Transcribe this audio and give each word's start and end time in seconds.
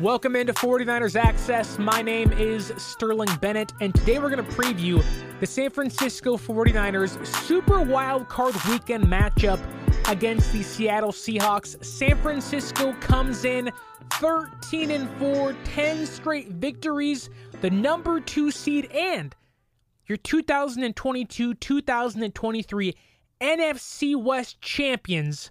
Welcome 0.00 0.34
into 0.34 0.52
49ers 0.54 1.14
Access. 1.14 1.78
My 1.78 2.00
name 2.00 2.32
is 2.32 2.72
Sterling 2.78 3.28
Bennett, 3.42 3.74
and 3.82 3.94
today 3.94 4.18
we're 4.18 4.30
going 4.30 4.42
to 4.42 4.50
preview 4.50 5.04
the 5.40 5.46
San 5.46 5.68
Francisco 5.68 6.38
49ers 6.38 7.26
Super 7.44 7.82
Wild 7.82 8.26
Card 8.30 8.54
Weekend 8.70 9.04
matchup 9.04 9.60
against 10.08 10.54
the 10.54 10.62
Seattle 10.62 11.12
Seahawks. 11.12 11.84
San 11.84 12.16
Francisco 12.22 12.94
comes 13.00 13.44
in 13.44 13.70
13 14.14 14.90
and 14.90 15.06
4, 15.18 15.54
10 15.64 16.06
straight 16.06 16.48
victories, 16.48 17.28
the 17.60 17.68
number 17.68 18.20
2 18.20 18.50
seed 18.50 18.90
and 18.92 19.36
your 20.06 20.16
2022-2023 20.16 22.94
NFC 23.42 24.16
West 24.16 24.62
champions 24.62 25.50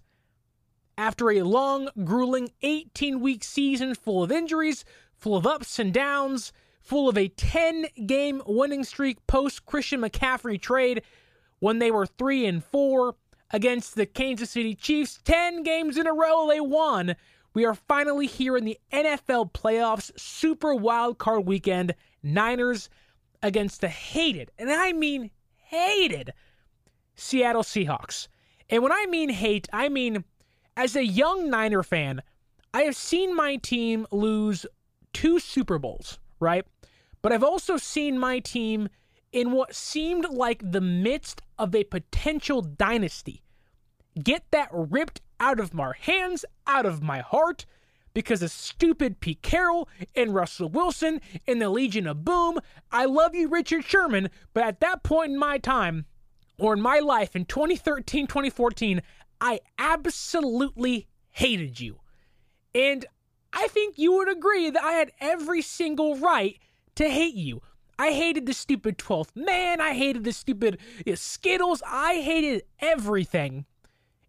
after 1.00 1.32
a 1.32 1.44
long, 1.44 1.88
grueling 2.04 2.50
18 2.62 3.22
week 3.22 3.42
season 3.42 3.96
full 3.96 4.22
of 4.22 4.34
injuries, 4.34 4.84
full 5.16 5.38
of 5.38 5.48
ups 5.48 5.80
and 5.80 5.94
downs, 5.94 6.52
full 6.82 7.08
of 7.08 7.18
a 7.18 7.30
10 7.30 7.88
game 8.06 8.42
winning 8.46 8.84
streak 8.84 9.26
post 9.26 9.66
Christian 9.66 10.02
McCaffrey 10.02 10.62
trade 10.62 11.02
when 11.60 11.80
they 11.80 11.90
were 11.90 12.06
3 12.06 12.46
and 12.46 12.62
4 12.62 13.16
against 13.52 13.96
the 13.96 14.06
Kansas 14.06 14.50
City 14.50 14.76
Chiefs. 14.76 15.22
10 15.24 15.64
games 15.64 15.98
in 15.98 16.06
a 16.06 16.12
row 16.14 16.50
they 16.50 16.60
won. 16.60 17.16
We 17.54 17.64
are 17.64 17.76
finally 17.76 18.28
here 18.28 18.58
in 18.58 18.66
the 18.66 18.78
NFL 18.92 19.54
playoffs, 19.54 20.12
super 20.20 20.76
wild 20.76 21.18
card 21.18 21.46
weekend. 21.48 21.96
Niners 22.22 22.90
against 23.42 23.80
the 23.80 23.88
hated, 23.88 24.52
and 24.60 24.70
I 24.70 24.92
mean 24.92 25.32
hated, 25.56 26.34
Seattle 27.16 27.64
Seahawks. 27.64 28.28
And 28.70 28.84
when 28.84 28.92
I 28.92 29.06
mean 29.06 29.30
hate, 29.30 29.70
I 29.72 29.88
mean 29.88 30.26
as 30.80 30.96
a 30.96 31.06
young 31.06 31.50
Niner 31.50 31.84
fan, 31.84 32.22
I 32.74 32.84
have 32.84 32.96
seen 32.96 33.36
my 33.36 33.58
team 33.58 34.08
lose 34.12 34.66
two 35.12 35.38
Super 35.38 35.78
Bowls, 35.78 36.20
right? 36.40 36.66
But 37.22 37.34
I've 37.34 37.44
also 37.44 37.76
seen 37.76 38.18
my 38.18 38.40
team 38.40 38.88
in 39.34 39.52
what 39.52 39.76
seemed 39.76 40.30
like 40.30 40.72
the 40.72 40.80
midst 40.80 41.42
of 41.58 41.76
a 41.76 41.84
potential 41.84 42.62
dynasty 42.62 43.44
get 44.24 44.46
that 44.52 44.70
ripped 44.72 45.20
out 45.42 45.60
of 45.60 45.74
my 45.74 45.92
hands, 46.00 46.46
out 46.66 46.86
of 46.86 47.04
my 47.04 47.20
heart, 47.20 47.66
because 48.14 48.42
of 48.42 48.50
stupid 48.50 49.20
Pete 49.20 49.42
Carroll 49.42 49.90
and 50.16 50.34
Russell 50.34 50.70
Wilson 50.70 51.20
and 51.46 51.62
the 51.62 51.70
Legion 51.70 52.08
of 52.08 52.24
Boom. 52.24 52.58
I 52.90 53.04
love 53.04 53.36
you, 53.36 53.50
Richard 53.50 53.84
Sherman, 53.84 54.30
but 54.54 54.64
at 54.64 54.80
that 54.80 55.04
point 55.04 55.34
in 55.34 55.38
my 55.38 55.58
time, 55.58 56.06
or 56.60 56.74
in 56.74 56.82
my 56.82 57.00
life 57.00 57.36
in 57.36 57.46
2013, 57.46 58.28
2014, 58.28 59.02
I 59.42 59.60
absolutely 59.78 61.08
hated 61.30 61.80
you. 61.80 62.00
And 62.76 63.06
I 63.54 63.68
think 63.68 63.98
you 63.98 64.14
would 64.14 64.30
agree 64.30 64.70
that 64.70 64.84
I 64.84 64.94
had 64.94 65.12
every 65.20 65.62
single 65.62 66.18
right 66.18 66.58
to 66.96 67.10
hate 67.10 67.36
you. 67.36 67.62
I 67.98 68.12
hated 68.12 68.46
the 68.46 68.54
stupid 68.54 68.98
12th 68.98 69.36
man. 69.36 69.82
I 69.82 69.94
hated 69.94 70.24
the 70.24 70.32
stupid 70.32 70.80
you 71.06 71.12
know, 71.12 71.16
Skittles. 71.16 71.82
I 71.86 72.16
hated 72.16 72.64
everything. 72.80 73.66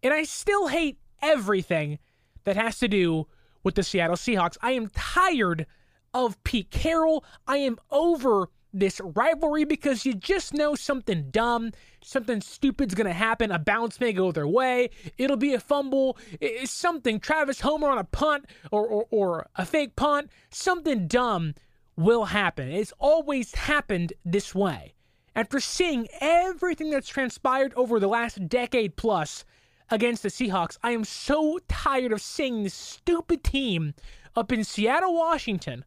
And 0.03 0.13
I 0.13 0.23
still 0.23 0.67
hate 0.67 0.97
everything 1.21 1.99
that 2.43 2.55
has 2.55 2.79
to 2.79 2.87
do 2.87 3.27
with 3.63 3.75
the 3.75 3.83
Seattle 3.83 4.15
Seahawks. 4.15 4.57
I 4.61 4.71
am 4.71 4.89
tired 4.89 5.67
of 6.13 6.43
Pete 6.43 6.71
Carroll. 6.71 7.23
I 7.47 7.57
am 7.57 7.77
over 7.91 8.49
this 8.73 9.01
rivalry 9.03 9.65
because 9.65 10.05
you 10.05 10.13
just 10.13 10.53
know 10.53 10.75
something 10.75 11.29
dumb, 11.31 11.71
something 12.03 12.41
stupid's 12.41 12.95
to 13.07 13.13
happen. 13.13 13.51
A 13.51 13.59
bounce 13.59 13.99
may 13.99 14.13
go 14.13 14.31
their 14.31 14.47
way. 14.47 14.89
It'll 15.17 15.37
be 15.37 15.53
a 15.53 15.59
fumble. 15.59 16.17
It's 16.39 16.71
something. 16.71 17.19
Travis 17.19 17.61
Homer 17.61 17.89
on 17.89 17.97
a 17.97 18.03
punt 18.03 18.45
or, 18.71 18.85
or, 18.85 19.05
or 19.11 19.47
a 19.55 19.65
fake 19.65 19.95
punt. 19.95 20.31
Something 20.49 21.07
dumb 21.07 21.55
will 21.95 22.25
happen. 22.25 22.69
It's 22.69 22.93
always 22.99 23.53
happened 23.53 24.13
this 24.23 24.55
way. 24.55 24.93
After 25.35 25.59
seeing 25.59 26.07
everything 26.19 26.89
that's 26.89 27.07
transpired 27.07 27.73
over 27.75 27.99
the 27.99 28.07
last 28.07 28.49
decade 28.49 28.97
plus 28.97 29.45
against 29.89 30.23
the 30.23 30.29
Seahawks, 30.29 30.77
I 30.83 30.91
am 30.91 31.05
so 31.05 31.59
tired 31.67 32.11
of 32.11 32.21
seeing 32.21 32.63
this 32.63 32.73
stupid 32.73 33.43
team 33.43 33.93
up 34.35 34.51
in 34.51 34.63
Seattle, 34.63 35.13
Washington. 35.13 35.85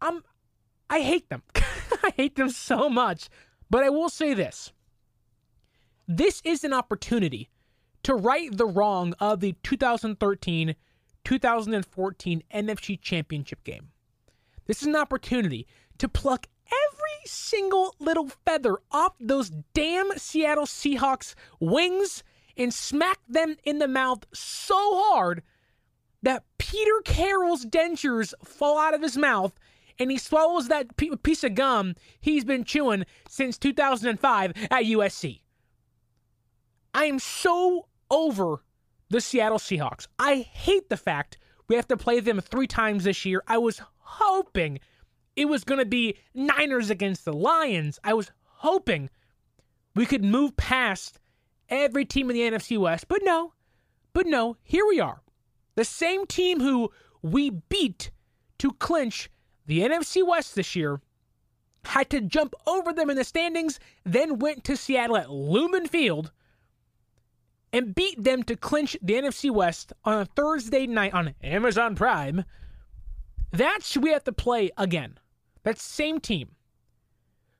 I'm 0.00 0.22
I 0.90 1.00
hate 1.00 1.28
them. 1.28 1.42
I 1.54 2.12
hate 2.16 2.36
them 2.36 2.50
so 2.50 2.88
much. 2.88 3.28
But 3.70 3.82
I 3.82 3.90
will 3.90 4.08
say 4.08 4.34
this 4.34 4.72
this 6.06 6.42
is 6.44 6.64
an 6.64 6.72
opportunity 6.72 7.48
to 8.02 8.14
right 8.14 8.54
the 8.56 8.66
wrong 8.66 9.14
of 9.18 9.40
the 9.40 9.54
2013 9.62 10.74
2014 11.24 12.42
NFC 12.52 13.00
Championship 13.00 13.64
game. 13.64 13.88
This 14.66 14.82
is 14.82 14.88
an 14.88 14.96
opportunity 14.96 15.66
to 15.98 16.08
pluck 16.08 16.46
every 16.66 17.26
single 17.26 17.94
little 17.98 18.28
feather 18.44 18.76
off 18.92 19.14
those 19.18 19.50
damn 19.72 20.10
Seattle 20.18 20.66
Seahawks 20.66 21.34
wings 21.60 22.22
and 22.56 22.72
smack 22.72 23.18
them 23.28 23.56
in 23.64 23.78
the 23.78 23.88
mouth 23.88 24.26
so 24.32 24.76
hard 24.76 25.42
that 26.22 26.44
Peter 26.58 27.02
Carroll's 27.04 27.64
dentures 27.64 28.32
fall 28.42 28.78
out 28.78 28.94
of 28.94 29.02
his 29.02 29.16
mouth 29.16 29.58
and 29.98 30.10
he 30.10 30.18
swallows 30.18 30.68
that 30.68 30.96
piece 30.96 31.44
of 31.44 31.54
gum 31.54 31.94
he's 32.20 32.44
been 32.44 32.64
chewing 32.64 33.04
since 33.28 33.58
2005 33.58 34.52
at 34.70 34.84
USC. 34.84 35.40
I 36.92 37.04
am 37.04 37.18
so 37.18 37.88
over 38.10 38.62
the 39.10 39.20
Seattle 39.20 39.58
Seahawks. 39.58 40.06
I 40.18 40.36
hate 40.36 40.88
the 40.88 40.96
fact 40.96 41.38
we 41.68 41.76
have 41.76 41.88
to 41.88 41.96
play 41.96 42.20
them 42.20 42.40
three 42.40 42.66
times 42.66 43.04
this 43.04 43.24
year. 43.24 43.42
I 43.46 43.58
was 43.58 43.80
hoping 43.98 44.78
it 45.36 45.46
was 45.46 45.64
going 45.64 45.80
to 45.80 45.86
be 45.86 46.16
Niners 46.34 46.90
against 46.90 47.24
the 47.24 47.32
Lions. 47.32 47.98
I 48.04 48.14
was 48.14 48.30
hoping 48.44 49.10
we 49.94 50.06
could 50.06 50.24
move 50.24 50.56
past 50.56 51.18
every 51.68 52.04
team 52.04 52.30
in 52.30 52.36
the 52.36 52.42
NFC 52.42 52.78
West, 52.78 53.08
but 53.08 53.20
no, 53.22 53.54
but 54.12 54.26
no, 54.26 54.56
here 54.62 54.86
we 54.86 55.00
are. 55.00 55.22
The 55.74 55.84
same 55.84 56.26
team 56.26 56.60
who 56.60 56.90
we 57.22 57.50
beat 57.50 58.10
to 58.58 58.72
clinch 58.72 59.30
the 59.66 59.80
NFC 59.80 60.26
West 60.26 60.54
this 60.54 60.76
year 60.76 61.00
had 61.84 62.10
to 62.10 62.20
jump 62.20 62.54
over 62.66 62.92
them 62.92 63.10
in 63.10 63.16
the 63.16 63.24
standings, 63.24 63.78
then 64.04 64.38
went 64.38 64.64
to 64.64 64.76
Seattle 64.76 65.16
at 65.16 65.30
Lumen 65.30 65.86
Field 65.86 66.32
and 67.72 67.94
beat 67.94 68.22
them 68.22 68.42
to 68.44 68.56
clinch 68.56 68.96
the 69.02 69.14
NFC 69.14 69.50
West 69.50 69.92
on 70.04 70.20
a 70.20 70.24
Thursday 70.24 70.86
night 70.86 71.12
on 71.12 71.34
Amazon 71.42 71.94
Prime. 71.94 72.44
That's 73.52 73.96
we 73.96 74.10
have 74.10 74.24
to 74.24 74.32
play 74.32 74.70
again. 74.76 75.18
That 75.64 75.78
same 75.78 76.20
team. 76.20 76.50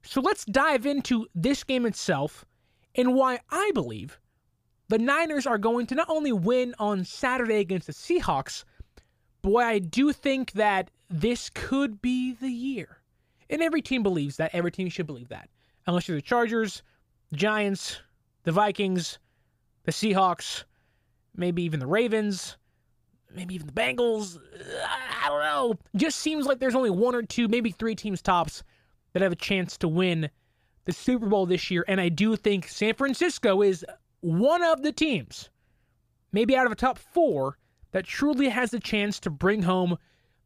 So 0.02 0.20
let's 0.20 0.44
dive 0.44 0.86
into 0.86 1.26
this 1.34 1.64
game 1.64 1.86
itself 1.86 2.44
and 2.94 3.14
why 3.14 3.40
I 3.50 3.70
believe 3.74 4.20
the 4.88 4.98
Niners 4.98 5.46
are 5.46 5.58
going 5.58 5.86
to 5.86 5.94
not 5.94 6.10
only 6.10 6.32
win 6.32 6.74
on 6.78 7.04
Saturday 7.04 7.58
against 7.58 7.86
the 7.86 7.92
Seahawks, 7.92 8.64
boy, 9.42 9.62
I 9.62 9.78
do 9.78 10.12
think 10.12 10.52
that 10.52 10.90
this 11.14 11.48
could 11.48 12.02
be 12.02 12.32
the 12.32 12.50
year. 12.50 12.98
And 13.48 13.62
every 13.62 13.82
team 13.82 14.02
believes 14.02 14.36
that. 14.38 14.52
Every 14.52 14.72
team 14.72 14.88
should 14.88 15.06
believe 15.06 15.28
that. 15.28 15.48
Unless 15.86 16.08
you're 16.08 16.16
the 16.16 16.22
Chargers, 16.22 16.82
the 17.30 17.36
Giants, 17.36 18.00
the 18.42 18.50
Vikings, 18.50 19.20
the 19.84 19.92
Seahawks, 19.92 20.64
maybe 21.36 21.62
even 21.62 21.78
the 21.78 21.86
Ravens, 21.86 22.56
maybe 23.32 23.54
even 23.54 23.68
the 23.68 23.72
Bengals. 23.72 24.40
I 25.22 25.28
don't 25.28 25.42
know. 25.42 25.74
Just 25.94 26.18
seems 26.18 26.46
like 26.46 26.58
there's 26.58 26.74
only 26.74 26.90
one 26.90 27.14
or 27.14 27.22
two, 27.22 27.46
maybe 27.46 27.70
three 27.70 27.94
teams 27.94 28.20
tops 28.20 28.64
that 29.12 29.22
have 29.22 29.32
a 29.32 29.36
chance 29.36 29.76
to 29.78 29.88
win 29.88 30.28
the 30.84 30.92
Super 30.92 31.26
Bowl 31.26 31.46
this 31.46 31.70
year. 31.70 31.84
And 31.86 32.00
I 32.00 32.08
do 32.08 32.34
think 32.34 32.66
San 32.66 32.94
Francisco 32.94 33.62
is 33.62 33.86
one 34.20 34.64
of 34.64 34.82
the 34.82 34.90
teams, 34.90 35.48
maybe 36.32 36.56
out 36.56 36.66
of 36.66 36.72
a 36.72 36.76
top 36.76 36.98
four, 36.98 37.56
that 37.92 38.04
truly 38.04 38.48
has 38.48 38.72
the 38.72 38.80
chance 38.80 39.20
to 39.20 39.30
bring 39.30 39.62
home 39.62 39.96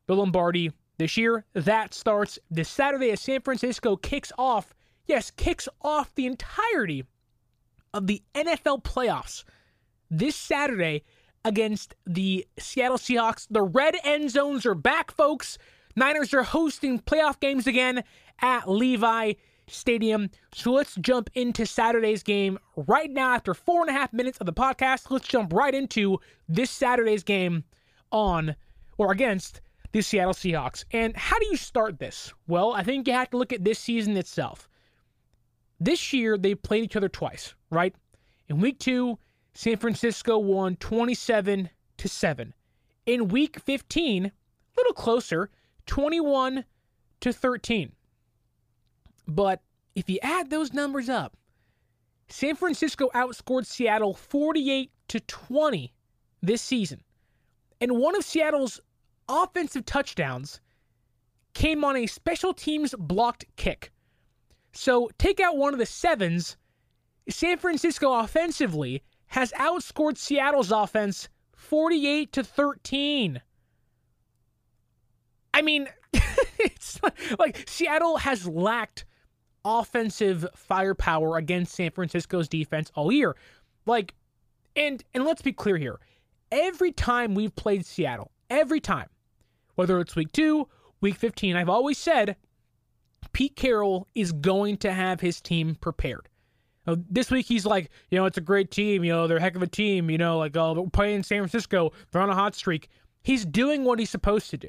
the 0.08 0.16
Lombardi 0.16 0.72
this 0.98 1.16
year. 1.16 1.44
That 1.54 1.94
starts 1.94 2.38
this 2.50 2.68
Saturday 2.68 3.12
as 3.12 3.20
San 3.20 3.40
Francisco 3.42 3.94
kicks 3.94 4.32
off, 4.36 4.74
yes, 5.06 5.30
kicks 5.30 5.68
off 5.80 6.12
the 6.16 6.26
entirety 6.26 7.04
of 7.94 8.08
the 8.08 8.22
NFL 8.34 8.82
playoffs 8.82 9.44
this 10.10 10.34
Saturday 10.34 11.04
against 11.44 11.94
the 12.06 12.46
Seattle 12.58 12.98
Seahawks. 12.98 13.46
The 13.48 13.62
red 13.62 13.96
end 14.02 14.30
zones 14.30 14.66
are 14.66 14.74
back, 14.74 15.12
folks. 15.12 15.58
Niners 15.94 16.34
are 16.34 16.42
hosting 16.42 16.98
playoff 16.98 17.38
games 17.40 17.66
again 17.66 18.02
at 18.40 18.68
Levi 18.68 19.34
Stadium. 19.66 20.30
So 20.54 20.72
let's 20.72 20.94
jump 20.96 21.28
into 21.34 21.66
Saturday's 21.66 22.22
game 22.22 22.58
right 22.76 23.10
now. 23.10 23.34
After 23.34 23.54
four 23.54 23.82
and 23.82 23.90
a 23.90 23.92
half 23.92 24.12
minutes 24.12 24.38
of 24.38 24.46
the 24.46 24.52
podcast, 24.52 25.10
let's 25.10 25.28
jump 25.28 25.52
right 25.52 25.74
into 25.74 26.18
this 26.48 26.70
Saturday's 26.70 27.22
game 27.22 27.64
on 28.10 28.56
or 28.96 29.12
against 29.12 29.60
the 29.92 30.02
Seattle 30.02 30.34
Seahawks. 30.34 30.84
And 30.92 31.16
how 31.16 31.38
do 31.38 31.46
you 31.46 31.56
start 31.56 31.98
this? 31.98 32.32
Well, 32.46 32.72
I 32.72 32.82
think 32.82 33.06
you 33.06 33.14
have 33.14 33.30
to 33.30 33.36
look 33.38 33.52
at 33.52 33.64
this 33.64 33.78
season 33.78 34.16
itself. 34.16 34.68
This 35.80 36.12
year, 36.12 36.36
they 36.36 36.54
played 36.54 36.84
each 36.84 36.96
other 36.96 37.08
twice, 37.08 37.54
right? 37.70 37.94
In 38.48 38.60
week 38.60 38.78
two, 38.78 39.18
San 39.54 39.76
Francisco 39.76 40.38
won 40.38 40.76
27 40.76 41.70
to 41.98 42.08
7. 42.08 42.54
In 43.06 43.28
week 43.28 43.60
15, 43.60 44.26
a 44.26 44.32
little 44.76 44.92
closer, 44.92 45.50
21 45.86 46.64
to 47.20 47.32
13. 47.32 47.92
But 49.26 49.62
if 49.94 50.08
you 50.08 50.18
add 50.22 50.50
those 50.50 50.72
numbers 50.72 51.08
up, 51.08 51.36
San 52.28 52.56
Francisco 52.56 53.08
outscored 53.14 53.66
Seattle 53.66 54.14
48 54.14 54.90
to 55.08 55.20
20 55.20 55.92
this 56.42 56.62
season. 56.62 57.02
And 57.80 57.98
one 57.98 58.16
of 58.16 58.24
Seattle's 58.24 58.80
offensive 59.28 59.84
touchdowns 59.84 60.60
came 61.54 61.84
on 61.84 61.96
a 61.96 62.06
special 62.06 62.54
teams 62.54 62.94
blocked 62.98 63.44
kick. 63.56 63.90
So 64.72 65.10
take 65.18 65.40
out 65.40 65.56
one 65.56 65.72
of 65.72 65.78
the 65.78 65.86
sevens. 65.86 66.56
San 67.28 67.58
Francisco 67.58 68.12
offensively 68.12 69.02
has 69.26 69.52
outscored 69.52 70.16
Seattle's 70.16 70.72
offense 70.72 71.28
48 71.56 72.32
to 72.32 72.44
13. 72.44 73.42
I 75.52 75.62
mean, 75.62 75.88
it's 76.58 77.00
like 77.38 77.68
Seattle 77.68 78.18
has 78.18 78.46
lacked 78.46 79.04
offensive 79.64 80.46
firepower 80.54 81.36
against 81.36 81.74
San 81.74 81.90
Francisco's 81.90 82.48
defense 82.48 82.90
all 82.94 83.12
year. 83.12 83.36
Like, 83.86 84.14
and 84.76 85.02
and 85.14 85.24
let's 85.24 85.42
be 85.42 85.52
clear 85.52 85.76
here. 85.76 85.98
Every 86.50 86.92
time 86.92 87.34
we've 87.34 87.54
played 87.54 87.84
Seattle, 87.84 88.30
every 88.48 88.80
time, 88.80 89.08
whether 89.78 90.00
it's 90.00 90.16
week 90.16 90.32
two, 90.32 90.66
week 91.00 91.14
15, 91.14 91.54
I've 91.54 91.68
always 91.68 91.98
said 91.98 92.34
Pete 93.32 93.54
Carroll 93.54 94.08
is 94.12 94.32
going 94.32 94.76
to 94.78 94.92
have 94.92 95.20
his 95.20 95.40
team 95.40 95.76
prepared. 95.76 96.28
Now, 96.84 96.96
this 97.08 97.30
week 97.30 97.46
he's 97.46 97.64
like, 97.64 97.90
you 98.10 98.18
know, 98.18 98.24
it's 98.24 98.38
a 98.38 98.40
great 98.40 98.72
team. 98.72 99.04
You 99.04 99.12
know, 99.12 99.28
they're 99.28 99.36
a 99.36 99.40
heck 99.40 99.54
of 99.54 99.62
a 99.62 99.68
team. 99.68 100.10
You 100.10 100.18
know, 100.18 100.36
like, 100.36 100.56
oh, 100.56 100.74
they're 100.74 100.90
playing 100.90 101.22
San 101.22 101.38
Francisco. 101.38 101.92
They're 102.10 102.20
on 102.20 102.28
a 102.28 102.34
hot 102.34 102.56
streak. 102.56 102.88
He's 103.22 103.44
doing 103.44 103.84
what 103.84 104.00
he's 104.00 104.10
supposed 104.10 104.50
to 104.50 104.56
do. 104.56 104.68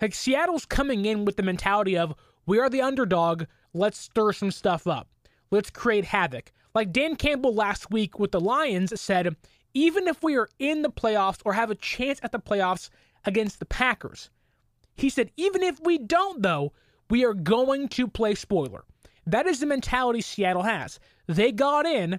Like 0.00 0.14
Seattle's 0.14 0.66
coming 0.66 1.04
in 1.04 1.24
with 1.24 1.36
the 1.36 1.42
mentality 1.42 1.98
of 1.98 2.14
we 2.46 2.60
are 2.60 2.70
the 2.70 2.82
underdog. 2.82 3.42
Let's 3.74 3.98
stir 3.98 4.32
some 4.32 4.52
stuff 4.52 4.86
up. 4.86 5.08
Let's 5.50 5.70
create 5.70 6.04
havoc. 6.04 6.52
Like 6.76 6.92
Dan 6.92 7.16
Campbell 7.16 7.54
last 7.54 7.90
week 7.90 8.20
with 8.20 8.30
the 8.30 8.40
Lions 8.40 9.00
said, 9.00 9.34
even 9.74 10.06
if 10.06 10.22
we 10.22 10.36
are 10.36 10.48
in 10.60 10.82
the 10.82 10.90
playoffs 10.90 11.40
or 11.44 11.54
have 11.54 11.72
a 11.72 11.74
chance 11.74 12.20
at 12.22 12.30
the 12.30 12.38
playoffs 12.38 12.88
against 13.28 13.60
the 13.60 13.66
Packers, 13.66 14.30
he 14.96 15.10
said, 15.10 15.30
even 15.36 15.62
if 15.62 15.78
we 15.80 15.98
don't, 15.98 16.42
though, 16.42 16.72
we 17.08 17.24
are 17.24 17.34
going 17.34 17.88
to 17.90 18.08
play 18.08 18.34
spoiler. 18.34 18.84
That 19.26 19.46
is 19.46 19.60
the 19.60 19.66
mentality 19.66 20.20
Seattle 20.20 20.62
has. 20.62 20.98
They 21.26 21.52
got 21.52 21.86
in 21.86 22.18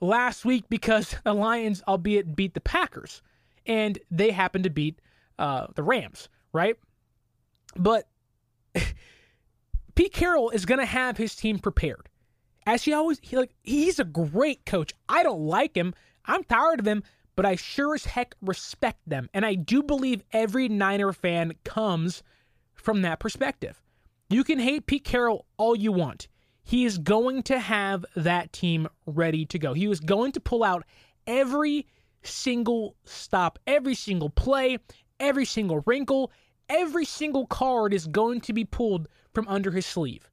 last 0.00 0.44
week 0.44 0.64
because 0.68 1.16
the 1.24 1.34
Lions, 1.34 1.82
albeit 1.86 2.34
beat 2.34 2.54
the 2.54 2.60
Packers, 2.60 3.20
and 3.66 3.98
they 4.10 4.30
happened 4.30 4.64
to 4.64 4.70
beat 4.70 5.00
uh, 5.38 5.66
the 5.74 5.82
Rams, 5.82 6.28
right? 6.52 6.76
But 7.76 8.08
Pete 9.94 10.12
Carroll 10.12 10.50
is 10.50 10.64
going 10.64 10.80
to 10.80 10.86
have 10.86 11.16
his 11.16 11.34
team 11.34 11.58
prepared. 11.58 12.08
As 12.66 12.84
he 12.84 12.94
always, 12.94 13.18
he 13.20 13.36
like 13.36 13.54
he's 13.62 13.98
a 13.98 14.04
great 14.04 14.64
coach. 14.64 14.94
I 15.08 15.22
don't 15.22 15.42
like 15.42 15.76
him. 15.76 15.92
I'm 16.24 16.44
tired 16.44 16.80
of 16.80 16.86
him, 16.86 17.02
but 17.36 17.46
I 17.46 17.56
sure 17.56 17.94
as 17.94 18.04
heck 18.04 18.34
respect 18.40 19.00
them. 19.06 19.28
And 19.34 19.44
I 19.44 19.54
do 19.54 19.82
believe 19.82 20.22
every 20.32 20.68
Niner 20.68 21.12
fan 21.12 21.54
comes 21.64 22.22
from 22.74 23.02
that 23.02 23.20
perspective. 23.20 23.80
You 24.30 24.44
can 24.44 24.58
hate 24.58 24.86
Pete 24.86 25.04
Carroll 25.04 25.46
all 25.56 25.76
you 25.76 25.92
want. 25.92 26.28
He 26.62 26.84
is 26.84 26.98
going 26.98 27.42
to 27.44 27.58
have 27.58 28.04
that 28.16 28.52
team 28.52 28.88
ready 29.06 29.44
to 29.46 29.58
go. 29.58 29.74
He 29.74 29.86
was 29.86 30.00
going 30.00 30.32
to 30.32 30.40
pull 30.40 30.64
out 30.64 30.84
every 31.26 31.86
single 32.22 32.96
stop, 33.04 33.58
every 33.66 33.94
single 33.94 34.30
play, 34.30 34.78
every 35.20 35.44
single 35.44 35.82
wrinkle, 35.86 36.32
every 36.68 37.04
single 37.04 37.46
card 37.46 37.92
is 37.92 38.06
going 38.06 38.40
to 38.42 38.52
be 38.52 38.64
pulled 38.64 39.08
from 39.32 39.46
under 39.48 39.70
his 39.70 39.84
sleeve. 39.84 40.30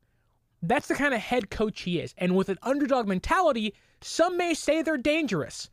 That's 0.61 0.87
the 0.87 0.95
kind 0.95 1.13
of 1.13 1.19
head 1.19 1.49
coach 1.49 1.81
he 1.81 1.99
is. 1.99 2.13
And 2.17 2.35
with 2.35 2.49
an 2.49 2.59
underdog 2.61 3.07
mentality, 3.07 3.73
some 3.99 4.37
may 4.37 4.53
say 4.53 4.81
they're 4.81 4.97
dangerous. 4.97 5.69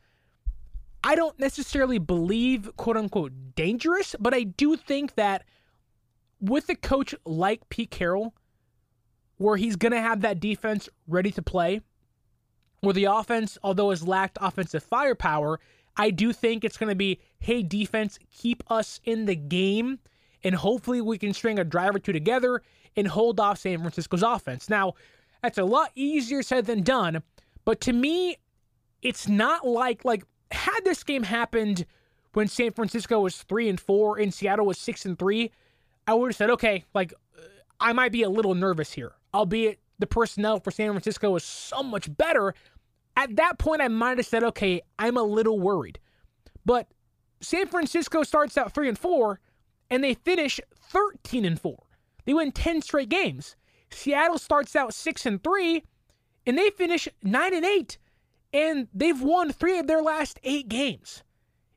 I 1.03 1.15
don't 1.15 1.39
necessarily 1.39 1.99
believe, 1.99 2.71
quote 2.77 2.97
unquote, 2.97 3.33
dangerous, 3.55 4.17
but 4.19 4.35
I 4.35 4.43
do 4.43 4.77
think 4.77 5.15
that 5.15 5.45
with 6.41 6.69
a 6.69 6.75
coach 6.75 7.15
like 7.25 7.69
Pete 7.69 7.91
Carroll, 7.91 8.35
where 9.37 9.57
he's 9.57 9.77
going 9.77 9.93
to 9.93 10.01
have 10.01 10.21
that 10.23 10.41
defense 10.41 10.89
ready 11.07 11.31
to 11.33 11.43
play, 11.43 11.81
where 12.81 12.95
the 12.95 13.05
offense, 13.05 13.59
although 13.63 13.91
has 13.91 14.07
lacked 14.07 14.39
offensive 14.41 14.83
firepower, 14.83 15.61
I 15.97 16.11
do 16.11 16.33
think 16.33 16.65
it's 16.65 16.77
going 16.77 16.91
to 16.91 16.97
be, 16.97 17.21
hey, 17.41 17.63
defense, 17.63 18.19
keep 18.31 18.63
us 18.71 19.01
in 19.05 19.27
the 19.27 19.37
game 19.37 19.99
and 20.45 20.55
hopefully 20.55 21.01
we 21.01 21.19
can 21.19 21.35
string 21.35 21.59
a 21.59 21.65
drive 21.65 21.95
or 21.95 21.99
two 21.99 22.13
together 22.13 22.63
and 22.97 23.09
hold 23.09 23.41
off 23.41 23.59
San 23.59 23.79
Francisco's 23.79 24.23
offense. 24.23 24.69
Now, 24.69 24.95
that's 25.43 25.59
a 25.59 25.65
lot 25.65 25.91
easier 25.95 26.43
said 26.43 26.67
than 26.67 26.83
done, 26.83 27.23
but 27.65 27.81
to 27.83 27.93
me, 27.93 28.37
it's 29.03 29.29
not 29.29 29.67
like 29.67 30.05
like 30.05 30.25
had 30.51 30.81
this 30.85 31.03
game 31.03 31.25
happened 31.25 31.87
when 32.35 32.49
San 32.49 32.73
Francisco 32.73 33.21
was 33.21 33.43
three 33.43 33.69
and 33.69 33.81
four 33.81 34.19
and 34.19 34.33
Seattle 34.33 34.67
was 34.67 34.79
six 34.79 35.05
and 35.05 35.19
three, 35.19 35.51
I 36.07 36.15
would 36.15 36.31
have 36.31 36.37
said, 36.37 36.51
okay, 36.51 36.85
like 36.95 37.13
uh, 37.37 37.43
I 37.81 37.93
might 37.93 38.13
be 38.13 38.23
a 38.23 38.31
little 38.31 38.55
nervous 38.55 38.93
here, 38.93 39.13
albeit 39.35 39.79
the 39.99 40.07
personnel 40.07 40.61
for 40.61 40.71
San 40.71 40.91
Francisco 40.91 41.35
is 41.37 41.45
so 41.45 41.83
much 41.83 42.15
better. 42.17 42.55
At 43.17 43.37
that 43.37 43.59
point, 43.59 43.83
I 43.83 43.89
might 43.89 44.19
have 44.19 44.27
said, 44.27 44.45
okay, 44.45 44.81
I'm 44.99 45.17
a 45.17 45.23
little 45.23 45.59
worried. 45.59 45.99
But 46.65 46.87
San 47.41 47.67
Francisco 47.67 48.23
starts 48.23 48.57
out 48.57 48.73
three 48.73 48.89
and 48.89 48.99
four, 48.99 49.41
and 49.91 50.05
they 50.05 50.15
finish 50.15 50.61
13 50.91 51.45
and 51.45 51.61
4. 51.61 51.77
They 52.25 52.35
win 52.35 52.53
10 52.53 52.83
straight 52.83 53.09
games. 53.09 53.57
Seattle 53.91 54.39
starts 54.39 54.77
out 54.77 54.95
6 54.95 55.27
and 55.27 55.43
3 55.43 55.83
and 56.47 56.57
they 56.57 56.71
finish 56.71 57.09
9 57.23 57.55
and 57.55 57.65
8 57.65 57.99
and 58.53 58.89
they've 58.95 59.21
won 59.21 59.53
3 59.53 59.79
of 59.79 59.87
their 59.87 60.03
last 60.03 60.39
8 60.43 60.69
games. 60.69 61.23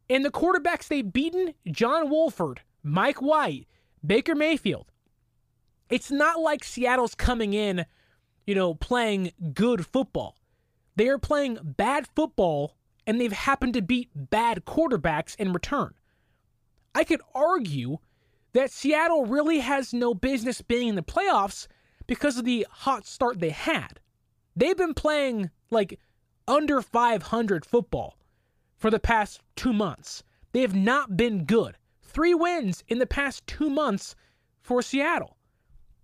And 0.09 0.25
the 0.25 0.31
quarterbacks 0.31 0.87
they've 0.87 1.11
beaten, 1.11 1.53
John 1.67 2.09
Wolford, 2.09 2.61
Mike 2.83 3.21
White, 3.21 3.67
Baker 4.05 4.35
Mayfield. 4.35 4.91
It's 5.89 6.11
not 6.11 6.39
like 6.39 6.63
Seattle's 6.63 7.15
coming 7.15 7.53
in, 7.53 7.85
you 8.45 8.55
know, 8.55 8.73
playing 8.73 9.31
good 9.53 9.85
football. 9.85 10.37
They 10.95 11.07
are 11.07 11.17
playing 11.17 11.59
bad 11.63 12.07
football 12.15 12.75
and 13.07 13.19
they've 13.19 13.31
happened 13.31 13.73
to 13.75 13.81
beat 13.81 14.09
bad 14.15 14.65
quarterbacks 14.65 15.35
in 15.35 15.53
return. 15.53 15.93
I 16.93 17.03
could 17.03 17.21
argue 17.33 17.97
that 18.53 18.71
Seattle 18.71 19.25
really 19.25 19.59
has 19.59 19.93
no 19.93 20.13
business 20.13 20.61
being 20.61 20.89
in 20.89 20.95
the 20.95 21.01
playoffs 21.01 21.67
because 22.05 22.37
of 22.37 22.45
the 22.45 22.67
hot 22.69 23.05
start 23.05 23.39
they 23.39 23.49
had. 23.49 23.99
They've 24.55 24.77
been 24.77 24.93
playing 24.93 25.49
like 25.69 25.99
under 26.47 26.81
500 26.81 27.65
football 27.65 28.17
for 28.77 28.89
the 28.89 28.99
past 28.99 29.41
two 29.55 29.73
months. 29.73 30.23
They 30.51 30.61
have 30.61 30.75
not 30.75 31.15
been 31.15 31.45
good. 31.45 31.77
Three 32.01 32.33
wins 32.33 32.83
in 32.87 32.99
the 32.99 33.05
past 33.05 33.45
two 33.47 33.69
months 33.69 34.15
for 34.61 34.81
Seattle. 34.81 35.37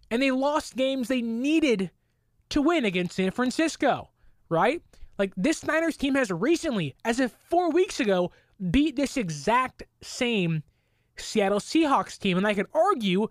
And 0.10 0.22
they 0.22 0.32
lost 0.32 0.77
games 0.77 1.08
they 1.08 1.22
needed 1.22 1.91
to 2.50 2.62
win 2.62 2.86
against 2.86 3.15
San 3.15 3.32
Francisco, 3.32 4.10
right? 4.50 4.82
Like 5.17 5.34
this 5.36 5.65
Niners 5.65 5.98
team 5.98 6.15
has 6.15 6.32
recently, 6.32 6.96
as 7.03 7.20
if 7.20 7.32
four 7.50 7.72
weeks 7.72 8.00
ago, 8.00 8.32
beat 8.72 8.96
this 8.96 9.17
exact 9.17 9.84
same 10.01 10.63
Seattle 11.17 11.60
Seahawks 11.60 12.17
team. 12.17 12.38
And 12.38 12.48
I 12.48 12.53
could 12.53 12.67
argue 12.74 13.27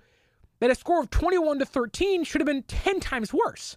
that 0.61 0.71
a 0.71 0.75
score 0.75 1.01
of 1.01 1.11
21 1.11 1.61
to 1.61 1.65
13 1.65 2.25
should 2.25 2.41
have 2.41 2.47
been 2.47 2.63
10 2.65 3.01
times 3.01 3.33
worse. 3.33 3.77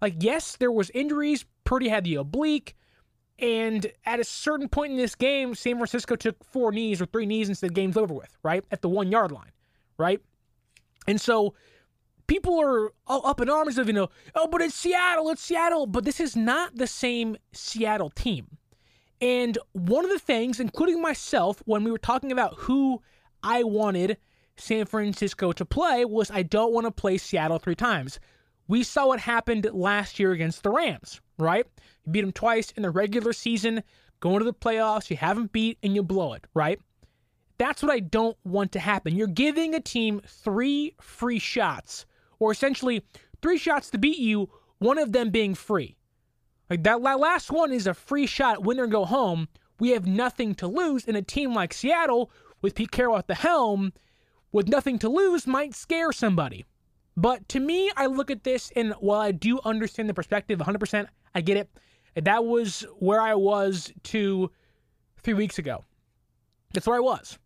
Like, 0.00 0.16
yes, 0.20 0.56
there 0.56 0.72
was 0.72 0.90
injuries. 0.90 1.44
Purdy 1.64 1.88
had 1.88 2.04
the 2.04 2.16
oblique, 2.16 2.74
And 3.40 3.90
at 4.04 4.20
a 4.20 4.24
certain 4.24 4.68
point 4.68 4.92
in 4.92 4.98
this 4.98 5.14
game, 5.14 5.54
San 5.54 5.76
Francisco 5.76 6.14
took 6.14 6.44
four 6.44 6.72
knees 6.72 7.00
or 7.00 7.06
three 7.06 7.26
knees 7.26 7.48
and 7.48 7.56
said 7.56 7.74
game's 7.74 7.96
over 7.96 8.12
with, 8.12 8.36
right? 8.42 8.62
At 8.70 8.82
the 8.82 8.88
one 8.88 9.10
yard 9.10 9.32
line, 9.32 9.52
right? 9.98 10.20
And 11.06 11.18
so 11.18 11.54
people 12.26 12.60
are 12.60 12.92
up 13.08 13.40
in 13.40 13.48
arms 13.48 13.78
of, 13.78 13.86
you 13.86 13.94
know, 13.94 14.08
oh, 14.34 14.46
but 14.46 14.60
it's 14.60 14.74
Seattle, 14.74 15.30
it's 15.30 15.42
Seattle. 15.42 15.86
But 15.86 16.04
this 16.04 16.20
is 16.20 16.36
not 16.36 16.76
the 16.76 16.86
same 16.86 17.36
Seattle 17.52 18.10
team. 18.10 18.58
And 19.22 19.56
one 19.72 20.04
of 20.04 20.10
the 20.10 20.18
things, 20.18 20.60
including 20.60 21.00
myself, 21.00 21.62
when 21.64 21.82
we 21.82 21.90
were 21.90 21.98
talking 21.98 22.32
about 22.32 22.54
who 22.56 23.00
I 23.42 23.62
wanted 23.62 24.18
San 24.56 24.84
Francisco 24.84 25.52
to 25.52 25.64
play, 25.64 26.04
was 26.04 26.30
I 26.30 26.42
don't 26.42 26.72
want 26.74 26.86
to 26.86 26.90
play 26.90 27.16
Seattle 27.16 27.58
three 27.58 27.74
times. 27.74 28.20
We 28.70 28.84
saw 28.84 29.08
what 29.08 29.18
happened 29.18 29.68
last 29.72 30.20
year 30.20 30.30
against 30.30 30.62
the 30.62 30.70
Rams, 30.70 31.20
right? 31.38 31.66
You 32.06 32.12
beat 32.12 32.20
them 32.20 32.30
twice 32.30 32.70
in 32.76 32.84
the 32.84 32.90
regular 32.90 33.32
season, 33.32 33.82
going 34.20 34.38
to 34.38 34.44
the 34.44 34.54
playoffs, 34.54 35.10
you 35.10 35.16
haven't 35.16 35.50
beat, 35.50 35.78
and 35.82 35.92
you 35.92 36.04
blow 36.04 36.34
it, 36.34 36.46
right? 36.54 36.78
That's 37.58 37.82
what 37.82 37.90
I 37.90 37.98
don't 37.98 38.36
want 38.44 38.70
to 38.70 38.78
happen. 38.78 39.16
You're 39.16 39.26
giving 39.26 39.74
a 39.74 39.80
team 39.80 40.20
three 40.24 40.94
free 41.00 41.40
shots, 41.40 42.06
or 42.38 42.52
essentially 42.52 43.04
three 43.42 43.58
shots 43.58 43.90
to 43.90 43.98
beat 43.98 44.18
you, 44.18 44.48
one 44.78 44.98
of 44.98 45.10
them 45.10 45.30
being 45.30 45.56
free. 45.56 45.96
Like 46.70 46.84
that 46.84 47.00
last 47.00 47.50
one 47.50 47.72
is 47.72 47.88
a 47.88 47.92
free 47.92 48.26
shot, 48.26 48.62
win 48.62 48.78
or 48.78 48.86
go 48.86 49.04
home. 49.04 49.48
We 49.80 49.90
have 49.90 50.06
nothing 50.06 50.54
to 50.54 50.68
lose, 50.68 51.08
and 51.08 51.16
a 51.16 51.22
team 51.22 51.54
like 51.54 51.74
Seattle, 51.74 52.30
with 52.62 52.76
Pete 52.76 52.92
Carroll 52.92 53.18
at 53.18 53.26
the 53.26 53.34
helm, 53.34 53.92
with 54.52 54.68
nothing 54.68 55.00
to 55.00 55.08
lose, 55.08 55.44
might 55.44 55.74
scare 55.74 56.12
somebody. 56.12 56.64
But 57.16 57.48
to 57.50 57.60
me, 57.60 57.90
I 57.96 58.06
look 58.06 58.30
at 58.30 58.44
this, 58.44 58.72
and 58.76 58.92
while 59.00 59.20
I 59.20 59.32
do 59.32 59.60
understand 59.64 60.08
the 60.08 60.14
perspective 60.14 60.58
100%, 60.58 61.06
I 61.34 61.40
get 61.40 61.56
it. 61.56 61.70
That 62.14 62.44
was 62.44 62.86
where 62.98 63.20
I 63.20 63.34
was 63.34 63.92
two, 64.02 64.50
three 65.22 65.34
weeks 65.34 65.58
ago. 65.58 65.84
That's 66.72 66.86
where 66.86 66.96
I 66.96 67.00
was. 67.00 67.38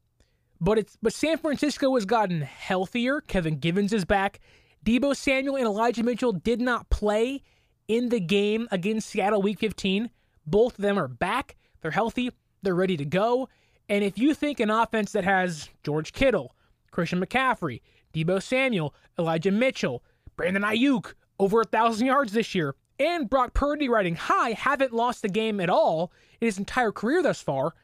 But 0.60 0.78
it's 0.78 0.96
but 1.02 1.12
San 1.12 1.38
Francisco 1.38 1.94
has 1.94 2.04
gotten 2.04 2.40
healthier. 2.40 3.20
Kevin 3.20 3.58
Givens 3.58 3.92
is 3.92 4.04
back. 4.04 4.40
Deebo 4.84 5.16
Samuel 5.16 5.56
and 5.56 5.66
Elijah 5.66 6.02
Mitchell 6.02 6.32
did 6.32 6.60
not 6.60 6.88
play 6.90 7.42
in 7.88 8.08
the 8.08 8.20
game 8.20 8.68
against 8.70 9.10
Seattle 9.10 9.42
Week 9.42 9.58
15. 9.58 10.10
Both 10.46 10.78
of 10.78 10.82
them 10.82 10.98
are 10.98 11.08
back. 11.08 11.56
They're 11.80 11.90
healthy. 11.90 12.30
They're 12.62 12.74
ready 12.74 12.96
to 12.96 13.04
go. 13.04 13.48
And 13.88 14.04
if 14.04 14.18
you 14.18 14.34
think 14.34 14.60
an 14.60 14.70
offense 14.70 15.12
that 15.12 15.24
has 15.24 15.68
George 15.82 16.12
Kittle, 16.12 16.54
Christian 16.90 17.20
McCaffrey, 17.20 17.80
Deebo 18.14 18.42
Samuel, 18.42 18.94
Elijah 19.18 19.50
Mitchell, 19.50 20.02
Brandon 20.36 20.62
Aiyuk, 20.62 21.14
over 21.38 21.60
a 21.60 21.64
thousand 21.64 22.06
yards 22.06 22.32
this 22.32 22.54
year, 22.54 22.74
and 22.98 23.28
Brock 23.28 23.54
Purdy 23.54 23.88
riding 23.88 24.14
high 24.14 24.52
haven't 24.52 24.92
lost 24.92 25.24
a 25.24 25.28
game 25.28 25.60
at 25.60 25.70
all 25.70 26.12
in 26.40 26.46
his 26.46 26.58
entire 26.58 26.92
career 26.92 27.22
thus 27.22 27.40
far. 27.40 27.74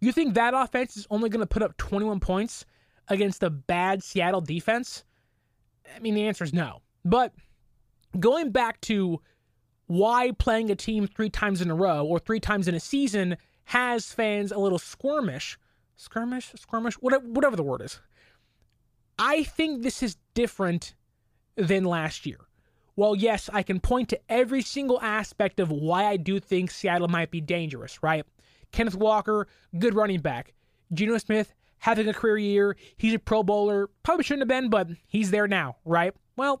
You 0.00 0.12
think 0.12 0.34
that 0.34 0.54
offense 0.54 0.96
is 0.96 1.06
only 1.10 1.28
going 1.28 1.40
to 1.40 1.46
put 1.46 1.62
up 1.62 1.76
21 1.76 2.20
points 2.20 2.64
against 3.08 3.42
a 3.42 3.50
bad 3.50 4.02
Seattle 4.02 4.40
defense? 4.40 5.04
I 5.94 5.98
mean, 5.98 6.14
the 6.14 6.26
answer 6.26 6.44
is 6.44 6.52
no. 6.52 6.82
But 7.04 7.32
going 8.18 8.50
back 8.50 8.80
to 8.82 9.20
why 9.86 10.32
playing 10.38 10.70
a 10.70 10.76
team 10.76 11.06
three 11.06 11.30
times 11.30 11.60
in 11.60 11.70
a 11.70 11.74
row 11.74 12.06
or 12.06 12.18
three 12.18 12.40
times 12.40 12.68
in 12.68 12.74
a 12.74 12.80
season 12.80 13.36
has 13.64 14.12
fans 14.12 14.52
a 14.52 14.58
little 14.58 14.78
squirmish, 14.78 15.56
skirmish, 15.96 16.52
whatever, 17.00 17.26
whatever 17.26 17.56
the 17.56 17.62
word 17.62 17.82
is. 17.82 18.00
I 19.18 19.44
think 19.44 19.82
this 19.82 20.02
is 20.02 20.16
different 20.34 20.94
than 21.56 21.84
last 21.84 22.26
year. 22.26 22.38
Well, 22.96 23.16
yes, 23.16 23.50
I 23.52 23.62
can 23.62 23.80
point 23.80 24.08
to 24.10 24.20
every 24.28 24.62
single 24.62 25.00
aspect 25.00 25.58
of 25.58 25.70
why 25.70 26.04
I 26.04 26.16
do 26.16 26.38
think 26.38 26.70
Seattle 26.70 27.08
might 27.08 27.30
be 27.30 27.40
dangerous, 27.40 28.02
right? 28.02 28.24
Kenneth 28.70 28.94
Walker, 28.94 29.48
good 29.78 29.94
running 29.94 30.20
back. 30.20 30.54
Geno 30.92 31.18
Smith 31.18 31.54
having 31.78 32.08
a 32.08 32.14
career 32.14 32.38
year. 32.38 32.76
He's 32.96 33.14
a 33.14 33.18
Pro 33.18 33.42
Bowler. 33.42 33.88
Probably 34.02 34.24
shouldn't 34.24 34.42
have 34.42 34.62
been, 34.62 34.70
but 34.70 34.88
he's 35.06 35.30
there 35.30 35.48
now, 35.48 35.76
right? 35.84 36.14
Well, 36.36 36.60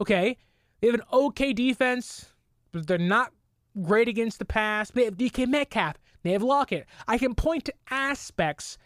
okay. 0.00 0.36
They 0.80 0.88
have 0.88 0.94
an 0.94 1.06
okay 1.12 1.52
defense, 1.52 2.32
but 2.70 2.86
they're 2.86 2.98
not 2.98 3.32
great 3.80 4.08
against 4.08 4.38
the 4.38 4.44
pass. 4.44 4.90
They 4.90 5.04
have 5.04 5.16
DK 5.16 5.48
Metcalf. 5.48 5.96
They 6.22 6.32
have 6.32 6.42
Lockett. 6.42 6.86
I 7.08 7.18
can 7.18 7.34
point 7.34 7.64
to 7.66 7.74
aspects 7.90 8.78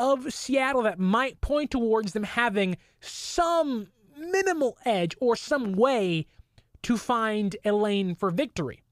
of 0.00 0.32
Seattle 0.32 0.82
that 0.82 0.98
might 0.98 1.42
point 1.42 1.70
towards 1.70 2.14
them 2.14 2.22
having 2.22 2.78
some 3.00 3.88
minimal 4.16 4.78
edge 4.86 5.14
or 5.20 5.36
some 5.36 5.74
way 5.74 6.26
to 6.82 6.96
find 6.96 7.54
a 7.66 7.72
lane 7.72 8.14
for 8.14 8.30
victory. 8.30 8.82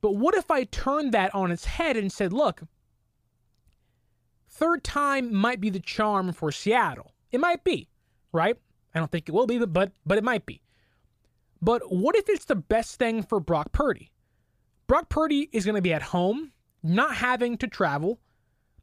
But 0.00 0.16
what 0.16 0.34
if 0.34 0.50
I 0.50 0.64
turned 0.64 1.12
that 1.12 1.32
on 1.32 1.52
its 1.52 1.64
head 1.64 1.96
and 1.96 2.10
said, 2.10 2.32
look, 2.32 2.62
third 4.48 4.82
time 4.82 5.32
might 5.32 5.60
be 5.60 5.70
the 5.70 5.78
charm 5.78 6.32
for 6.32 6.50
Seattle. 6.50 7.12
It 7.30 7.38
might 7.38 7.62
be, 7.62 7.88
right? 8.32 8.56
I 8.92 8.98
don't 8.98 9.12
think 9.12 9.28
it 9.28 9.32
will 9.32 9.46
be, 9.46 9.58
but 9.58 9.72
but, 9.72 9.92
but 10.04 10.18
it 10.18 10.24
might 10.24 10.44
be. 10.44 10.60
But 11.62 11.82
what 11.92 12.16
if 12.16 12.28
it's 12.28 12.46
the 12.46 12.56
best 12.56 12.98
thing 12.98 13.22
for 13.22 13.38
Brock 13.38 13.70
Purdy? 13.70 14.10
Brock 14.88 15.08
Purdy 15.08 15.48
is 15.52 15.64
going 15.64 15.76
to 15.76 15.82
be 15.82 15.92
at 15.92 16.02
home, 16.02 16.50
not 16.82 17.14
having 17.14 17.56
to 17.58 17.68
travel. 17.68 18.18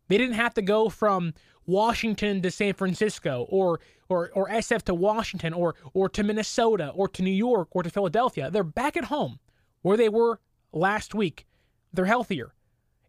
They 0.08 0.18
didn't 0.18 0.36
have 0.36 0.54
to 0.56 0.62
go 0.62 0.90
from 0.90 1.34
Washington 1.66 2.42
to 2.42 2.52
San 2.52 2.74
Francisco 2.74 3.46
or 3.50 3.80
or 4.10 4.32
or 4.34 4.50
SF 4.50 4.84
to 4.84 4.94
Washington 4.94 5.54
or 5.54 5.76
or 5.94 6.10
to 6.10 6.24
Minnesota 6.24 6.92
or 6.96 7.08
to 7.10 7.22
New 7.22 7.30
York 7.30 7.70
or 7.72 7.84
to 7.84 7.90
Philadelphia. 7.90 8.50
They're 8.50 8.64
back 8.64 8.96
at 8.98 9.06
home 9.06 9.40
where 9.82 9.98
they 9.98 10.10
were 10.10 10.40
last 10.72 11.14
week. 11.14 11.46
They're 11.94 12.06
healthier. 12.06 12.54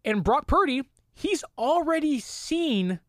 And 0.05 0.23
Brock 0.23 0.47
Purdy, 0.47 0.83
he's 1.13 1.43
already 1.57 2.19
seen 2.19 2.99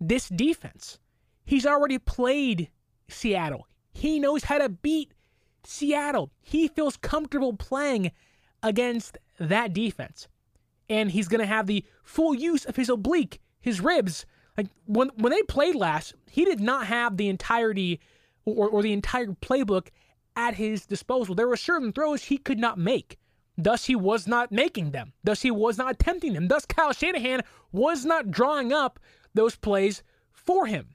this 0.00 0.28
defense. 0.28 0.98
He's 1.44 1.66
already 1.66 1.98
played 1.98 2.70
Seattle. 3.08 3.68
He 3.92 4.18
knows 4.18 4.44
how 4.44 4.58
to 4.58 4.68
beat 4.68 5.12
Seattle. 5.64 6.30
He 6.40 6.68
feels 6.68 6.96
comfortable 6.96 7.54
playing 7.54 8.12
against 8.62 9.18
that 9.38 9.72
defense. 9.72 10.28
And 10.88 11.10
he's 11.10 11.28
going 11.28 11.40
to 11.40 11.46
have 11.46 11.66
the 11.66 11.84
full 12.02 12.34
use 12.34 12.64
of 12.64 12.76
his 12.76 12.88
oblique, 12.88 13.40
his 13.60 13.80
ribs, 13.80 14.26
like 14.56 14.68
when 14.86 15.10
when 15.16 15.32
they 15.32 15.42
played 15.42 15.74
last, 15.74 16.14
he 16.30 16.44
did 16.44 16.60
not 16.60 16.86
have 16.86 17.16
the 17.16 17.28
entirety 17.28 18.00
or, 18.44 18.68
or 18.68 18.82
the 18.82 18.92
entire 18.92 19.26
playbook 19.26 19.88
at 20.36 20.54
his 20.54 20.86
disposal. 20.86 21.34
There 21.34 21.48
were 21.48 21.56
certain 21.56 21.92
throws 21.92 22.24
he 22.24 22.38
could 22.38 22.58
not 22.58 22.78
make. 22.78 23.18
Thus, 23.56 23.84
he 23.84 23.94
was 23.94 24.26
not 24.26 24.50
making 24.50 24.90
them. 24.90 25.12
Thus, 25.22 25.42
he 25.42 25.50
was 25.50 25.78
not 25.78 25.92
attempting 25.92 26.32
them. 26.32 26.48
Thus, 26.48 26.66
Kyle 26.66 26.92
Shanahan 26.92 27.42
was 27.70 28.04
not 28.04 28.30
drawing 28.30 28.72
up 28.72 28.98
those 29.32 29.54
plays 29.54 30.02
for 30.32 30.66
him. 30.66 30.88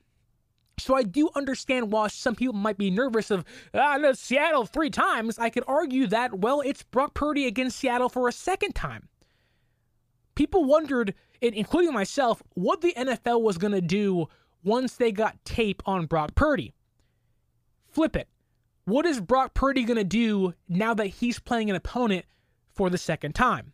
So 0.77 0.95
I 0.95 1.03
do 1.03 1.29
understand 1.35 1.91
why 1.91 2.07
some 2.07 2.35
people 2.35 2.55
might 2.55 2.77
be 2.77 2.89
nervous 2.89 3.31
of 3.31 3.45
ah, 3.73 3.97
Seattle 4.13 4.65
three 4.65 4.89
times. 4.89 5.37
I 5.37 5.49
could 5.49 5.63
argue 5.67 6.07
that 6.07 6.39
well, 6.39 6.61
it's 6.61 6.83
Brock 6.83 7.13
Purdy 7.13 7.47
against 7.47 7.79
Seattle 7.79 8.09
for 8.09 8.27
a 8.27 8.33
second 8.33 8.75
time. 8.75 9.09
People 10.39 10.63
wondered 10.63 11.15
including 11.41 11.91
myself, 11.91 12.41
what 12.53 12.79
the 12.79 12.93
NFL 12.93 13.41
was 13.41 13.57
going 13.57 13.73
to 13.73 13.81
do 13.81 14.27
once 14.63 14.95
they 14.95 15.11
got 15.11 15.43
tape 15.43 15.83
on 15.85 16.05
Brock 16.05 16.33
Purdy. 16.33 16.73
Flip 17.89 18.15
it. 18.15 18.29
What 18.85 19.05
is 19.05 19.19
Brock 19.19 19.53
Purdy 19.53 19.83
going 19.83 19.97
to 19.97 20.05
do 20.05 20.53
now 20.69 20.93
that 20.93 21.07
he's 21.07 21.39
playing 21.39 21.69
an 21.69 21.75
opponent 21.75 22.23
for 22.73 22.89
the 22.89 22.97
second 22.97 23.35
time? 23.35 23.73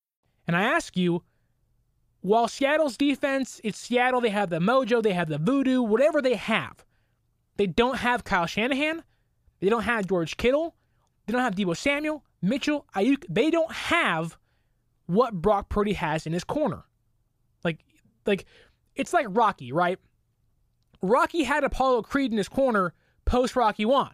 And 0.47 0.55
I 0.55 0.63
ask 0.63 0.97
you, 0.97 1.23
while 2.21 2.47
Seattle's 2.47 2.97
defense, 2.97 3.59
it's 3.63 3.79
Seattle, 3.79 4.21
they 4.21 4.29
have 4.29 4.49
the 4.49 4.59
mojo, 4.59 5.01
they 5.01 5.13
have 5.13 5.29
the 5.29 5.37
voodoo, 5.37 5.81
whatever 5.81 6.21
they 6.21 6.35
have. 6.35 6.85
They 7.57 7.67
don't 7.67 7.97
have 7.97 8.23
Kyle 8.23 8.45
Shanahan. 8.45 9.03
They 9.59 9.69
don't 9.69 9.83
have 9.83 10.07
George 10.07 10.37
Kittle. 10.37 10.75
They 11.25 11.33
don't 11.33 11.41
have 11.41 11.55
Deebo 11.55 11.77
Samuel, 11.77 12.23
Mitchell, 12.41 12.85
Aiyuk. 12.95 13.23
They 13.29 13.51
don't 13.51 13.71
have 13.71 14.37
what 15.05 15.33
Brock 15.33 15.69
Purdy 15.69 15.93
has 15.93 16.25
in 16.25 16.33
his 16.33 16.43
corner. 16.43 16.83
Like, 17.63 17.79
like 18.25 18.45
it's 18.95 19.13
like 19.13 19.27
Rocky, 19.29 19.71
right? 19.71 19.99
Rocky 21.01 21.43
had 21.43 21.63
Apollo 21.63 22.03
Creed 22.03 22.31
in 22.31 22.37
his 22.37 22.49
corner 22.49 22.93
post 23.25 23.55
Rocky 23.55 23.85
One. 23.85 24.13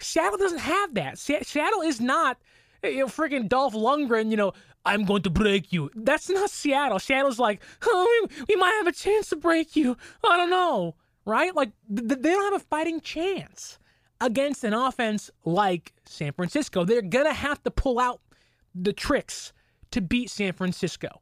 Seattle 0.00 0.38
doesn't 0.38 0.58
have 0.58 0.94
that. 0.94 1.18
Seattle 1.18 1.82
is 1.82 2.00
not 2.00 2.38
you 2.82 2.98
know, 2.98 3.06
freaking 3.06 3.48
Dolph 3.48 3.74
Lundgren, 3.74 4.30
you 4.30 4.36
know, 4.36 4.52
I'm 4.84 5.04
going 5.04 5.22
to 5.22 5.30
break 5.30 5.72
you. 5.72 5.90
That's 5.94 6.28
not 6.28 6.50
Seattle. 6.50 6.98
Seattle's 6.98 7.38
like, 7.38 7.62
oh, 7.84 8.26
we, 8.28 8.44
we 8.50 8.56
might 8.56 8.74
have 8.78 8.86
a 8.86 8.92
chance 8.92 9.30
to 9.30 9.36
break 9.36 9.76
you. 9.76 9.96
I 10.24 10.36
don't 10.36 10.50
know, 10.50 10.94
right? 11.24 11.54
Like 11.54 11.72
th- 11.88 12.20
they 12.20 12.30
don't 12.30 12.52
have 12.52 12.60
a 12.60 12.64
fighting 12.64 13.00
chance 13.00 13.78
against 14.20 14.64
an 14.64 14.74
offense 14.74 15.30
like 15.44 15.92
San 16.04 16.32
Francisco. 16.32 16.84
They're 16.84 17.02
gonna 17.02 17.32
have 17.32 17.62
to 17.64 17.70
pull 17.70 17.98
out 17.98 18.20
the 18.74 18.92
tricks 18.92 19.52
to 19.90 20.00
beat 20.00 20.30
San 20.30 20.52
Francisco. 20.52 21.20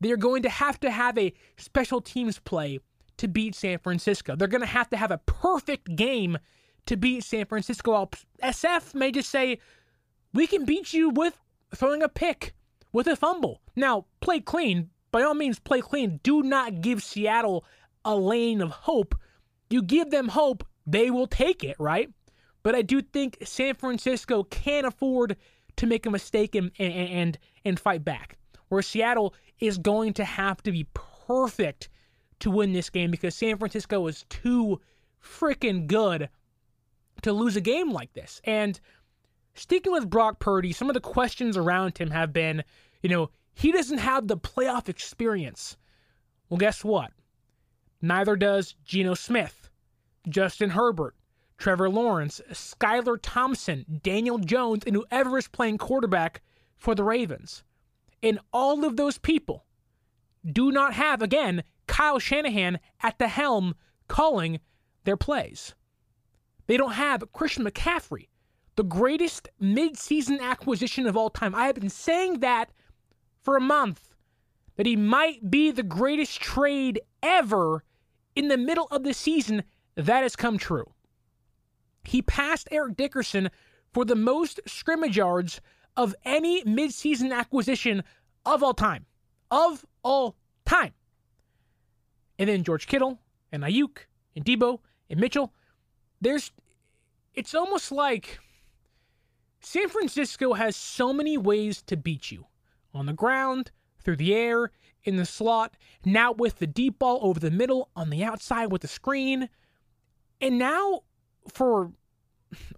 They're 0.00 0.16
going 0.16 0.42
to 0.42 0.48
have 0.48 0.80
to 0.80 0.90
have 0.90 1.16
a 1.18 1.32
special 1.56 2.00
teams 2.00 2.38
play 2.38 2.80
to 3.18 3.28
beat 3.28 3.54
San 3.54 3.78
Francisco. 3.78 4.34
They're 4.36 4.48
going 4.48 4.62
to 4.62 4.66
have 4.66 4.90
to 4.90 4.96
have 4.96 5.10
a 5.10 5.18
perfect 5.18 5.94
game 5.96 6.38
to 6.86 6.96
beat 6.96 7.24
San 7.24 7.46
Francisco. 7.46 8.08
SF 8.42 8.94
may 8.94 9.12
just 9.12 9.30
say, 9.30 9.58
we 10.34 10.46
can 10.46 10.64
beat 10.64 10.92
you 10.92 11.10
with 11.10 11.38
throwing 11.74 12.02
a 12.02 12.08
pick, 12.08 12.54
with 12.92 13.06
a 13.06 13.16
fumble. 13.16 13.62
Now, 13.76 14.06
play 14.20 14.40
clean. 14.40 14.90
By 15.10 15.22
all 15.22 15.34
means, 15.34 15.58
play 15.58 15.80
clean. 15.80 16.20
Do 16.22 16.42
not 16.42 16.80
give 16.80 17.02
Seattle 17.02 17.64
a 18.04 18.16
lane 18.16 18.60
of 18.60 18.70
hope. 18.70 19.14
You 19.70 19.82
give 19.82 20.10
them 20.10 20.28
hope, 20.28 20.64
they 20.86 21.10
will 21.10 21.26
take 21.26 21.64
it, 21.64 21.76
right? 21.78 22.10
But 22.62 22.74
I 22.74 22.82
do 22.82 23.02
think 23.02 23.38
San 23.42 23.74
Francisco 23.74 24.44
can 24.44 24.84
afford 24.84 25.36
to 25.76 25.86
make 25.86 26.06
a 26.06 26.10
mistake 26.10 26.54
and, 26.54 26.70
and, 26.78 26.92
and, 26.92 27.38
and 27.64 27.80
fight 27.80 28.04
back. 28.04 28.36
Where 28.68 28.82
Seattle 28.82 29.34
is 29.60 29.78
going 29.78 30.14
to 30.14 30.24
have 30.24 30.62
to 30.62 30.72
be 30.72 30.86
perfect 31.26 31.88
to 32.40 32.50
win 32.50 32.72
this 32.72 32.90
game 32.90 33.10
because 33.10 33.34
San 33.34 33.58
Francisco 33.58 34.06
is 34.06 34.24
too 34.28 34.80
freaking 35.22 35.86
good 35.86 36.28
to 37.22 37.32
lose 37.32 37.56
a 37.56 37.60
game 37.60 37.92
like 37.92 38.12
this. 38.12 38.40
And 38.44 38.78
sticking 39.54 39.92
with 39.92 40.10
Brock 40.10 40.38
Purdy, 40.38 40.72
some 40.72 40.88
of 40.88 40.94
the 40.94 41.00
questions 41.00 41.56
around 41.56 41.98
him 41.98 42.10
have 42.10 42.32
been, 42.32 42.64
you 43.02 43.08
know, 43.08 43.30
he 43.54 43.72
doesn't 43.72 43.98
have 43.98 44.28
the 44.28 44.36
playoff 44.36 44.88
experience. 44.88 45.76
Well, 46.48 46.58
guess 46.58 46.84
what? 46.84 47.12
Neither 48.00 48.36
does 48.36 48.74
Geno 48.84 49.14
Smith, 49.14 49.70
Justin 50.28 50.70
Herbert, 50.70 51.14
Trevor 51.58 51.88
Lawrence, 51.88 52.40
Skylar 52.50 53.18
Thompson, 53.22 54.00
Daniel 54.02 54.38
Jones, 54.38 54.82
and 54.86 54.96
whoever 54.96 55.38
is 55.38 55.48
playing 55.48 55.78
quarterback 55.78 56.42
for 56.76 56.94
the 56.94 57.04
Ravens. 57.04 57.62
And 58.22 58.40
all 58.52 58.84
of 58.84 58.96
those 58.96 59.18
people 59.18 59.64
do 60.44 60.72
not 60.72 60.94
have, 60.94 61.22
again, 61.22 61.62
Kyle 61.86 62.18
Shanahan 62.18 62.80
at 63.00 63.18
the 63.18 63.28
helm 63.28 63.74
calling 64.08 64.60
their 65.04 65.16
plays. 65.16 65.74
They 66.66 66.76
don't 66.76 66.92
have 66.92 67.32
Christian 67.32 67.64
McCaffrey, 67.64 68.28
the 68.76 68.84
greatest 68.84 69.48
midseason 69.60 70.40
acquisition 70.40 71.06
of 71.06 71.16
all 71.16 71.30
time. 71.30 71.54
I 71.54 71.66
have 71.66 71.76
been 71.76 71.90
saying 71.90 72.40
that 72.40 72.70
for 73.42 73.56
a 73.56 73.60
month, 73.60 74.14
that 74.76 74.86
he 74.86 74.96
might 74.96 75.50
be 75.50 75.70
the 75.70 75.82
greatest 75.82 76.40
trade 76.40 77.00
ever 77.22 77.84
in 78.34 78.48
the 78.48 78.56
middle 78.56 78.88
of 78.90 79.04
the 79.04 79.14
season. 79.14 79.64
That 79.94 80.22
has 80.22 80.36
come 80.36 80.56
true. 80.56 80.92
He 82.04 82.22
passed 82.22 82.68
Eric 82.70 82.96
Dickerson 82.96 83.50
for 83.92 84.04
the 84.04 84.16
most 84.16 84.60
scrimmage 84.66 85.16
yards 85.16 85.60
of 85.96 86.14
any 86.24 86.64
midseason 86.64 87.36
acquisition 87.36 88.02
of 88.46 88.62
all 88.62 88.74
time. 88.74 89.06
Of 89.50 89.84
all 90.02 90.36
time. 90.64 90.92
And 92.38 92.48
then 92.48 92.64
George 92.64 92.86
Kittle 92.86 93.20
and 93.52 93.62
Aiyuk 93.62 93.98
and 94.34 94.44
Deebo 94.44 94.80
and 95.10 95.20
Mitchell. 95.20 95.52
There's 96.20 96.50
it's 97.34 97.54
almost 97.54 97.92
like 97.92 98.38
San 99.62 99.88
Francisco 99.88 100.54
has 100.54 100.76
so 100.76 101.12
many 101.12 101.38
ways 101.38 101.82
to 101.82 101.96
beat 101.96 102.30
you. 102.30 102.46
On 102.94 103.06
the 103.06 103.12
ground, 103.12 103.70
through 104.02 104.16
the 104.16 104.34
air, 104.34 104.70
in 105.04 105.16
the 105.16 105.24
slot, 105.24 105.76
now 106.04 106.32
with 106.32 106.58
the 106.58 106.66
deep 106.66 106.98
ball 106.98 107.18
over 107.22 107.40
the 107.40 107.50
middle, 107.50 107.88
on 107.96 108.10
the 108.10 108.24
outside 108.24 108.66
with 108.66 108.82
the 108.82 108.88
screen. 108.88 109.48
And 110.40 110.58
now 110.58 111.02
for 111.48 111.92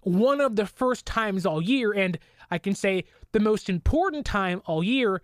one 0.03 0.39
of 0.39 0.55
the 0.55 0.65
first 0.65 1.05
times 1.05 1.45
all 1.45 1.61
year, 1.61 1.91
and 1.91 2.17
I 2.49 2.59
can 2.59 2.75
say 2.75 3.05
the 3.31 3.39
most 3.39 3.69
important 3.69 4.25
time 4.25 4.61
all 4.65 4.83
year, 4.83 5.21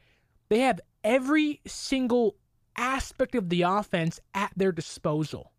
they 0.50 0.60
have 0.60 0.82
every 1.04 1.62
single 1.66 2.36
aspect 2.76 3.36
of 3.36 3.50
the 3.50 3.62
offense 3.62 4.20
at 4.34 4.52
their 4.56 4.72
disposal. 4.72 5.52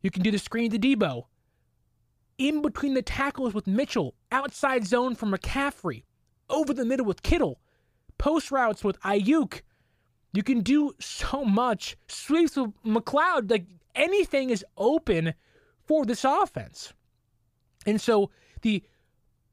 You 0.00 0.10
can 0.10 0.22
do 0.22 0.30
the 0.30 0.38
screen 0.38 0.70
to 0.70 0.78
Deebo, 0.78 1.24
in 2.48 2.60
between 2.60 2.94
the 2.94 3.02
tackles 3.02 3.54
with 3.54 3.66
Mitchell, 3.66 4.14
outside 4.32 4.84
zone 4.86 5.14
for 5.14 5.26
McCaffrey, 5.26 6.02
over 6.50 6.74
the 6.74 6.84
middle 6.84 7.06
with 7.06 7.22
Kittle, 7.22 7.60
post 8.18 8.50
routes 8.50 8.82
with 8.82 8.98
Aiyuk. 9.00 9.62
You 10.32 10.42
can 10.42 10.60
do 10.60 10.92
so 10.98 11.44
much. 11.44 11.96
Sweeps 12.08 12.56
with 12.56 12.72
McCloud, 12.84 13.50
like 13.50 13.66
anything 13.94 14.50
is 14.50 14.64
open 14.76 15.34
for 15.84 16.04
this 16.04 16.24
offense. 16.24 16.92
And 17.86 18.00
so 18.00 18.30
the 18.62 18.82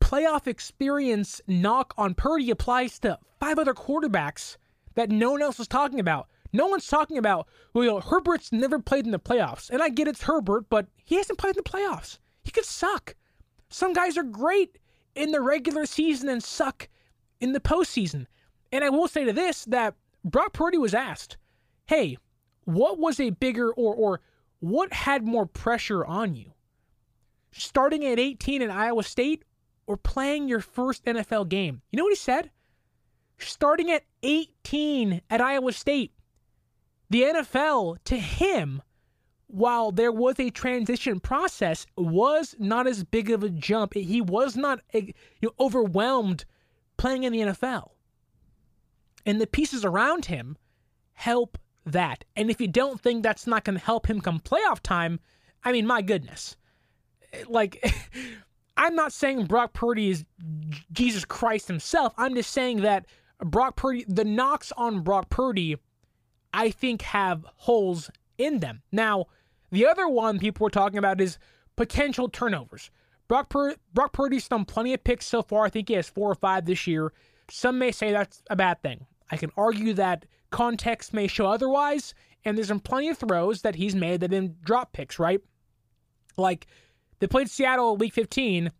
playoff 0.01 0.47
experience 0.47 1.41
knock 1.47 1.93
on 1.97 2.15
Purdy 2.15 2.49
applies 2.49 2.97
to 2.99 3.19
five 3.39 3.59
other 3.59 3.73
quarterbacks 3.73 4.57
that 4.95 5.11
no 5.11 5.31
one 5.31 5.41
else 5.41 5.59
was 5.59 5.67
talking 5.67 5.99
about. 5.99 6.27
No 6.51 6.65
one's 6.65 6.87
talking 6.87 7.19
about, 7.19 7.47
well, 7.73 7.83
you 7.83 7.89
know, 7.91 7.99
Herbert's 7.99 8.51
never 8.51 8.79
played 8.79 9.05
in 9.05 9.11
the 9.11 9.19
playoffs. 9.19 9.69
And 9.69 9.83
I 9.83 9.89
get 9.89 10.07
it's 10.07 10.23
Herbert, 10.23 10.65
but 10.69 10.87
he 11.03 11.15
hasn't 11.17 11.37
played 11.37 11.55
in 11.55 11.63
the 11.63 11.69
playoffs. 11.69 12.17
He 12.49 12.51
could 12.51 12.65
suck. 12.65 13.15
Some 13.69 13.93
guys 13.93 14.17
are 14.17 14.23
great 14.23 14.79
in 15.13 15.29
the 15.29 15.39
regular 15.39 15.85
season 15.85 16.29
and 16.29 16.43
suck 16.43 16.89
in 17.39 17.53
the 17.53 17.59
postseason. 17.59 18.25
And 18.71 18.83
I 18.83 18.89
will 18.89 19.07
say 19.07 19.23
to 19.23 19.31
this 19.31 19.65
that 19.65 19.93
Brock 20.25 20.53
Purdy 20.53 20.79
was 20.79 20.95
asked, 20.95 21.37
hey, 21.85 22.17
what 22.65 22.97
was 22.97 23.19
a 23.19 23.29
bigger 23.29 23.71
or 23.71 23.93
or 23.93 24.21
what 24.61 24.91
had 24.91 25.27
more 25.27 25.45
pressure 25.45 26.03
on 26.03 26.33
you? 26.33 26.53
starting 27.51 28.03
at 28.03 28.17
18 28.17 28.63
in 28.63 28.71
Iowa 28.71 29.03
State 29.03 29.45
or 29.85 29.95
playing 29.95 30.47
your 30.47 30.59
first 30.59 31.05
NFL 31.05 31.49
game. 31.49 31.83
You 31.91 31.97
know 31.97 32.03
what 32.05 32.13
he 32.13 32.15
said? 32.15 32.49
Starting 33.37 33.91
at 33.91 34.05
18 34.23 35.21
at 35.29 35.39
Iowa 35.39 35.71
State. 35.71 36.13
The 37.11 37.21
NFL, 37.21 37.97
to 38.05 38.17
him, 38.17 38.81
while 39.49 39.91
there 39.91 40.11
was 40.11 40.39
a 40.39 40.49
transition 40.49 41.19
process, 41.19 41.85
was 41.97 42.55
not 42.59 42.87
as 42.87 43.03
big 43.03 43.29
of 43.29 43.43
a 43.43 43.49
jump. 43.49 43.93
He 43.93 44.21
was 44.21 44.55
not 44.55 44.79
eh, 44.93 45.11
you 45.41 45.49
know, 45.49 45.53
overwhelmed 45.59 46.45
playing 46.97 47.23
in 47.23 47.33
the 47.33 47.39
NFL. 47.39 47.91
And 49.25 49.39
the 49.41 49.47
pieces 49.47 49.83
around 49.83 50.25
him 50.25 50.57
help 51.13 51.57
that. 51.85 52.23
And 52.35 52.49
if 52.49 52.61
you 52.61 52.67
don't 52.67 53.01
think 53.01 53.23
that's 53.23 53.47
not 53.47 53.63
going 53.63 53.77
to 53.77 53.83
help 53.83 54.09
him 54.09 54.21
come 54.21 54.39
playoff 54.39 54.79
time, 54.81 55.19
I 55.63 55.71
mean, 55.71 55.85
my 55.85 56.01
goodness 56.01 56.55
like 57.47 57.83
I'm 58.77 58.95
not 58.95 59.11
saying 59.11 59.45
Brock 59.45 59.73
Purdy 59.73 60.09
is 60.09 60.25
Jesus 60.91 61.25
Christ 61.25 61.67
himself. 61.67 62.13
I'm 62.17 62.33
just 62.33 62.51
saying 62.51 62.81
that 62.81 63.05
Brock 63.43 63.75
Purdy, 63.75 64.05
the 64.07 64.23
knocks 64.23 64.71
on 64.77 65.01
Brock 65.01 65.29
Purdy, 65.29 65.75
I 66.53 66.71
think 66.71 67.01
have 67.01 67.45
holes 67.55 68.09
in 68.37 68.59
them. 68.59 68.81
Now, 68.91 69.25
the 69.71 69.85
other 69.85 70.07
one 70.07 70.39
people 70.39 70.63
were 70.63 70.69
talking 70.69 70.97
about 70.97 71.21
is 71.21 71.37
potential 71.75 72.29
turnovers. 72.29 72.91
Brock, 73.27 73.49
Pur- 73.49 73.75
Brock 73.93 74.11
Purdy's 74.11 74.47
done 74.47 74.65
plenty 74.65 74.93
of 74.93 75.03
picks 75.03 75.25
so 75.25 75.41
far. 75.41 75.65
I 75.65 75.69
think 75.69 75.87
he 75.87 75.93
has 75.95 76.09
four 76.09 76.31
or 76.31 76.35
five 76.35 76.65
this 76.65 76.87
year. 76.87 77.13
Some 77.49 77.77
may 77.77 77.91
say 77.91 78.11
that's 78.11 78.41
a 78.49 78.55
bad 78.55 78.81
thing. 78.81 79.05
I 79.31 79.37
can 79.37 79.51
argue 79.55 79.93
that 79.93 80.25
context 80.49 81.13
may 81.13 81.27
show 81.27 81.45
otherwise, 81.45 82.15
and 82.43 82.57
there's 82.57 82.69
been 82.69 82.79
plenty 82.79 83.09
of 83.09 83.17
throws 83.17 83.61
that 83.61 83.75
he's 83.75 83.95
made 83.95 84.21
that 84.21 84.31
been 84.31 84.55
drop 84.63 84.93
picks, 84.93 85.19
right? 85.19 85.41
Like 86.37 86.67
they 87.19 87.27
played 87.27 87.49
Seattle 87.49 87.97
week 87.97 88.13
15. 88.13 88.71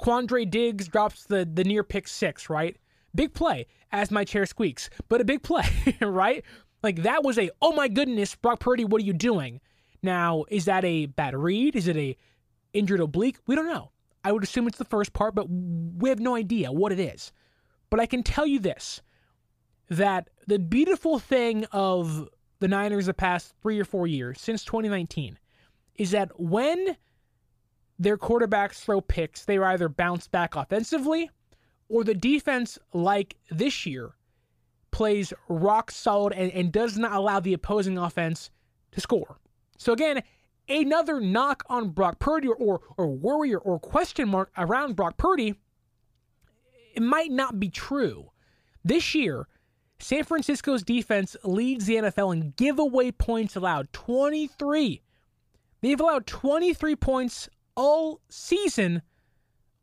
Quandre 0.00 0.48
Diggs 0.48 0.88
drops 0.88 1.24
the, 1.24 1.48
the 1.50 1.64
near 1.64 1.82
pick 1.82 2.08
six, 2.08 2.48
right? 2.48 2.76
Big 3.14 3.34
play 3.34 3.66
as 3.90 4.10
my 4.10 4.24
chair 4.24 4.46
squeaks, 4.46 4.88
but 5.08 5.20
a 5.20 5.24
big 5.24 5.42
play, 5.42 5.66
right? 6.00 6.44
Like 6.82 7.02
that 7.02 7.24
was 7.24 7.38
a, 7.38 7.50
oh 7.60 7.72
my 7.72 7.88
goodness, 7.88 8.34
Brock 8.36 8.60
Purdy, 8.60 8.84
what 8.84 9.02
are 9.02 9.04
you 9.04 9.12
doing? 9.12 9.60
Now, 10.02 10.44
is 10.48 10.64
that 10.66 10.84
a 10.84 11.06
bad 11.06 11.34
read? 11.34 11.76
Is 11.76 11.88
it 11.88 11.96
a 11.96 12.16
injured 12.72 13.00
oblique? 13.00 13.38
We 13.46 13.54
don't 13.54 13.66
know. 13.66 13.90
I 14.24 14.32
would 14.32 14.42
assume 14.42 14.66
it's 14.66 14.78
the 14.78 14.84
first 14.84 15.12
part, 15.12 15.34
but 15.34 15.46
we 15.48 16.08
have 16.08 16.20
no 16.20 16.34
idea 16.34 16.72
what 16.72 16.92
it 16.92 17.00
is. 17.00 17.32
But 17.90 18.00
I 18.00 18.06
can 18.06 18.22
tell 18.22 18.46
you 18.46 18.58
this 18.58 19.00
that 19.88 20.28
the 20.46 20.58
beautiful 20.58 21.18
thing 21.18 21.64
of 21.72 22.28
the 22.60 22.68
Niners 22.68 23.06
the 23.06 23.14
past 23.14 23.54
three 23.62 23.80
or 23.80 23.84
four 23.84 24.06
years, 24.06 24.40
since 24.40 24.64
2019, 24.64 25.38
is 25.94 26.10
that 26.10 26.38
when 26.38 26.96
their 27.98 28.16
quarterbacks 28.16 28.80
throw 28.80 29.00
picks, 29.00 29.44
they 29.44 29.58
either 29.58 29.88
bounce 29.88 30.28
back 30.28 30.56
offensively 30.56 31.30
or 31.88 32.04
the 32.04 32.14
defense, 32.14 32.78
like 32.92 33.36
this 33.50 33.86
year, 33.86 34.10
plays 34.90 35.32
rock 35.48 35.90
solid 35.90 36.32
and, 36.32 36.52
and 36.52 36.72
does 36.72 36.98
not 36.98 37.12
allow 37.12 37.40
the 37.40 37.54
opposing 37.54 37.98
offense 37.98 38.50
to 38.92 39.00
score. 39.00 39.38
So, 39.78 39.92
again, 39.92 40.22
another 40.68 41.20
knock 41.20 41.64
on 41.68 41.90
Brock 41.90 42.18
Purdy 42.18 42.48
or, 42.48 42.56
or, 42.56 42.80
or 42.96 43.08
worry 43.08 43.54
or, 43.54 43.58
or 43.58 43.78
question 43.78 44.28
mark 44.28 44.50
around 44.58 44.96
Brock 44.96 45.16
Purdy, 45.16 45.54
it 46.94 47.02
might 47.02 47.30
not 47.30 47.58
be 47.58 47.70
true. 47.70 48.30
This 48.84 49.14
year, 49.14 49.48
San 50.00 50.24
Francisco's 50.24 50.82
defense 50.82 51.36
leads 51.44 51.86
the 51.86 51.96
NFL 51.96 52.32
in 52.32 52.52
giveaway 52.56 53.10
points 53.10 53.56
allowed 53.56 53.92
23. 53.92 55.02
They've 55.80 56.00
allowed 56.00 56.26
23 56.26 56.96
points 56.96 57.48
all 57.76 58.20
season 58.28 59.02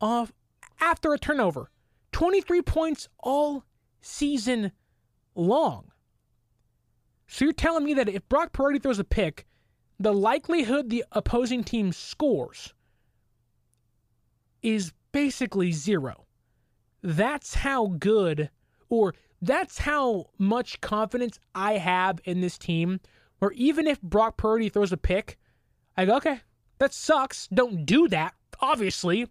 off 0.02 0.32
after 0.80 1.14
a 1.14 1.18
turnover. 1.18 1.70
23 2.12 2.62
points 2.62 3.08
all 3.20 3.66
season 4.02 4.72
long. 5.36 5.92
So 7.28 7.46
you're 7.46 7.54
telling 7.54 7.84
me 7.84 7.94
that 7.96 8.10
if 8.10 8.28
Brock 8.30 8.54
Purdy 8.54 8.80
throws 8.80 9.00
a 9.00 9.04
pick, 9.04 9.46
the 10.00 10.14
likelihood 10.14 10.90
the 10.90 11.06
opposing 11.12 11.64
team 11.64 11.92
scores 11.92 12.74
is 14.62 14.92
basically 15.12 15.72
zero. 15.72 16.26
That's 17.02 17.56
how 17.56 17.88
good, 18.00 18.50
or 18.90 19.14
that's 19.42 19.80
how 19.80 20.32
much 20.38 20.82
confidence 20.82 21.40
I 21.54 21.74
have 21.74 22.20
in 22.26 22.42
this 22.42 22.58
team. 22.58 23.00
Where 23.40 23.52
even 23.52 23.86
if 23.86 24.02
Brock 24.02 24.38
Purdy 24.38 24.70
throws 24.70 24.92
a 24.92 24.98
pick, 24.98 25.38
I 25.96 26.06
go, 26.06 26.18
okay, 26.18 26.42
that 26.80 26.94
sucks. 26.94 27.48
Don't 27.48 27.86
do 27.86 28.08
that, 28.08 28.34
obviously. 28.60 29.28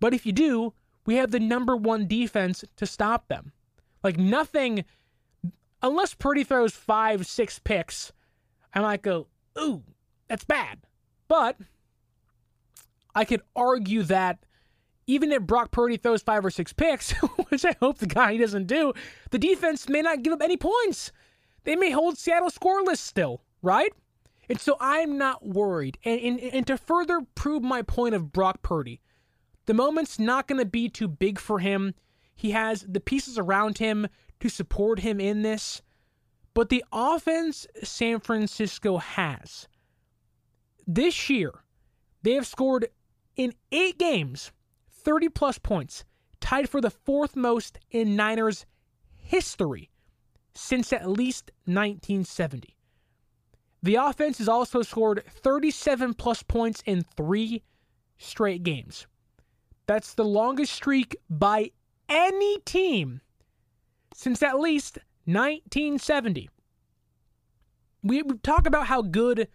But 0.00 0.14
if 0.14 0.24
you 0.24 0.32
do, 0.32 0.72
we 1.06 1.16
have 1.16 1.30
the 1.30 1.40
number 1.40 1.76
one 1.76 2.06
defense 2.06 2.64
to 2.76 2.86
stop 2.86 3.28
them. 3.28 3.52
Like 4.02 4.18
nothing, 4.18 4.84
unless 5.82 6.14
Purdy 6.14 6.44
throws 6.44 6.72
five, 6.72 7.26
six 7.26 7.58
picks, 7.58 8.12
I 8.72 8.80
might 8.80 9.02
go, 9.02 9.26
ooh, 9.58 9.82
that's 10.28 10.44
bad. 10.44 10.80
But 11.28 11.56
I 13.14 13.24
could 13.24 13.42
argue 13.54 14.02
that 14.04 14.44
even 15.06 15.32
if 15.32 15.42
Brock 15.42 15.70
Purdy 15.70 15.96
throws 15.96 16.22
five 16.22 16.44
or 16.44 16.50
six 16.50 16.72
picks, 16.72 17.12
which 17.48 17.64
I 17.64 17.76
hope 17.80 17.98
the 17.98 18.06
guy 18.06 18.36
doesn't 18.36 18.66
do, 18.66 18.92
the 19.30 19.38
defense 19.38 19.88
may 19.88 20.02
not 20.02 20.22
give 20.22 20.32
up 20.32 20.42
any 20.42 20.56
points. 20.56 21.12
They 21.64 21.76
may 21.76 21.90
hold 21.90 22.18
Seattle 22.18 22.50
scoreless 22.50 22.98
still, 22.98 23.42
right? 23.62 23.92
And 24.48 24.60
so 24.60 24.76
I'm 24.80 25.16
not 25.16 25.46
worried. 25.46 25.98
And, 26.04 26.20
and, 26.20 26.40
and 26.40 26.66
to 26.66 26.76
further 26.76 27.20
prove 27.34 27.62
my 27.62 27.82
point 27.82 28.14
of 28.14 28.32
Brock 28.32 28.62
Purdy, 28.62 29.00
the 29.66 29.74
moment's 29.74 30.18
not 30.18 30.46
going 30.46 30.58
to 30.58 30.66
be 30.66 30.88
too 30.88 31.08
big 31.08 31.38
for 31.38 31.58
him. 31.58 31.94
He 32.34 32.50
has 32.50 32.84
the 32.86 33.00
pieces 33.00 33.38
around 33.38 33.78
him 33.78 34.08
to 34.40 34.48
support 34.48 34.98
him 34.98 35.20
in 35.20 35.42
this. 35.42 35.80
But 36.54 36.68
the 36.68 36.84
offense 36.92 37.66
San 37.82 38.20
Francisco 38.20 38.98
has 38.98 39.68
this 40.86 41.28
year, 41.28 41.52
they 42.22 42.32
have 42.32 42.46
scored 42.46 42.88
in 43.36 43.54
eight 43.72 43.98
games 43.98 44.52
30 44.90 45.28
plus 45.30 45.58
points, 45.58 46.04
tied 46.40 46.68
for 46.68 46.80
the 46.80 46.90
fourth 46.90 47.36
most 47.36 47.78
in 47.90 48.16
Niners 48.16 48.64
history 49.16 49.90
since 50.54 50.92
at 50.92 51.08
least 51.08 51.50
1970. 51.64 52.76
The 53.82 53.96
offense 53.96 54.38
has 54.38 54.48
also 54.48 54.82
scored 54.82 55.24
37 55.28 56.14
plus 56.14 56.42
points 56.42 56.82
in 56.86 57.02
three 57.02 57.62
straight 58.16 58.62
games. 58.62 59.06
That's 59.86 60.14
the 60.14 60.24
longest 60.24 60.72
streak 60.72 61.16
by 61.28 61.72
any 62.08 62.60
team 62.60 63.20
since 64.14 64.42
at 64.42 64.58
least 64.58 64.98
1970. 65.26 66.50
We 68.02 68.22
talk 68.42 68.66
about 68.66 68.86
how 68.86 69.02
good 69.02 69.48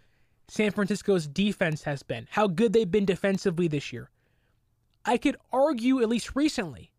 San 0.48 0.72
Francisco's 0.72 1.28
defense 1.28 1.84
has 1.84 2.02
been, 2.02 2.28
how 2.32 2.48
good 2.48 2.74
they've 2.74 2.90
been 2.90 3.06
defensively 3.06 3.68
this 3.68 3.94
year. 3.94 4.10
I 5.06 5.18
could 5.18 5.38
argue, 5.54 6.02
at 6.02 6.10
least 6.10 6.36
recently, 6.36 6.92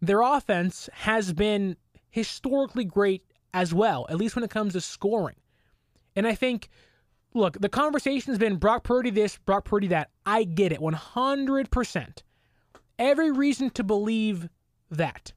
their 0.00 0.22
offense 0.22 0.88
has 0.92 1.32
been 1.32 1.76
historically 2.10 2.84
great 2.84 3.22
as 3.52 3.74
well, 3.74 4.06
at 4.08 4.16
least 4.16 4.34
when 4.36 4.44
it 4.44 4.50
comes 4.50 4.72
to 4.72 4.80
scoring. 4.80 5.36
And 6.16 6.26
I 6.26 6.34
think, 6.34 6.68
look, 7.34 7.60
the 7.60 7.68
conversation 7.68 8.32
has 8.32 8.38
been 8.38 8.56
Brock 8.56 8.84
Purdy 8.84 9.10
this, 9.10 9.38
Brock 9.38 9.64
Purdy 9.64 9.88
that. 9.88 10.10
I 10.24 10.44
get 10.44 10.72
it 10.72 10.80
100%. 10.80 12.22
Every 12.98 13.30
reason 13.30 13.70
to 13.70 13.84
believe 13.84 14.48
that. 14.90 15.32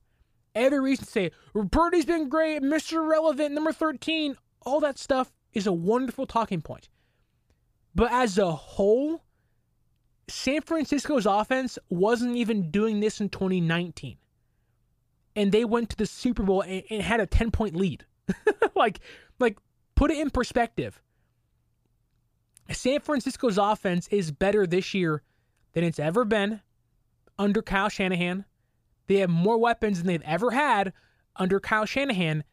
Every 0.54 0.80
reason 0.80 1.06
to 1.06 1.12
say, 1.12 1.32
Purdy's 1.72 2.06
been 2.06 2.28
great, 2.28 2.62
Mr. 2.62 3.08
Relevant, 3.08 3.54
number 3.54 3.72
13. 3.72 4.36
All 4.64 4.80
that 4.82 5.00
stuff 5.00 5.32
is 5.54 5.68
a 5.68 5.72
wonderful 5.72 6.26
talking 6.26 6.62
point. 6.62 6.90
But 7.96 8.12
as 8.12 8.38
a 8.38 8.52
whole, 8.52 9.24
San 10.28 10.62
Francisco's 10.62 11.26
offense 11.26 11.78
wasn't 11.90 12.36
even 12.38 12.72
doing 12.72 13.00
this 13.00 13.20
in 13.22 13.30
2019. 13.30 14.18
And 15.36 15.52
they 15.52 15.66
went 15.66 15.90
to 15.92 15.96
the 15.96 16.06
Super 16.06 16.44
Bowl 16.44 16.62
and, 16.62 16.84
and 16.90 17.02
had 17.02 17.20
a 17.20 17.26
10 17.26 17.52
point 17.52 17.76
lead. 17.76 18.06
like, 18.76 19.00
like, 19.40 19.58
put 19.96 20.12
it 20.12 20.18
in 20.18 20.30
perspective. 20.30 21.02
San 22.70 23.00
Francisco's 23.00 23.58
offense 23.58 24.08
is 24.10 24.32
better 24.32 24.66
this 24.66 24.94
year 24.94 25.24
than 25.74 25.84
it's 25.84 26.00
ever 26.00 26.26
been 26.26 26.62
under 27.38 27.62
Kyle 27.62 27.90
Shanahan. 27.90 28.46
They 29.12 29.18
have 29.18 29.30
more 29.30 29.58
weapons 29.58 29.98
than 29.98 30.08
they've 30.08 30.22
ever 30.22 30.52
had 30.52 30.94
under 31.36 31.60
Kyle 31.60 31.84
Shanahan. 31.84 32.46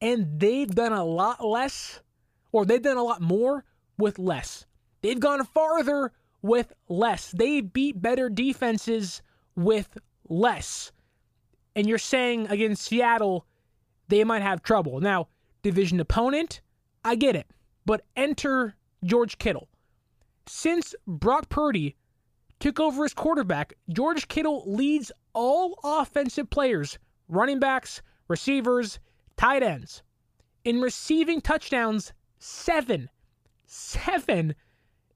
And 0.00 0.40
they've 0.40 0.68
done 0.68 0.92
a 0.92 1.04
lot 1.04 1.46
less, 1.46 2.00
or 2.50 2.64
they've 2.64 2.82
done 2.82 2.96
a 2.96 3.02
lot 3.04 3.20
more 3.20 3.64
with 3.96 4.18
less. 4.18 4.66
They've 5.02 5.20
gone 5.20 5.44
farther 5.44 6.10
with 6.42 6.72
less. 6.88 7.30
They 7.30 7.60
beat 7.60 8.02
better 8.02 8.28
defenses 8.28 9.22
with 9.54 9.96
less. 10.28 10.90
And 11.76 11.88
you're 11.88 11.98
saying 11.98 12.48
against 12.48 12.82
Seattle, 12.82 13.46
they 14.08 14.24
might 14.24 14.42
have 14.42 14.64
trouble. 14.64 14.98
Now, 14.98 15.28
division 15.62 16.00
opponent, 16.00 16.60
I 17.04 17.14
get 17.14 17.36
it. 17.36 17.46
But 17.86 18.04
enter 18.16 18.74
George 19.04 19.38
Kittle. 19.38 19.68
Since 20.48 20.96
Brock 21.06 21.48
Purdy 21.48 21.94
took 22.58 22.80
over 22.80 23.04
as 23.04 23.14
quarterback, 23.14 23.74
George 23.88 24.26
Kittle 24.26 24.64
leads 24.66 25.12
all 25.34 25.78
offensive 25.84 26.48
players, 26.50 26.98
running 27.28 27.58
backs, 27.58 28.02
receivers, 28.28 28.98
tight 29.36 29.62
ends, 29.62 30.02
in 30.64 30.80
receiving 30.80 31.40
touchdowns, 31.40 32.12
seven. 32.38 33.10
Seven, 33.66 34.54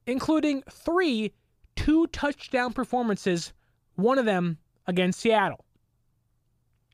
including 0.05 0.63
three 0.69 1.33
two 1.75 2.07
touchdown 2.07 2.73
performances, 2.73 3.53
one 3.95 4.17
of 4.17 4.25
them 4.25 4.57
against 4.85 5.21
Seattle. 5.21 5.63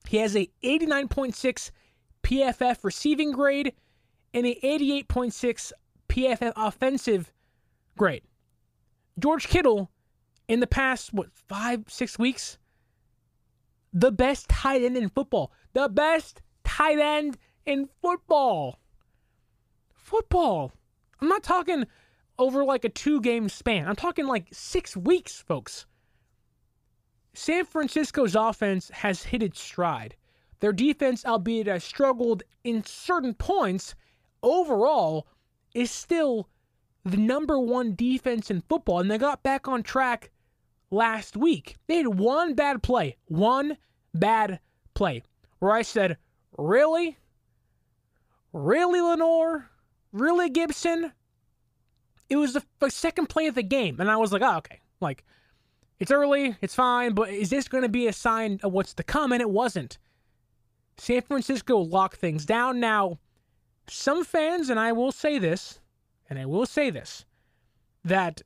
He 0.08 0.18
has 0.18 0.36
a 0.36 0.48
89.6 0.64 1.72
PFF 2.22 2.84
receiving 2.84 3.32
grade 3.32 3.74
and 4.34 4.46
a 4.46 4.56
88.6 4.64 5.72
PFF 6.08 6.54
offensive 6.56 7.34
grade. 7.98 8.22
George 9.18 9.48
Kittle, 9.48 9.90
in 10.48 10.60
the 10.60 10.68
past, 10.68 11.14
what, 11.14 11.30
five, 11.48 11.86
six 11.88 12.20
weeks, 12.20 12.60
the 13.96 14.12
best 14.12 14.50
tight 14.50 14.84
end 14.84 14.98
in 14.98 15.10
football. 15.10 15.54
The 15.74 15.88
best 15.88 16.42
tight 16.66 17.00
end 17.00 17.38
in 17.66 17.88
football. 18.02 18.78
Football. 19.94 20.74
I'm 21.22 21.30
not 21.30 21.44
talking 21.44 21.86
over 22.38 22.66
like 22.66 22.84
a 22.84 22.90
two 22.90 23.22
game 23.22 23.48
span. 23.48 23.88
I'm 23.88 23.96
talking 23.96 24.28
like 24.28 24.48
six 24.52 24.98
weeks, 24.98 25.40
folks. 25.40 25.86
San 27.34 27.66
Francisco's 27.66 28.36
offense 28.36 28.90
has 28.94 29.24
hit 29.24 29.42
its 29.42 29.62
stride. 29.62 30.16
Their 30.60 30.74
defense, 30.74 31.26
albeit 31.26 31.68
has 31.68 31.84
struggled 31.84 32.44
in 32.66 32.84
certain 32.84 33.34
points, 33.34 33.96
overall 34.44 35.28
is 35.74 35.90
still 35.90 36.50
the 37.06 37.18
number 37.18 37.58
one 37.60 37.96
defense 37.96 38.52
in 38.52 38.62
football. 38.62 39.00
And 39.00 39.10
they 39.10 39.18
got 39.18 39.44
back 39.44 39.68
on 39.70 39.84
track 39.84 40.32
last 40.96 41.38
week. 41.38 41.76
They 41.88 41.98
had 41.98 42.08
one 42.08 42.56
bad 42.56 42.82
play, 42.82 43.18
one 43.26 43.78
bad 44.14 44.60
play, 44.94 45.24
where 45.60 45.72
I 45.72 45.82
said, 45.82 46.18
Really? 46.58 47.18
Really, 48.54 49.02
Lenoir? 49.02 49.70
Really, 50.14 50.50
Gipson? 50.50 51.12
It 52.30 52.38
was 52.38 52.54
the, 52.54 52.64
the 52.80 52.90
second 52.90 53.28
play 53.28 53.48
of 53.48 53.56
the 53.56 53.64
game. 53.64 54.00
And 54.00 54.10
I 54.10 54.16
was 54.16 54.32
like, 54.32 54.42
oh, 54.42 54.58
okay. 54.58 54.80
Like, 55.02 55.26
it's 56.00 56.12
early, 56.12 56.56
it's 56.62 56.74
fine, 56.74 57.14
but 57.14 57.30
is 57.30 57.50
this 57.50 57.68
going 57.68 57.84
to 57.84 57.90
be 57.90 58.08
a 58.08 58.14
sign 58.14 58.60
of 58.64 58.72
what's 58.72 58.94
to 58.94 59.04
come? 59.04 59.34
And 59.34 59.42
it 59.42 59.50
wasn't. 59.50 59.98
San 60.98 61.22
Francisco 61.22 61.78
locked 61.78 62.16
things 62.16 62.46
down. 62.46 62.80
Now, 62.80 63.20
some 63.90 64.24
fans, 64.24 64.70
and 64.70 64.80
I 64.80 64.94
will 64.94 65.12
say 65.12 65.38
this, 65.38 65.82
and 66.30 66.40
I 66.40 66.46
will 66.46 66.66
say 66.66 66.90
this, 66.90 67.26
that 68.06 68.42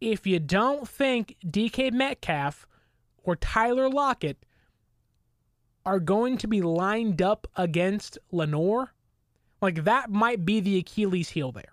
if 0.00 0.26
you 0.26 0.38
don't 0.38 0.88
think 0.88 1.36
DK 1.46 1.92
Metcalf 1.92 2.66
or 3.22 3.36
Tyler 3.36 3.88
Lockett 3.88 4.44
are 5.84 6.00
going 6.00 6.36
to 6.38 6.46
be 6.46 6.62
lined 6.62 7.22
up 7.22 7.46
against 7.56 8.18
Lenoir, 8.32 8.92
like 9.60 9.84
that 9.84 10.10
might 10.10 10.44
be 10.44 10.60
the 10.60 10.78
Achilles 10.78 11.30
heel 11.30 11.52
there. 11.52 11.72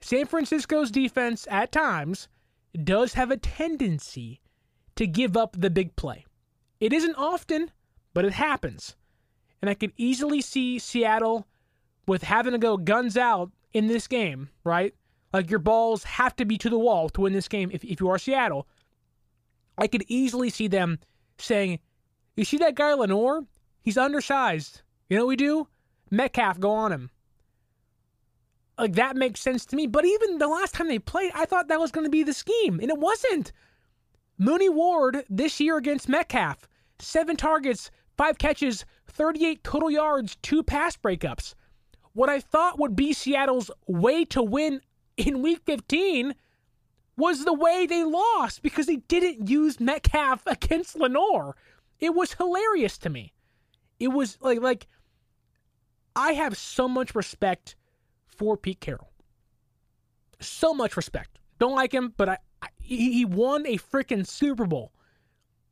San 0.00 0.26
Francisco's 0.26 0.90
defense 0.90 1.46
at 1.50 1.72
times 1.72 2.28
does 2.84 3.14
have 3.14 3.30
a 3.30 3.36
tendency 3.36 4.40
to 4.96 5.06
give 5.06 5.36
up 5.36 5.56
the 5.58 5.70
big 5.70 5.94
play. 5.96 6.24
It 6.78 6.92
isn't 6.92 7.14
often, 7.16 7.70
but 8.14 8.24
it 8.24 8.32
happens. 8.32 8.96
And 9.60 9.68
I 9.68 9.74
could 9.74 9.92
easily 9.96 10.40
see 10.40 10.78
Seattle 10.78 11.46
with 12.06 12.22
having 12.22 12.52
to 12.52 12.58
go 12.58 12.76
guns 12.76 13.16
out 13.16 13.50
in 13.72 13.86
this 13.86 14.06
game, 14.08 14.48
right? 14.64 14.94
Like 15.32 15.50
your 15.50 15.60
balls 15.60 16.04
have 16.04 16.34
to 16.36 16.44
be 16.44 16.58
to 16.58 16.70
the 16.70 16.78
wall 16.78 17.08
to 17.10 17.20
win 17.22 17.32
this 17.32 17.48
game 17.48 17.70
if, 17.72 17.84
if 17.84 18.00
you 18.00 18.08
are 18.08 18.18
Seattle. 18.18 18.66
I 19.78 19.86
could 19.86 20.04
easily 20.08 20.50
see 20.50 20.68
them 20.68 20.98
saying, 21.38 21.78
You 22.36 22.44
see 22.44 22.58
that 22.58 22.74
guy 22.74 22.92
Lenoir? 22.94 23.44
He's 23.82 23.96
undersized. 23.96 24.82
You 25.08 25.16
know 25.16 25.24
what 25.24 25.30
we 25.30 25.36
do? 25.36 25.68
Metcalf, 26.10 26.58
go 26.58 26.70
on 26.70 26.92
him. 26.92 27.10
Like 28.78 28.94
that 28.94 29.16
makes 29.16 29.40
sense 29.40 29.64
to 29.66 29.76
me. 29.76 29.86
But 29.86 30.04
even 30.04 30.38
the 30.38 30.48
last 30.48 30.74
time 30.74 30.88
they 30.88 30.98
played, 30.98 31.32
I 31.34 31.44
thought 31.44 31.68
that 31.68 31.80
was 31.80 31.92
going 31.92 32.04
to 32.04 32.10
be 32.10 32.22
the 32.22 32.32
scheme, 32.32 32.80
and 32.80 32.90
it 32.90 32.98
wasn't. 32.98 33.52
Mooney 34.38 34.70
Ward 34.70 35.24
this 35.28 35.60
year 35.60 35.76
against 35.76 36.08
Metcalf, 36.08 36.66
seven 36.98 37.36
targets, 37.36 37.90
five 38.16 38.38
catches, 38.38 38.86
38 39.08 39.62
total 39.62 39.90
yards, 39.90 40.36
two 40.40 40.62
pass 40.62 40.96
breakups. 40.96 41.54
What 42.14 42.30
I 42.30 42.40
thought 42.40 42.78
would 42.78 42.96
be 42.96 43.12
Seattle's 43.12 43.70
way 43.86 44.24
to 44.26 44.42
win 44.42 44.80
in 45.26 45.42
week 45.42 45.60
15 45.64 46.34
was 47.16 47.44
the 47.44 47.52
way 47.52 47.86
they 47.86 48.04
lost 48.04 48.62
because 48.62 48.86
they 48.86 48.96
didn't 48.96 49.48
use 49.48 49.80
Metcalf 49.80 50.46
against 50.46 50.98
Lenoir. 50.98 51.54
It 51.98 52.14
was 52.14 52.34
hilarious 52.34 52.96
to 52.98 53.10
me. 53.10 53.32
It 53.98 54.08
was 54.08 54.38
like 54.40 54.60
like 54.60 54.86
I 56.16 56.32
have 56.32 56.56
so 56.56 56.88
much 56.88 57.14
respect 57.14 57.76
for 58.26 58.56
Pete 58.56 58.80
Carroll. 58.80 59.12
So 60.40 60.72
much 60.72 60.96
respect. 60.96 61.38
Don't 61.58 61.74
like 61.74 61.92
him, 61.92 62.14
but 62.16 62.30
I, 62.30 62.38
I 62.62 62.68
he 62.78 63.24
won 63.24 63.66
a 63.66 63.76
freaking 63.76 64.26
Super 64.26 64.66
Bowl. 64.66 64.92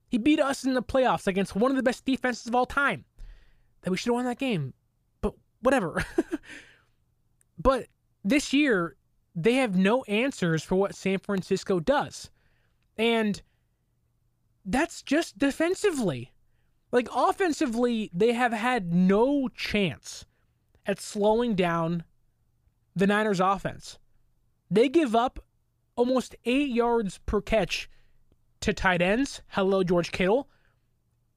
He 0.08 0.18
beat 0.18 0.40
us 0.40 0.64
in 0.64 0.74
the 0.74 0.82
playoffs 0.82 1.26
against 1.26 1.56
one 1.56 1.70
of 1.70 1.76
the 1.76 1.82
best 1.82 2.04
defenses 2.04 2.46
of 2.46 2.54
all 2.54 2.66
time. 2.66 3.04
That 3.82 3.90
we 3.90 3.96
should 3.96 4.10
have 4.10 4.14
won 4.14 4.24
that 4.26 4.38
game. 4.38 4.74
But 5.20 5.34
whatever. 5.60 6.04
but 7.58 7.86
this 8.24 8.52
year, 8.52 8.96
they 9.40 9.54
have 9.54 9.76
no 9.76 10.02
answers 10.04 10.64
for 10.64 10.74
what 10.74 10.96
San 10.96 11.20
Francisco 11.20 11.78
does. 11.78 12.28
And 12.96 13.40
that's 14.64 15.00
just 15.00 15.38
defensively. 15.38 16.32
Like 16.90 17.08
offensively, 17.14 18.10
they 18.12 18.32
have 18.32 18.52
had 18.52 18.92
no 18.92 19.48
chance 19.48 20.24
at 20.86 21.00
slowing 21.00 21.54
down 21.54 22.02
the 22.96 23.06
Niners 23.06 23.38
offense. 23.38 23.98
They 24.72 24.88
give 24.88 25.14
up 25.14 25.38
almost 25.94 26.34
eight 26.44 26.70
yards 26.70 27.18
per 27.18 27.40
catch 27.40 27.88
to 28.60 28.72
tight 28.72 29.00
ends. 29.00 29.42
Hello, 29.48 29.84
George 29.84 30.10
Kittle. 30.10 30.48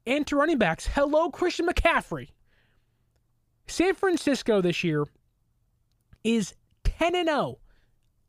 And 0.08 0.26
to 0.26 0.36
running 0.36 0.58
backs. 0.58 0.88
Hello, 0.88 1.30
Christian 1.30 1.68
McCaffrey. 1.68 2.30
San 3.68 3.94
Francisco 3.94 4.60
this 4.60 4.84
year 4.84 5.06
is 6.24 6.56
10 6.84 7.16
and 7.16 7.30
0, 7.30 7.60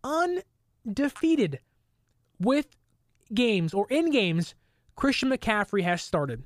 undefeated 0.05 1.61
with 2.39 2.67
games 3.33 3.73
or 3.73 3.87
in 3.89 4.11
games 4.11 4.55
Christian 4.97 5.31
McCaffrey 5.31 5.83
has 5.83 6.03
started. 6.03 6.45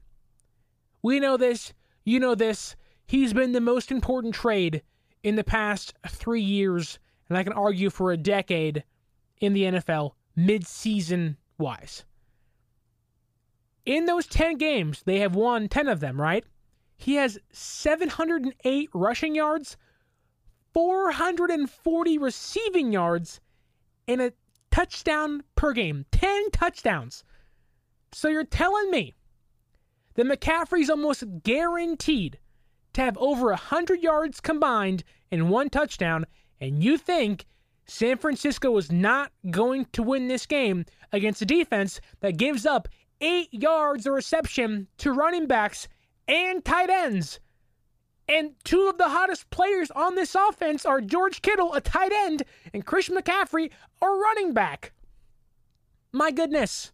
We 1.02 1.20
know 1.20 1.36
this. 1.36 1.72
You 2.04 2.20
know 2.20 2.34
this. 2.34 2.76
He's 3.06 3.32
been 3.32 3.52
the 3.52 3.60
most 3.60 3.90
important 3.90 4.34
trade 4.34 4.82
in 5.22 5.36
the 5.36 5.44
past 5.44 5.94
three 6.08 6.42
years, 6.42 6.98
and 7.28 7.36
I 7.36 7.44
can 7.44 7.52
argue 7.52 7.90
for 7.90 8.12
a 8.12 8.16
decade 8.16 8.84
in 9.40 9.52
the 9.52 9.64
NFL, 9.64 10.12
mid-season 10.34 11.36
wise. 11.58 12.04
In 13.84 14.06
those 14.06 14.26
10 14.26 14.56
games, 14.56 15.02
they 15.04 15.20
have 15.20 15.34
won 15.34 15.68
10 15.68 15.88
of 15.88 16.00
them, 16.00 16.20
right? 16.20 16.44
He 16.96 17.14
has 17.16 17.38
708 17.52 18.90
rushing 18.94 19.34
yards, 19.34 19.76
440 20.74 22.18
receiving 22.18 22.92
yards, 22.92 23.40
and 24.08 24.20
a 24.20 24.32
touchdown 24.70 25.42
per 25.54 25.72
game. 25.72 26.04
10 26.12 26.50
touchdowns. 26.50 27.24
So 28.12 28.28
you're 28.28 28.44
telling 28.44 28.90
me 28.90 29.14
that 30.14 30.26
McCaffrey's 30.26 30.90
almost 30.90 31.24
guaranteed 31.42 32.38
to 32.94 33.00
have 33.02 33.18
over 33.18 33.48
100 33.48 34.02
yards 34.02 34.40
combined 34.40 35.04
and 35.30 35.50
one 35.50 35.68
touchdown, 35.68 36.24
and 36.60 36.82
you 36.82 36.96
think 36.96 37.44
San 37.86 38.16
Francisco 38.16 38.76
is 38.78 38.90
not 38.90 39.32
going 39.50 39.86
to 39.92 40.02
win 40.02 40.28
this 40.28 40.46
game 40.46 40.84
against 41.12 41.42
a 41.42 41.46
defense 41.46 42.00
that 42.20 42.36
gives 42.36 42.66
up 42.66 42.88
eight 43.20 43.52
yards 43.52 44.06
of 44.06 44.14
reception 44.14 44.88
to 44.98 45.12
running 45.12 45.46
backs 45.46 45.88
and 46.26 46.64
tight 46.64 46.90
ends. 46.90 47.38
And 48.28 48.52
two 48.64 48.88
of 48.88 48.98
the 48.98 49.08
hottest 49.08 49.50
players 49.50 49.90
on 49.92 50.16
this 50.16 50.34
offense 50.34 50.84
are 50.84 51.00
George 51.00 51.42
Kittle, 51.42 51.74
a 51.74 51.80
tight 51.80 52.12
end, 52.12 52.42
and 52.74 52.84
Chris 52.84 53.08
McCaffrey, 53.08 53.70
a 54.02 54.06
running 54.06 54.52
back. 54.52 54.92
My 56.12 56.30
goodness. 56.30 56.92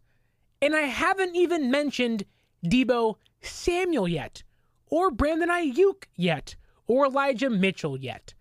And 0.60 0.76
I 0.76 0.82
haven't 0.82 1.34
even 1.34 1.70
mentioned 1.70 2.24
Deebo 2.64 3.16
Samuel 3.40 4.06
yet, 4.06 4.42
or 4.86 5.10
Brandon 5.10 5.48
Aiyuk 5.48 6.04
yet, 6.14 6.54
or 6.86 7.06
Elijah 7.06 7.50
Mitchell 7.50 7.96
yet. 7.96 8.34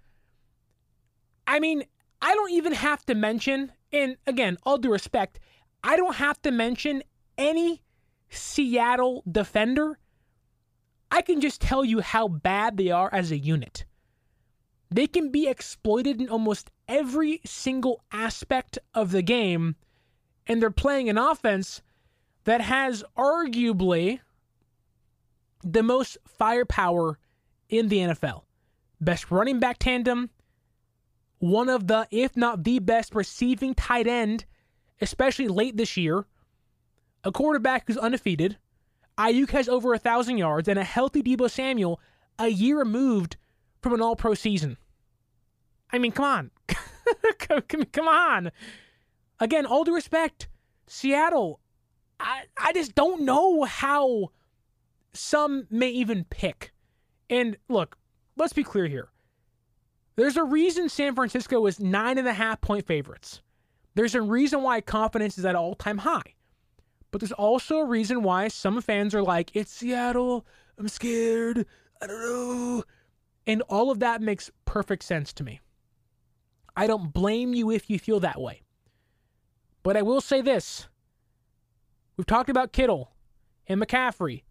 I 1.47 1.59
mean, 1.59 1.83
I 2.21 2.35
don't 2.35 2.51
even 2.51 2.73
have 2.73 3.05
to 3.07 3.15
mention, 3.15 3.71
and 3.91 4.17
again, 4.27 4.57
all 4.63 4.77
due 4.77 4.91
respect, 4.91 5.39
I 5.83 5.97
don't 5.97 6.15
have 6.15 6.41
to 6.43 6.51
mention 6.51 7.01
any 7.37 7.81
Seattle 8.29 9.23
defender. 9.29 9.97
I 11.09 11.21
can 11.21 11.41
just 11.41 11.59
tell 11.59 11.83
you 11.83 11.99
how 11.99 12.27
bad 12.27 12.77
they 12.77 12.91
are 12.91 13.09
as 13.11 13.31
a 13.31 13.37
unit. 13.37 13.85
They 14.89 15.07
can 15.07 15.31
be 15.31 15.47
exploited 15.47 16.21
in 16.21 16.29
almost 16.29 16.69
every 16.91 17.39
single 17.45 18.03
aspect 18.11 18.77
of 18.93 19.11
the 19.11 19.21
game, 19.21 19.75
and 20.45 20.61
they're 20.61 20.69
playing 20.69 21.09
an 21.09 21.17
offense 21.17 21.81
that 22.43 22.59
has 22.59 23.03
arguably 23.17 24.19
the 25.63 25.81
most 25.81 26.17
firepower 26.25 27.17
in 27.69 27.87
the 27.87 27.99
NFL. 27.99 28.41
Best 28.99 29.31
running 29.31 29.59
back 29.59 29.77
tandem, 29.79 30.29
one 31.39 31.69
of 31.69 31.87
the, 31.87 32.07
if 32.11 32.35
not 32.35 32.63
the 32.65 32.79
best 32.79 33.15
receiving 33.15 33.73
tight 33.73 34.05
end, 34.05 34.43
especially 34.99 35.47
late 35.47 35.77
this 35.77 35.95
year, 35.95 36.25
a 37.23 37.31
quarterback 37.31 37.87
who's 37.87 37.97
undefeated. 37.97 38.57
Aiyuk 39.17 39.51
has 39.51 39.69
over 39.69 39.93
a 39.93 39.99
thousand 39.99 40.37
yards 40.37 40.67
and 40.67 40.77
a 40.77 40.83
healthy 40.83 41.21
Deebo 41.23 41.49
Samuel 41.49 41.99
a 42.37 42.49
year 42.49 42.79
removed 42.79 43.37
from 43.81 43.93
an 43.93 44.01
all 44.01 44.15
pro 44.15 44.33
season. 44.33 44.77
I 45.91 45.97
mean, 45.97 46.11
come 46.11 46.25
on. 46.25 46.51
come 47.39 47.85
come 47.91 48.07
on. 48.07 48.51
Again, 49.39 49.65
all 49.65 49.83
due 49.83 49.95
respect, 49.95 50.47
Seattle, 50.87 51.59
I, 52.19 52.43
I 52.57 52.73
just 52.73 52.93
don't 52.93 53.21
know 53.21 53.63
how 53.63 54.31
some 55.13 55.67
may 55.69 55.89
even 55.89 56.25
pick. 56.25 56.73
And 57.29 57.57
look, 57.67 57.97
let's 58.37 58.53
be 58.53 58.63
clear 58.63 58.87
here. 58.87 59.09
There's 60.15 60.37
a 60.37 60.43
reason 60.43 60.89
San 60.89 61.15
Francisco 61.15 61.65
is 61.65 61.79
nine 61.79 62.17
and 62.17 62.27
a 62.27 62.33
half 62.33 62.61
point 62.61 62.85
favorites. 62.85 63.41
There's 63.95 64.15
a 64.15 64.21
reason 64.21 64.61
why 64.61 64.81
confidence 64.81 65.37
is 65.37 65.45
at 65.45 65.55
all 65.55 65.75
time 65.75 65.99
high. 65.99 66.35
But 67.11 67.21
there's 67.21 67.31
also 67.31 67.77
a 67.77 67.85
reason 67.85 68.23
why 68.23 68.47
some 68.47 68.81
fans 68.81 69.13
are 69.13 69.23
like, 69.23 69.51
it's 69.53 69.71
Seattle. 69.71 70.45
I'm 70.77 70.87
scared. 70.87 71.65
I 72.01 72.07
don't 72.07 72.21
know. 72.21 72.83
And 73.47 73.61
all 73.63 73.91
of 73.91 73.99
that 73.99 74.21
makes 74.21 74.49
perfect 74.65 75.03
sense 75.03 75.33
to 75.33 75.43
me. 75.43 75.59
I 76.75 76.87
don't 76.87 77.13
blame 77.13 77.53
you 77.53 77.71
if 77.71 77.89
you 77.89 77.99
feel 77.99 78.19
that 78.21 78.39
way. 78.39 78.61
But 79.83 79.97
I 79.97 80.01
will 80.01 80.21
say 80.21 80.41
this 80.41 80.87
we've 82.17 82.27
talked 82.27 82.49
about 82.49 82.73
Kittle 82.73 83.11
and 83.67 83.81
McCaffrey 83.81 84.43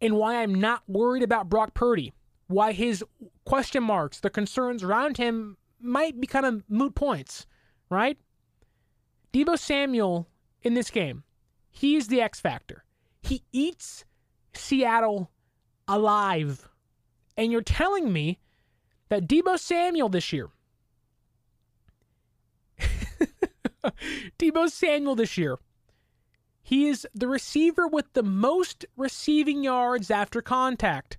and 0.00 0.16
why 0.16 0.42
I'm 0.42 0.54
not 0.54 0.82
worried 0.86 1.22
about 1.22 1.48
Brock 1.48 1.74
Purdy, 1.74 2.12
why 2.46 2.72
his 2.72 3.04
question 3.44 3.82
marks, 3.82 4.20
the 4.20 4.30
concerns 4.30 4.82
around 4.82 5.16
him 5.16 5.56
might 5.80 6.20
be 6.20 6.26
kind 6.26 6.46
of 6.46 6.64
moot 6.68 6.94
points, 6.94 7.46
right? 7.90 8.18
Deebo 9.32 9.58
Samuel 9.58 10.28
in 10.62 10.74
this 10.74 10.90
game, 10.90 11.24
he's 11.70 12.08
the 12.08 12.20
X 12.20 12.40
factor. 12.40 12.84
He 13.22 13.42
eats 13.52 14.04
Seattle 14.54 15.30
alive. 15.86 16.68
And 17.36 17.52
you're 17.52 17.62
telling 17.62 18.12
me 18.12 18.38
that 19.08 19.28
Deebo 19.28 19.58
Samuel 19.58 20.08
this 20.08 20.32
year, 20.32 20.48
Deebo 24.38 24.70
Samuel 24.70 25.14
this 25.14 25.36
year 25.36 25.58
he 26.62 26.88
is 26.88 27.06
the 27.14 27.28
receiver 27.28 27.88
with 27.88 28.12
the 28.12 28.22
most 28.22 28.84
receiving 28.96 29.64
yards 29.64 30.10
after 30.10 30.42
contact 30.42 31.16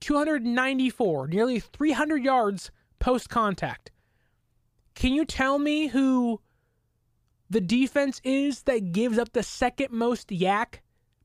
294, 0.00 1.28
nearly 1.28 1.60
300 1.60 2.22
yards 2.22 2.70
post 2.98 3.28
contact. 3.30 3.90
Can 4.94 5.14
you 5.14 5.24
tell 5.24 5.58
me 5.58 5.88
who 5.88 6.40
the 7.48 7.60
defense 7.60 8.20
is 8.24 8.62
that 8.64 8.92
gives 8.92 9.18
up 9.18 9.32
the 9.32 9.42
second 9.42 9.90
most 9.90 10.28
YAC 10.28 10.80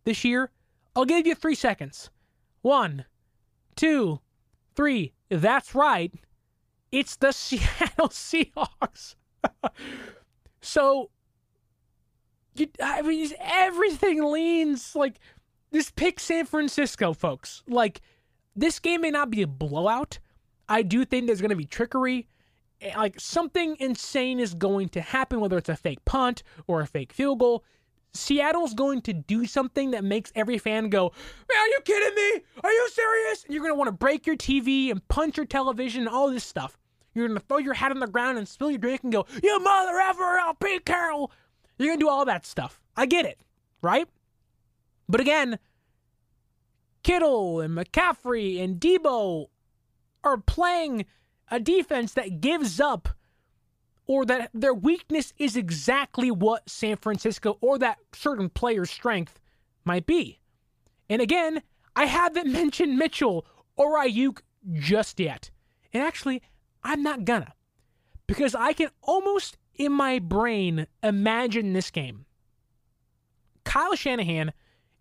this 0.06 0.24
year? 0.24 0.52
I'll 0.96 1.06
give 1.06 1.28
you 1.28 1.36
three 1.36 1.56
seconds. 1.56 2.10
One, 2.62 3.06
two, 3.76 4.22
Three, 4.76 5.14
that's 5.30 5.74
right. 5.74 6.14
It's 6.92 7.16
the 7.16 7.32
Seattle 7.34 8.10
Seahawks. 8.10 9.16
so, 10.66 11.12
you, 12.56 12.68
I 12.82 13.02
mean, 13.02 13.30
everything 13.40 14.24
leans 14.24 14.96
like 14.96 15.20
this 15.72 15.92
pick 15.92 16.20
San 16.20 16.46
Francisco, 16.46 17.14
folks. 17.14 17.64
Like, 17.68 18.02
this 18.56 18.80
game 18.80 19.02
may 19.02 19.12
not 19.12 19.30
be 19.30 19.42
a 19.44 19.48
blowout. 19.48 20.20
I 20.68 20.82
do 20.82 21.06
think 21.06 21.28
there's 21.28 21.42
going 21.42 21.52
to 21.52 21.56
be 21.56 21.66
trickery. 21.66 22.28
Eh, 22.82 22.98
like, 22.98 23.20
something 23.20 23.78
insane 23.80 24.40
is 24.40 24.54
going 24.56 24.90
to 24.90 25.02
happen, 25.02 25.40
whether 25.40 25.58
it's 25.58 25.70
a 25.70 25.76
fake 25.76 26.04
punt 26.06 26.42
or 26.66 26.82
a 26.82 26.88
fake 26.88 27.14
field 27.14 27.40
goal. 27.40 27.64
Seattle's 28.14 28.74
going 28.74 29.02
to 29.02 29.14
do 29.14 29.46
something 29.46 29.92
that 29.92 30.04
makes 30.04 30.32
every 30.36 30.58
fan 30.58 30.90
go, 30.90 31.12
Man, 31.50 31.58
are 31.60 31.68
you 31.68 31.80
kidding 31.84 32.16
me? 32.16 32.44
Are 32.64 32.72
you 32.72 32.90
serious? 32.90 33.44
And 33.44 33.54
you're 33.54 33.62
going 33.62 33.74
to 33.74 33.78
want 33.78 33.90
to 33.90 33.92
break 33.92 34.26
your 34.26 34.38
TV 34.38 34.90
and 34.90 35.06
punch 35.10 35.38
your 35.38 35.46
television 35.46 36.08
and 36.08 36.10
all 36.10 36.32
this 36.32 36.46
stuff. 36.46 36.78
You're 37.16 37.28
going 37.28 37.40
to 37.40 37.46
throw 37.46 37.58
your 37.58 37.74
hat 37.74 37.92
on 37.92 38.00
the 38.00 38.08
ground 38.08 38.38
and 38.38 38.48
spill 38.48 38.70
your 38.70 38.78
drink 38.78 39.02
and 39.04 39.12
go, 39.12 39.26
You 39.42 39.60
mother 39.60 40.00
ever, 40.00 40.40
Pete 40.62 40.86
Carroll. 40.86 41.32
You're 41.80 41.88
going 41.90 42.00
to 42.00 42.06
do 42.06 42.10
all 42.10 42.26
that 42.26 42.46
stuff. 42.46 42.82
I 42.96 43.06
get 43.06 43.26
it, 43.26 43.40
right? 43.82 44.08
But 45.08 45.22
again, 45.22 45.58
Kittle 47.04 47.62
and 47.62 47.76
McCaffrey 47.76 48.62
and 48.62 48.80
Deebo 48.80 49.48
are 50.24 50.38
playing 50.38 51.06
a 51.50 51.60
defense 51.60 52.14
that 52.14 52.42
gives 52.42 52.80
up 52.80 53.10
or 54.08 54.26
that 54.26 54.50
their 54.54 54.74
weakness 54.74 55.34
is 55.38 55.56
exactly 55.56 56.32
what 56.32 56.70
San 56.70 56.98
Francisco 56.98 57.58
or 57.62 57.78
that 57.78 57.98
certain 58.14 58.50
player's 58.50 58.92
strength 58.92 59.40
might 59.84 60.06
be. 60.06 60.40
And 61.10 61.22
again, 61.22 61.62
I 61.96 62.06
haven't 62.06 62.52
mentioned 62.52 62.98
Mitchell 62.98 63.46
or 63.76 63.98
Aiyuk 63.98 64.40
just 64.74 65.20
yet. 65.20 65.52
And 65.94 66.04
actually, 66.04 66.42
I'm 66.86 67.04
not 67.04 67.26
gonna. 67.26 67.54
Because 68.28 68.56
I 68.56 68.72
can 68.72 68.90
almost 69.02 69.58
in 69.74 69.92
my 69.92 70.20
brain 70.20 70.88
imagine 71.04 71.74
this 71.74 71.92
game. 71.92 72.26
Kyle 73.66 73.96
Shanahan 73.96 74.54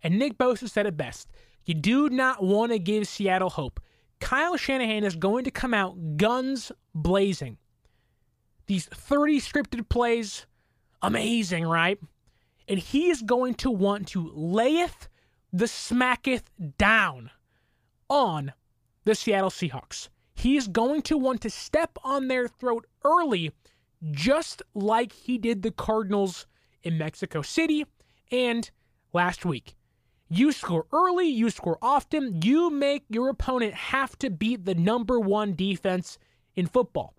and 0.03 0.19
Nick 0.19 0.37
Bosa 0.37 0.69
said 0.69 0.85
it 0.85 0.97
best. 0.97 1.29
You 1.63 1.73
do 1.73 2.09
not 2.09 2.43
want 2.43 2.73
to 2.73 2.79
give 2.79 3.07
Seattle 3.07 3.49
hope. 3.49 3.79
Kyle 4.19 4.57
Shanahan 4.57 5.05
is 5.05 5.15
going 5.15 5.45
to 5.45 5.51
come 5.51 5.73
out 5.73 6.17
guns 6.17 6.71
blazing 6.93 7.57
these 8.67 8.85
30 8.85 9.39
scripted 9.39 9.89
plays, 9.89 10.45
amazing, 11.01 11.65
right? 11.65 11.99
And 12.67 12.79
he 12.79 13.09
is 13.09 13.21
going 13.21 13.55
to 13.55 13.69
want 13.69 14.07
to 14.09 14.31
layeth 14.33 15.07
the 15.53 15.67
smacketh 15.67 16.43
down 16.77 17.29
on 18.09 18.53
the 19.03 19.15
Seattle 19.15 19.49
Seahawks. 19.49 20.09
He 20.35 20.57
is 20.57 20.67
going 20.67 21.01
to 21.03 21.17
want 21.17 21.41
to 21.41 21.49
step 21.49 21.97
on 22.03 22.27
their 22.27 22.47
throat 22.47 22.85
early, 23.03 23.51
just 24.11 24.61
like 24.73 25.11
he 25.11 25.37
did 25.37 25.61
the 25.61 25.71
Cardinals 25.71 26.45
in 26.83 26.97
Mexico 26.97 27.41
City 27.41 27.85
and 28.31 28.69
last 29.13 29.45
week. 29.45 29.75
You 30.27 30.51
score 30.51 30.85
early, 30.91 31.27
you 31.27 31.49
score 31.49 31.77
often, 31.81 32.41
you 32.41 32.69
make 32.69 33.05
your 33.09 33.29
opponent 33.29 33.73
have 33.73 34.17
to 34.19 34.29
beat 34.29 34.65
the 34.65 34.75
number 34.75 35.19
one 35.19 35.55
defense 35.55 36.17
in 36.55 36.67
football. 36.67 37.13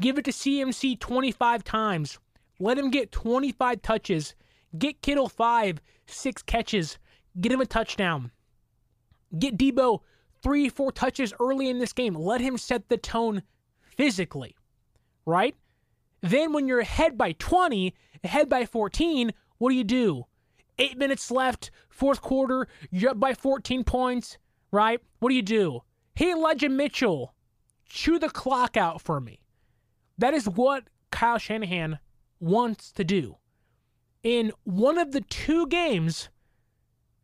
Give 0.00 0.18
it 0.18 0.24
to 0.24 0.30
CMC 0.32 0.98
25 0.98 1.62
times. 1.62 2.18
Let 2.58 2.78
him 2.78 2.90
get 2.90 3.12
25 3.12 3.82
touches. 3.82 4.34
Get 4.76 5.02
Kittle 5.02 5.28
five, 5.28 5.80
six 6.06 6.42
catches. 6.42 6.98
Get 7.40 7.52
him 7.52 7.60
a 7.60 7.66
touchdown. 7.66 8.30
Get 9.38 9.56
Deebo 9.56 10.00
three, 10.42 10.68
four 10.68 10.92
touches 10.92 11.32
early 11.40 11.68
in 11.68 11.78
this 11.78 11.92
game. 11.92 12.14
Let 12.14 12.40
him 12.40 12.58
set 12.58 12.88
the 12.88 12.96
tone 12.96 13.42
physically, 13.80 14.56
right? 15.24 15.54
Then 16.20 16.52
when 16.52 16.68
you're 16.68 16.80
ahead 16.80 17.18
by 17.18 17.32
20, 17.32 17.94
ahead 18.24 18.48
by 18.48 18.66
14, 18.66 19.32
what 19.58 19.70
do 19.70 19.74
you 19.74 19.84
do? 19.84 20.24
Eight 20.78 20.96
minutes 20.96 21.30
left, 21.30 21.70
fourth 21.88 22.20
quarter, 22.20 22.66
you're 22.90 23.10
up 23.10 23.20
by 23.20 23.34
14 23.34 23.84
points, 23.84 24.38
right? 24.70 25.00
What 25.18 25.28
do 25.28 25.34
you 25.34 25.42
do? 25.42 25.80
Hey, 26.14 26.32
Elijah 26.32 26.68
Mitchell, 26.68 27.34
chew 27.86 28.18
the 28.18 28.28
clock 28.28 28.76
out 28.76 29.00
for 29.00 29.20
me. 29.20 29.40
That 30.18 30.34
is 30.34 30.48
what 30.48 30.84
Kyle 31.10 31.38
Shanahan 31.38 31.98
wants 32.40 32.92
to 32.92 33.04
do. 33.04 33.36
In 34.22 34.52
one 34.64 34.98
of 34.98 35.12
the 35.12 35.20
two 35.20 35.66
games 35.66 36.28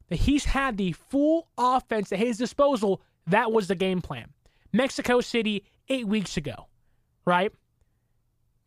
that 0.08 0.20
he's 0.20 0.46
had 0.46 0.76
the 0.76 0.92
full 0.92 1.48
offense 1.56 2.12
at 2.12 2.18
his 2.18 2.38
disposal, 2.38 3.02
that 3.30 3.52
was 3.52 3.68
the 3.68 3.74
game 3.74 4.00
plan. 4.00 4.28
Mexico 4.72 5.20
City 5.20 5.64
eight 5.88 6.06
weeks 6.06 6.36
ago, 6.36 6.66
right? 7.24 7.52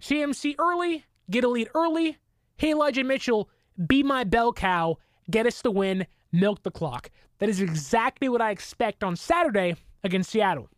CMC 0.01 0.55
early, 0.57 1.05
get 1.29 1.43
a 1.43 1.47
lead 1.47 1.69
early. 1.75 2.17
Hey, 2.57 2.71
Elijah 2.71 3.03
Mitchell, 3.03 3.49
be 3.87 4.03
my 4.03 4.23
bell 4.23 4.53
cow, 4.53 4.97
get 5.29 5.45
us 5.45 5.61
the 5.61 5.71
win, 5.71 6.05
milk 6.31 6.63
the 6.63 6.71
clock. 6.71 7.09
That 7.39 7.49
is 7.49 7.61
exactly 7.61 8.29
what 8.29 8.41
I 8.41 8.51
expect 8.51 9.03
on 9.03 9.15
Saturday 9.15 9.75
against 10.03 10.29
Seattle. 10.29 10.69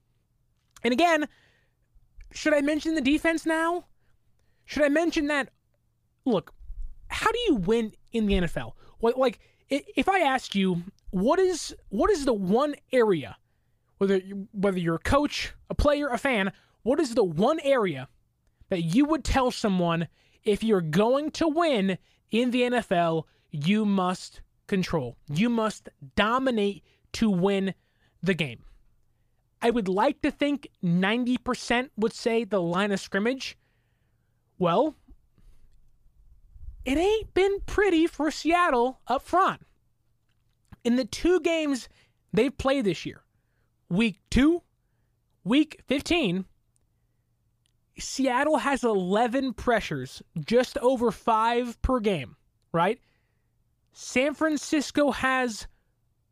And 0.83 0.93
again, 0.93 1.27
should 2.31 2.53
I 2.53 2.61
mention 2.61 2.95
the 2.95 3.01
defense 3.01 3.45
now? 3.45 3.85
Should 4.65 4.83
I 4.83 4.89
mention 4.89 5.27
that? 5.27 5.49
Look, 6.25 6.53
how 7.07 7.31
do 7.31 7.39
you 7.47 7.55
win 7.55 7.93
in 8.11 8.25
the 8.25 8.33
NFL? 8.33 8.73
Like, 9.01 9.39
if 9.69 10.07
I 10.07 10.19
ask 10.19 10.55
you, 10.55 10.83
what 11.11 11.39
is 11.39 11.75
what 11.89 12.09
is 12.09 12.25
the 12.25 12.33
one 12.33 12.75
area, 12.91 13.37
whether 14.03 14.19
whether 14.51 14.79
you're 14.79 14.95
a 14.95 14.99
coach, 14.99 15.53
a 15.69 15.75
player, 15.75 16.09
a 16.09 16.17
fan, 16.17 16.51
what 16.81 16.99
is 16.99 17.15
the 17.15 17.23
one 17.23 17.59
area 17.61 18.09
that 18.69 18.81
you 18.81 19.05
would 19.05 19.23
tell 19.23 19.49
someone 19.49 20.09
if 20.43 20.61
you're 20.61 20.81
going 20.81 21.31
to 21.31 21.47
win 21.47 21.97
in 22.29 22.51
the 22.51 22.63
NFL, 22.63 23.23
you 23.49 23.85
must 23.85 24.41
control, 24.67 25.15
you 25.29 25.49
must 25.49 25.87
dominate 26.17 26.83
to 27.13 27.29
win 27.29 27.73
the 28.21 28.33
game? 28.33 28.65
I 29.61 29.69
would 29.69 29.87
like 29.87 30.21
to 30.23 30.31
think 30.31 30.67
90% 30.83 31.89
would 31.95 32.11
say 32.11 32.43
the 32.43 32.61
line 32.61 32.91
of 32.91 32.99
scrimmage. 32.99 33.57
Well, 34.59 34.95
it 36.83 36.97
ain't 36.97 37.33
been 37.33 37.61
pretty 37.65 38.07
for 38.07 38.29
Seattle 38.29 38.99
up 39.07 39.21
front. 39.21 39.61
In 40.83 40.97
the 40.97 41.05
two 41.05 41.39
games 41.39 41.87
they've 42.33 42.57
played 42.57 42.83
this 42.83 43.05
year, 43.05 43.22
week 43.93 44.19
two, 44.31 44.63
week 45.43 45.81
15, 45.87 46.45
Seattle 47.99 48.57
has 48.57 48.83
11 48.83 49.53
pressures, 49.53 50.23
just 50.39 50.79
over 50.79 51.11
five 51.11 51.79
per 51.83 51.99
game, 51.99 52.35
right? 52.71 52.99
San 53.91 54.33
Francisco 54.33 55.11
has 55.11 55.67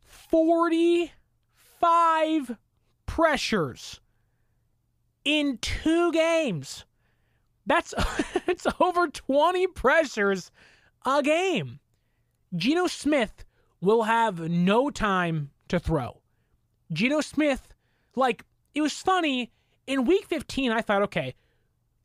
45 0.02 2.58
pressures 3.06 4.02
in 5.24 5.60
two 5.60 6.12
games. 6.12 6.86
That's 7.67 7.93
it's 8.47 8.65
over 8.80 9.08
20 9.08 9.67
pressures 9.67 10.50
a 11.06 11.21
game. 11.21 11.80
Geno 12.56 12.88
Smith 12.88 13.45
will 13.80 14.02
have 14.04 14.39
no 14.39 14.89
time 14.89 15.52
to 15.67 15.80
throw. 15.80 16.21
Geno 16.94 17.22
Smith, 17.22 17.74
like, 18.16 18.44
it 18.74 18.82
was 18.82 18.94
funny. 18.94 19.52
In 19.88 20.06
week 20.06 20.26
15, 20.28 20.72
I 20.72 20.82
thought, 20.82 21.02
okay, 21.04 21.34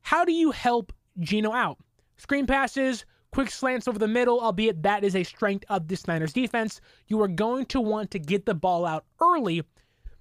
how 0.01 0.25
do 0.25 0.31
you 0.31 0.51
help 0.51 0.91
Geno 1.19 1.53
out? 1.53 1.77
Screen 2.17 2.47
passes, 2.47 3.05
quick 3.31 3.51
slants 3.51 3.87
over 3.87 3.99
the 3.99 4.07
middle, 4.07 4.41
albeit 4.41 4.83
that 4.83 5.03
is 5.03 5.15
a 5.15 5.23
strength 5.23 5.65
of 5.69 5.87
this 5.87 6.07
Niners 6.07 6.33
defense. 6.33 6.81
You 7.07 7.21
are 7.21 7.27
going 7.27 7.65
to 7.67 7.79
want 7.79 8.11
to 8.11 8.19
get 8.19 8.45
the 8.45 8.55
ball 8.55 8.85
out 8.85 9.05
early 9.21 9.63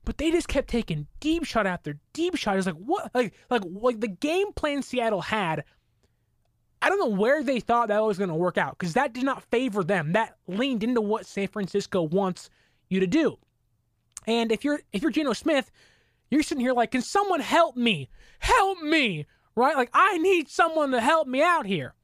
but 0.06 0.18
they 0.18 0.30
just 0.30 0.48
kept 0.48 0.68
taking 0.68 1.06
deep 1.20 1.44
shot 1.44 1.66
after 1.66 1.98
deep 2.14 2.36
shot. 2.36 2.56
It's 2.56 2.66
like 2.66 2.76
what, 2.76 3.10
like 3.12 3.34
like 3.50 3.62
like 3.66 4.00
the 4.00 4.08
game 4.08 4.52
plan 4.54 4.82
Seattle 4.82 5.20
had. 5.20 5.64
I 6.80 6.88
don't 6.88 7.00
know 7.00 7.16
where 7.16 7.42
they 7.42 7.58
thought 7.58 7.88
that 7.88 8.02
was 8.02 8.16
going 8.16 8.28
to 8.28 8.34
work 8.34 8.56
out 8.56 8.78
because 8.78 8.94
that 8.94 9.12
did 9.12 9.24
not 9.24 9.42
favor 9.50 9.82
them. 9.82 10.12
That 10.12 10.36
leaned 10.46 10.84
into 10.84 11.00
what 11.00 11.26
San 11.26 11.48
Francisco 11.48 12.02
wants 12.02 12.48
you 12.88 13.00
to 13.00 13.06
do. 13.06 13.36
And 14.26 14.52
if 14.52 14.64
you're 14.64 14.80
if 14.92 15.02
you're 15.02 15.10
Geno 15.10 15.32
Smith, 15.32 15.70
you're 16.30 16.42
sitting 16.42 16.62
here 16.62 16.72
like, 16.72 16.90
can 16.92 17.02
someone 17.02 17.40
help 17.40 17.76
me? 17.76 18.08
Help 18.40 18.80
me, 18.80 19.26
right? 19.54 19.76
Like 19.76 19.90
I 19.92 20.18
need 20.18 20.48
someone 20.48 20.90
to 20.90 21.00
help 21.00 21.28
me 21.28 21.42
out 21.42 21.66
here. 21.66 21.94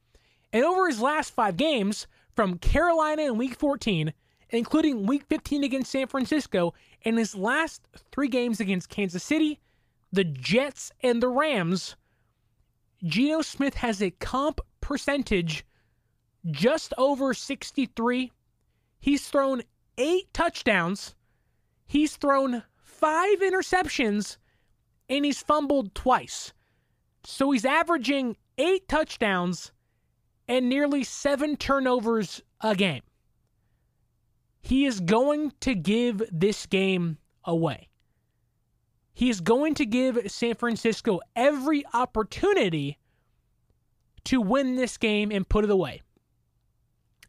And 0.51 0.63
over 0.63 0.87
his 0.87 1.01
last 1.01 1.33
five 1.33 1.57
games, 1.57 2.07
from 2.35 2.57
Carolina 2.57 3.23
in 3.23 3.37
Week 3.37 3.55
14 3.55 4.13
including 4.53 5.05
week 5.05 5.25
15 5.29 5.63
against 5.63 5.91
San 5.91 6.07
Francisco 6.07 6.73
and 7.03 7.17
his 7.17 7.35
last 7.35 7.87
three 8.11 8.27
games 8.27 8.59
against 8.59 8.89
Kansas 8.89 9.23
City, 9.23 9.59
the 10.11 10.23
Jets, 10.23 10.91
and 11.01 11.21
the 11.21 11.27
Rams, 11.27 11.95
Geno 13.03 13.41
Smith 13.41 13.73
has 13.75 14.01
a 14.01 14.11
comp 14.11 14.61
percentage 14.79 15.65
just 16.51 16.93
over 16.97 17.33
63. 17.33 18.31
He's 18.99 19.27
thrown 19.27 19.63
eight 19.97 20.31
touchdowns, 20.33 21.15
he's 21.93 22.15
thrown 22.15 22.63
five 22.75 23.39
interceptions, 23.41 24.37
and 25.09 25.23
he's 25.23 25.43
fumbled 25.43 25.93
twice. 25.93 26.51
So 27.23 27.51
he's 27.51 27.65
averaging 27.65 28.35
eight 28.57 28.87
touchdowns 28.87 29.71
and 30.47 30.67
nearly 30.67 31.03
seven 31.03 31.55
turnovers 31.55 32.41
a 32.61 32.73
game. 32.75 33.03
He 34.59 34.85
is 34.85 35.01
going 35.01 35.53
to 35.59 35.75
give 35.75 36.23
this 36.31 36.65
game 36.65 37.19
away. 37.45 37.89
He 39.13 39.29
is 39.29 39.39
going 39.39 39.75
to 39.75 39.85
give 39.85 40.19
San 40.31 40.55
Francisco 40.55 41.19
every 41.35 41.85
opportunity 41.93 42.97
to 44.23 44.41
win 44.41 44.77
this 44.77 44.97
game 44.97 45.31
and 45.31 45.47
put 45.47 45.63
it 45.63 45.69
away. 45.69 46.01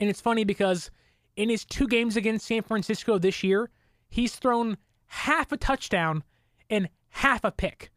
And 0.01 0.09
it's 0.09 0.23
funny 0.23 0.45
because 0.45 0.91
in 1.37 1.51
his 1.51 1.67
two 1.67 1.87
games 1.87 2.17
against 2.17 2.47
San 2.47 2.63
Francisco 2.63 3.19
this 3.19 3.45
year, 3.45 3.69
he's 4.15 4.37
thrown 4.37 4.77
half 5.07 5.51
a 5.51 5.57
touchdown 5.57 6.23
and 6.71 6.89
half 7.09 7.43
a 7.43 7.51
pick. 7.51 7.91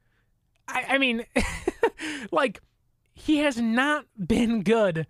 I, 0.67 0.85
I 0.89 0.97
mean, 0.97 1.23
like, 2.31 2.59
he 3.13 3.37
has 3.37 3.57
not 3.61 4.05
been 4.17 4.63
good 4.63 5.05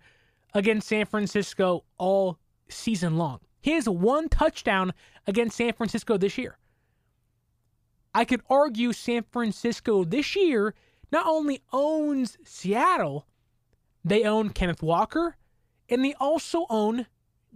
against 0.52 0.86
San 0.86 1.06
Francisco 1.06 1.84
all 1.96 2.38
season 2.68 3.16
long. 3.16 3.40
He 3.62 3.70
has 3.72 3.88
one 3.88 4.28
touchdown 4.28 4.92
against 5.26 5.56
San 5.56 5.72
Francisco 5.72 6.18
this 6.18 6.36
year. 6.36 6.58
I 8.14 8.26
could 8.26 8.42
argue 8.50 8.92
San 8.92 9.22
Francisco 9.22 10.04
this 10.04 10.36
year 10.36 10.74
not 11.10 11.26
only 11.26 11.62
owns 11.72 12.36
Seattle, 12.44 13.26
they 14.04 14.24
own 14.24 14.50
Kenneth 14.50 14.82
Walker, 14.82 15.36
and 15.88 16.04
they 16.04 16.12
also 16.20 16.66
own 16.68 17.06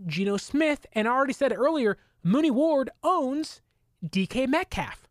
Geno 0.06 0.38
Smith. 0.38 0.86
And 0.94 1.06
I 1.06 1.10
already 1.10 1.34
said 1.34 1.52
it 1.52 1.56
earlier 1.56 1.98
Mooney 2.22 2.50
Ward 2.50 2.90
owns 3.02 3.60
DK 4.04 4.48
Metcalf. 4.48 5.08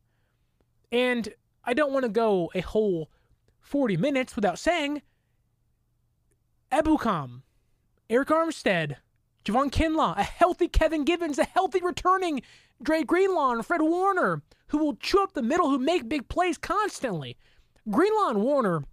And 0.91 1.30
I 1.64 1.74
don't 1.74 1.93
want 1.93 2.03
to 2.03 2.09
go 2.09 2.51
a 2.55 2.62
whole 2.62 3.09
40 3.59 3.97
minutes 3.97 4.36
without 4.36 4.59
saying 4.59 5.01
Ebukam, 6.72 7.41
Arik 8.09 8.26
Armstead, 8.26 8.97
Javon 9.45 9.72
Kinlaw, 9.72 10.18
a 10.18 10.24
healthy 10.24 10.68
Kevin 10.68 11.03
Givens, 11.03 11.39
a 11.39 11.43
healthy 11.43 11.82
returning 11.82 12.41
Dre 12.82 13.03
Greenlaw 13.03 13.51
and 13.51 13.66
Fred 13.66 13.82
Warner, 13.82 14.41
who 14.68 14.78
will 14.78 14.95
chew 14.95 15.22
up 15.22 15.34
the 15.34 15.41
middle, 15.41 15.70
who 15.70 15.80
make 15.80 16.09
big 16.09 16.28
plays 16.28 16.57
constantly. 16.57 17.38
Greenlaw 17.89 18.30
and 18.30 18.41
Warner, 18.41 18.84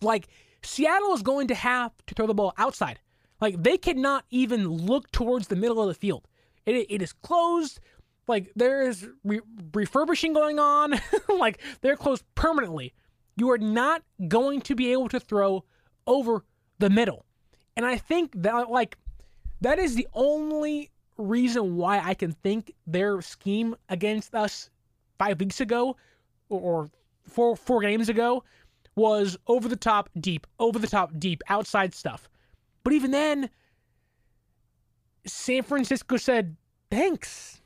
like, 0.00 0.28
Seattle 0.62 1.14
is 1.14 1.22
going 1.22 1.48
to 1.48 1.54
have 1.54 1.92
to 2.06 2.14
throw 2.14 2.26
the 2.26 2.34
ball 2.34 2.52
outside. 2.58 2.98
Like, 3.40 3.62
they 3.62 3.76
cannot 3.78 4.24
even 4.30 4.66
look 4.68 5.10
towards 5.12 5.48
the 5.48 5.56
middle 5.56 5.80
of 5.80 5.88
the 5.88 5.94
field. 5.94 6.26
It, 6.66 6.86
it 6.90 7.02
is 7.02 7.12
closed. 7.12 7.80
Like, 8.28 8.52
there 8.56 8.82
is 8.82 9.08
re- 9.24 9.40
refurbishing 9.72 10.32
going 10.32 10.58
on. 10.58 11.00
like, 11.28 11.60
they're 11.80 11.96
closed 11.96 12.24
permanently. 12.34 12.92
You 13.36 13.50
are 13.50 13.58
not 13.58 14.02
going 14.28 14.60
to 14.62 14.74
be 14.74 14.92
able 14.92 15.08
to 15.10 15.20
throw 15.20 15.64
over 16.06 16.44
the 16.78 16.90
middle. 16.90 17.24
And 17.76 17.86
I 17.86 17.96
think 17.96 18.32
that, 18.42 18.70
like, 18.70 18.98
that 19.60 19.78
is 19.78 19.94
the 19.94 20.08
only 20.12 20.90
reason 21.18 21.76
why 21.76 22.00
I 22.00 22.14
can 22.14 22.32
think 22.32 22.72
their 22.86 23.22
scheme 23.22 23.76
against 23.88 24.34
us 24.34 24.70
five 25.18 25.40
weeks 25.40 25.60
ago 25.60 25.96
or 26.48 26.90
four 27.26 27.56
four 27.56 27.80
games 27.80 28.08
ago 28.08 28.44
was 28.94 29.36
over 29.46 29.68
the 29.68 29.76
top 29.76 30.08
deep, 30.18 30.46
over 30.58 30.78
the 30.78 30.86
top 30.86 31.12
deep, 31.18 31.42
outside 31.48 31.94
stuff. 31.94 32.28
But 32.82 32.92
even 32.92 33.10
then, 33.10 33.50
San 35.26 35.62
Francisco 35.62 36.16
said, 36.16 36.56
thanks. 36.90 37.60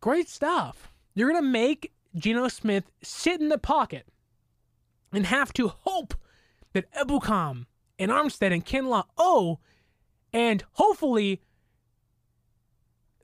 Great 0.00 0.28
stuff. 0.28 0.92
You're 1.14 1.30
going 1.30 1.42
to 1.42 1.48
make 1.48 1.92
Geno 2.16 2.48
Smith 2.48 2.90
sit 3.02 3.40
in 3.40 3.48
the 3.48 3.58
pocket 3.58 4.06
and 5.12 5.26
have 5.26 5.52
to 5.54 5.68
hope 5.68 6.14
that 6.72 6.92
Ebukam 6.92 7.66
and 7.98 8.10
Armstead 8.10 8.52
and 8.52 8.64
Kinlaw 8.64 9.04
oh, 9.16 9.58
and 10.32 10.64
hopefully 10.72 11.42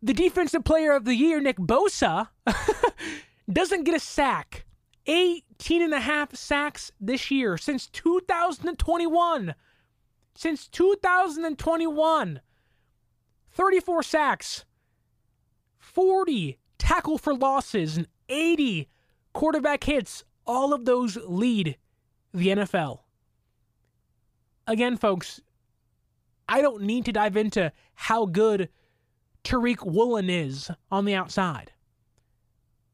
the 0.03 0.15
defensive 0.15 0.65
player 0.65 0.93
of 0.93 1.05
the 1.05 1.15
year, 1.15 1.41
Nick 1.41 1.57
Bosa, 1.57 2.29
doesn't 3.53 3.85
get 3.85 3.95
a 3.95 4.01
sack. 4.01 4.65
18 5.07 5.83
and 5.83 5.95
a 5.95 6.01
half 6.01 6.37
sacks 6.37 6.93
this 7.01 7.31
year 7.31 7.57
since 7.57 7.87
2021. 7.89 9.55
Since 10.35 10.69
2021. 10.69 12.41
34 13.59 14.05
sacks, 14.05 14.65
40 15.81 16.59
tackle 16.79 17.19
for 17.19 17.35
losses, 17.35 17.97
and 17.97 18.07
80 18.29 18.89
quarterback 19.33 19.83
hits. 19.83 20.23
All 20.47 20.73
of 20.73 20.85
those 20.85 21.17
lead 21.27 21.77
the 22.33 22.49
NFL. 22.49 23.01
Again, 24.69 24.97
folks, 24.97 25.41
I 26.49 26.63
don't 26.63 26.83
need 26.83 27.05
to 27.07 27.13
dive 27.13 27.37
into 27.37 27.73
how 27.95 28.27
good 28.27 28.69
Tariq 29.43 29.85
Woolen 29.85 30.31
is 30.31 30.71
on 30.93 31.05
the 31.05 31.15
outside 31.15 31.73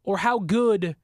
or 0.02 0.16
how 0.16 0.38
good 0.38 0.96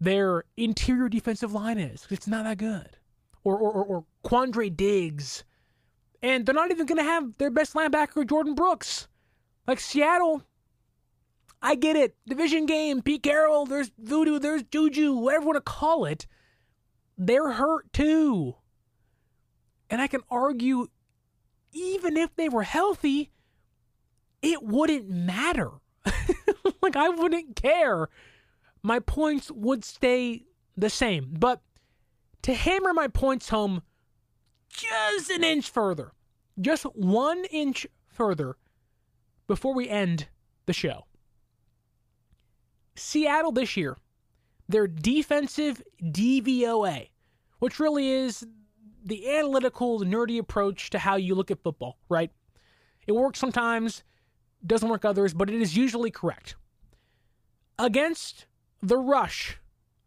their 0.00 0.44
interior 0.56 1.08
defensive 1.08 1.52
line 1.52 1.78
is. 1.78 2.06
It's 2.08 2.28
not 2.28 2.44
that 2.44 2.58
good. 2.58 2.98
Or, 3.42 3.58
or, 3.58 3.72
or, 3.72 3.84
or 3.84 4.04
Quandre 4.24 4.74
Diggs. 4.74 5.42
And 6.22 6.46
they're 6.46 6.54
not 6.54 6.70
even 6.70 6.86
going 6.86 6.98
to 6.98 7.04
have 7.04 7.36
their 7.38 7.50
best 7.50 7.74
linebacker, 7.74 8.24
Jordyn 8.24 8.54
Brooks. 8.54 9.08
Like 9.66 9.80
Seattle, 9.80 10.42
I 11.60 11.74
get 11.74 11.96
it. 11.96 12.16
Division 12.26 12.66
game, 12.66 13.02
Pete 13.02 13.22
Carroll, 13.22 13.66
there's 13.66 13.90
voodoo, 13.98 14.38
there's 14.38 14.62
juju, 14.64 15.14
whatever 15.14 15.42
you 15.42 15.46
want 15.48 15.56
to 15.56 15.72
call 15.72 16.04
it. 16.04 16.26
They're 17.18 17.52
hurt 17.52 17.92
too. 17.92 18.56
And 19.90 20.00
I 20.00 20.06
can 20.06 20.22
argue, 20.30 20.88
even 21.72 22.16
if 22.16 22.34
they 22.34 22.48
were 22.48 22.62
healthy, 22.62 23.30
it 24.40 24.62
wouldn't 24.62 25.08
matter. 25.08 25.70
like, 26.82 26.96
I 26.96 27.08
wouldn't 27.08 27.54
care. 27.54 28.08
My 28.82 28.98
points 28.98 29.50
would 29.50 29.84
stay 29.84 30.44
the 30.76 30.90
same. 30.90 31.34
But 31.38 31.60
to 32.42 32.54
hammer 32.54 32.92
my 32.92 33.06
points 33.06 33.50
home 33.50 33.82
just 34.72 35.30
an 35.30 35.44
inch 35.44 35.70
further, 35.70 36.12
just 36.60 36.84
one 36.94 37.44
inch 37.50 37.86
further 38.08 38.56
before 39.46 39.74
we 39.74 39.88
end 39.88 40.28
the 40.66 40.72
show. 40.72 41.04
Seattle 42.94 43.52
this 43.52 43.76
year, 43.76 43.96
their 44.68 44.86
defensive 44.86 45.82
DVOA, 46.02 47.08
which 47.58 47.78
really 47.78 48.08
is 48.08 48.46
the 49.04 49.30
analytical, 49.36 50.00
nerdy 50.00 50.38
approach 50.38 50.90
to 50.90 50.98
how 50.98 51.16
you 51.16 51.34
look 51.34 51.50
at 51.50 51.62
football, 51.62 51.98
right? 52.08 52.30
It 53.06 53.12
works 53.12 53.38
sometimes, 53.38 54.04
doesn't 54.64 54.88
work 54.88 55.04
others, 55.04 55.34
but 55.34 55.50
it 55.50 55.60
is 55.60 55.76
usually 55.76 56.10
correct. 56.10 56.54
Against 57.78 58.46
the 58.80 58.98
rush, 58.98 59.58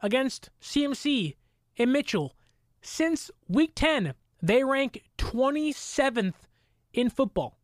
against 0.02 0.50
CMC 0.62 1.36
and 1.78 1.92
Mitchell, 1.92 2.36
since 2.82 3.32
week 3.48 3.72
10, 3.76 4.14
they 4.46 4.64
rank 4.64 5.02
27th 5.18 6.36
in 6.94 7.10
football. 7.10 7.58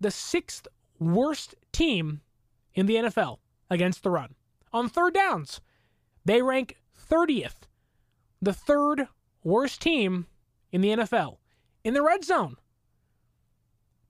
The 0.00 0.12
sixth 0.12 0.68
worst 1.00 1.56
team 1.72 2.20
in 2.72 2.86
the 2.86 2.94
NFL 2.94 3.38
against 3.68 4.04
the 4.04 4.10
run. 4.10 4.36
On 4.72 4.88
third 4.88 5.14
downs, 5.14 5.60
they 6.24 6.40
rank 6.40 6.76
30th, 7.10 7.66
the 8.40 8.52
third 8.52 9.08
worst 9.42 9.80
team 9.80 10.26
in 10.70 10.82
the 10.82 10.90
NFL. 10.90 11.38
In 11.82 11.94
the 11.94 12.02
red 12.02 12.24
zone, 12.24 12.56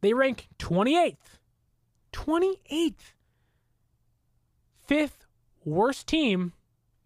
they 0.02 0.12
rank 0.12 0.48
28th. 0.58 1.38
28th. 2.12 3.14
Fifth 4.86 5.24
worst 5.64 6.06
team 6.06 6.52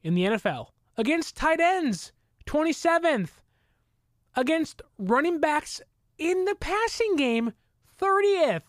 in 0.03 0.17
the 0.17 0.25
NFL. 0.25 0.71
Against 0.97 1.37
tight 1.37 1.61
ends, 1.61 2.11
27th. 2.47 3.31
Against 4.37 4.83
running 4.99 5.41
backs 5.41 5.81
in 6.19 6.45
the 6.45 6.55
passing 6.55 7.17
game, 7.17 7.53
30th. 8.01 8.63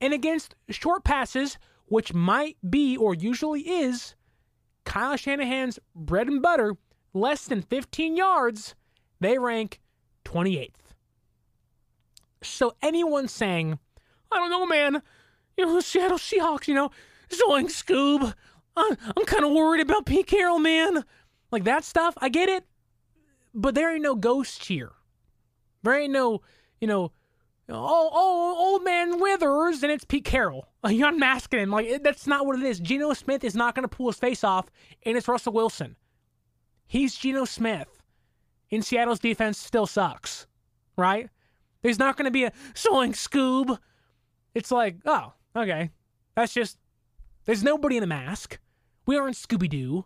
And 0.00 0.12
against 0.12 0.54
short 0.68 1.04
passes, 1.04 1.58
which 1.86 2.14
might 2.14 2.56
be 2.68 2.96
or 2.96 3.14
usually 3.14 3.62
is 3.62 4.14
Kyle 4.84 5.16
Shanahan's 5.16 5.78
bread 5.94 6.28
and 6.28 6.40
butter, 6.40 6.76
less 7.12 7.46
than 7.46 7.62
15 7.62 8.16
yards, 8.16 8.74
they 9.20 9.38
rank 9.38 9.80
28th. 10.24 10.70
So 12.42 12.74
anyone 12.82 13.28
saying, 13.28 13.78
I 14.32 14.36
don't 14.38 14.50
know, 14.50 14.66
man, 14.66 15.02
you 15.56 15.66
know, 15.66 15.74
the 15.74 15.82
Seattle 15.82 16.18
Seahawks, 16.18 16.68
you 16.68 16.74
know, 16.74 16.90
Zoing 17.28 17.66
Scoob, 17.66 18.34
I'm, 18.76 18.96
I'm 19.16 19.26
kind 19.26 19.44
of 19.44 19.52
worried 19.52 19.82
about 19.82 20.06
Pete 20.06 20.26
Carroll, 20.26 20.58
man. 20.58 21.04
Like 21.50 21.64
that 21.64 21.84
stuff, 21.84 22.14
I 22.18 22.28
get 22.28 22.48
it, 22.48 22.64
but 23.54 23.74
there 23.74 23.92
ain't 23.92 24.02
no 24.02 24.14
ghost 24.14 24.64
here. 24.66 24.92
There 25.82 25.98
ain't 25.98 26.12
no, 26.12 26.42
you 26.80 26.86
know, 26.86 27.12
oh, 27.68 28.10
oh, 28.12 28.56
old 28.58 28.84
man 28.84 29.20
Withers, 29.20 29.82
and 29.82 29.92
it's 29.92 30.04
Pete 30.04 30.24
Carroll. 30.24 30.68
You're 30.88 31.08
unmasking 31.08 31.60
him. 31.60 31.70
Like, 31.70 32.02
that's 32.02 32.26
not 32.26 32.46
what 32.46 32.58
it 32.58 32.64
is. 32.64 32.80
Geno 32.80 33.12
Smith 33.14 33.44
is 33.44 33.54
not 33.54 33.74
going 33.74 33.88
to 33.88 33.94
pull 33.94 34.08
his 34.08 34.18
face 34.18 34.44
off, 34.44 34.66
and 35.04 35.16
it's 35.16 35.28
Russell 35.28 35.52
Wilson. 35.52 35.96
He's 36.86 37.14
Geno 37.14 37.44
Smith. 37.44 37.88
In 38.70 38.82
Seattle's 38.82 39.18
defense 39.18 39.58
still 39.58 39.86
sucks, 39.86 40.46
right? 40.96 41.28
There's 41.82 41.98
not 41.98 42.16
going 42.16 42.26
to 42.26 42.30
be 42.30 42.44
a 42.44 42.52
soing 42.74 43.14
Scoob. 43.14 43.78
It's 44.54 44.70
like, 44.70 44.96
oh, 45.04 45.32
okay. 45.56 45.90
That's 46.36 46.54
just, 46.54 46.78
there's 47.46 47.64
nobody 47.64 47.96
in 47.96 48.02
a 48.02 48.06
mask. 48.06 48.58
We 49.06 49.16
aren't 49.16 49.36
Scooby 49.36 49.68
Doo. 49.68 50.04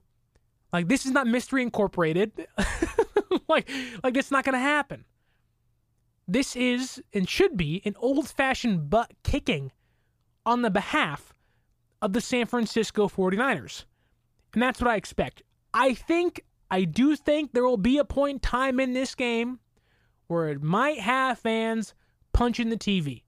Like, 0.73 0.89
this 0.89 1.05
is 1.05 1.13
not 1.13 1.27
Mystery 1.27 1.63
Incorporated. 1.63 2.33
like, 3.49 3.71
like, 4.03 4.17
it's 4.17 4.31
not 4.31 4.45
going 4.45 4.55
to 4.55 4.59
happen. 4.59 5.05
This 6.27 6.57
is 6.57 7.03
and 7.13 7.29
should 7.29 7.57
be 7.57 7.83
an 7.85 7.95
old 7.99 8.29
fashioned 8.29 8.89
butt 8.89 9.13
kicking 9.23 9.73
on 10.47 10.63
the 10.63 10.71
behalf 10.71 11.35
of 12.01 12.13
the 12.13 12.21
San 12.21 12.47
Francisco 12.47 13.09
49ers. 13.09 13.85
And 14.53 14.63
that's 14.63 14.81
what 14.81 14.91
I 14.91 14.97
expect. 14.97 15.43
I 15.73 15.95
think, 15.95 16.43
I 16.71 16.85
do 16.85 17.17
think 17.17 17.53
there 17.53 17.65
will 17.65 17.77
be 17.77 17.99
a 17.99 18.05
point 18.05 18.37
in 18.37 18.41
time 18.41 18.81
in 18.81 18.93
this 18.93 19.15
game 19.15 19.59
where 20.29 20.49
it 20.49 20.63
might 20.63 21.01
have 21.01 21.39
fans 21.39 21.95
punching 22.33 22.71
the 22.71 22.77
TV. 22.77 23.23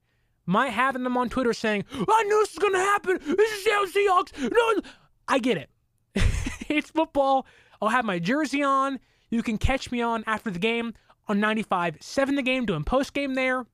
Might 0.47 0.71
have 0.71 0.95
them 0.95 1.17
on 1.17 1.29
Twitter 1.29 1.53
saying, 1.53 1.85
I 1.93 2.23
knew 2.23 2.39
this 2.41 2.55
was 2.55 2.59
going 2.59 2.75
to 2.75 2.79
happen. 2.79 3.19
This 3.37 3.53
is 3.53 3.64
Seattle 3.64 3.87
Seahawks. 3.87 4.53
No, 4.53 4.91
I 5.27 5.39
get 5.41 5.57
it. 5.57 5.71
it's 6.69 6.91
football. 6.91 7.47
I'll 7.83 7.89
have 7.89 8.05
my 8.05 8.19
jersey 8.21 8.62
on. 8.62 9.01
You 9.31 9.43
can 9.43 9.59
catch 9.59 9.91
me 9.91 10.01
on 10.03 10.24
after 10.27 10.51
the 10.51 10.59
game 10.59 10.95
on 11.29 11.41
95 11.41 11.99
7 12.01 12.35
the 12.37 12.43
game, 12.43 12.66
doing 12.66 12.85
post 12.85 13.12
game 13.12 13.35
there. 13.35 13.66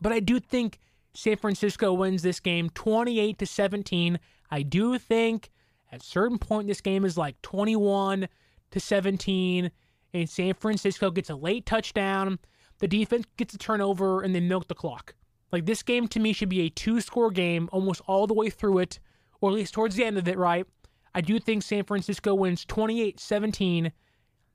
But 0.00 0.12
I 0.12 0.20
do 0.20 0.40
think 0.40 0.78
San 1.14 1.36
Francisco 1.36 1.92
wins 1.92 2.22
this 2.22 2.40
game 2.40 2.70
28 2.70 3.38
to 3.38 3.46
17. 3.46 4.18
I 4.50 4.62
do 4.62 4.98
think 4.98 5.50
at 5.90 6.02
certain 6.02 6.38
point 6.38 6.68
this 6.68 6.80
game 6.80 7.04
is 7.04 7.16
like 7.16 7.40
21 7.42 8.28
to 8.70 8.80
17 8.80 9.70
and 10.12 10.30
San 10.30 10.54
Francisco 10.54 11.10
gets 11.10 11.30
a 11.30 11.34
late 11.34 11.66
touchdown. 11.66 12.38
The 12.78 12.88
defense 12.88 13.26
gets 13.36 13.54
a 13.54 13.58
turnover 13.58 14.22
and 14.22 14.34
they 14.34 14.40
milk 14.40 14.68
the 14.68 14.74
clock. 14.74 15.14
Like 15.52 15.66
this 15.66 15.82
game 15.82 16.08
to 16.08 16.20
me 16.20 16.32
should 16.32 16.48
be 16.48 16.62
a 16.62 16.68
two 16.70 17.00
score 17.00 17.30
game 17.30 17.68
almost 17.72 18.02
all 18.06 18.26
the 18.26 18.34
way 18.34 18.50
through 18.50 18.78
it, 18.78 18.98
or 19.40 19.50
at 19.50 19.54
least 19.54 19.74
towards 19.74 19.96
the 19.96 20.04
end 20.04 20.18
of 20.18 20.28
it, 20.28 20.36
right? 20.36 20.66
I 21.14 21.20
do 21.20 21.38
think 21.38 21.62
San 21.62 21.84
Francisco 21.84 22.34
wins 22.34 22.64
28 22.64 23.18
17. 23.18 23.92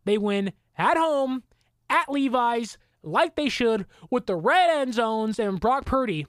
They 0.05 0.17
win 0.17 0.53
at 0.77 0.97
home, 0.97 1.43
at 1.89 2.11
Levi's, 2.11 2.77
like 3.03 3.35
they 3.35 3.49
should, 3.49 3.85
with 4.09 4.25
the 4.25 4.35
red 4.35 4.69
end 4.69 4.93
zones, 4.93 5.39
and 5.39 5.59
Brock 5.59 5.85
Purdy 5.85 6.27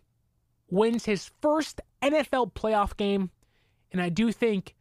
wins 0.71 1.05
his 1.05 1.31
first 1.41 1.81
NFL 2.03 2.53
playoff 2.53 2.97
game. 2.97 3.31
And 3.91 4.01
I 4.01 4.09
do 4.09 4.33
think, 4.33 4.75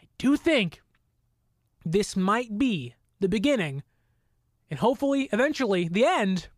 I 0.00 0.06
do 0.18 0.36
think 0.36 0.80
this 1.84 2.16
might 2.16 2.58
be 2.58 2.94
the 3.20 3.28
beginning 3.28 3.82
and 4.70 4.80
hopefully 4.80 5.28
eventually 5.32 5.88
the 5.88 6.04
end 6.04 6.48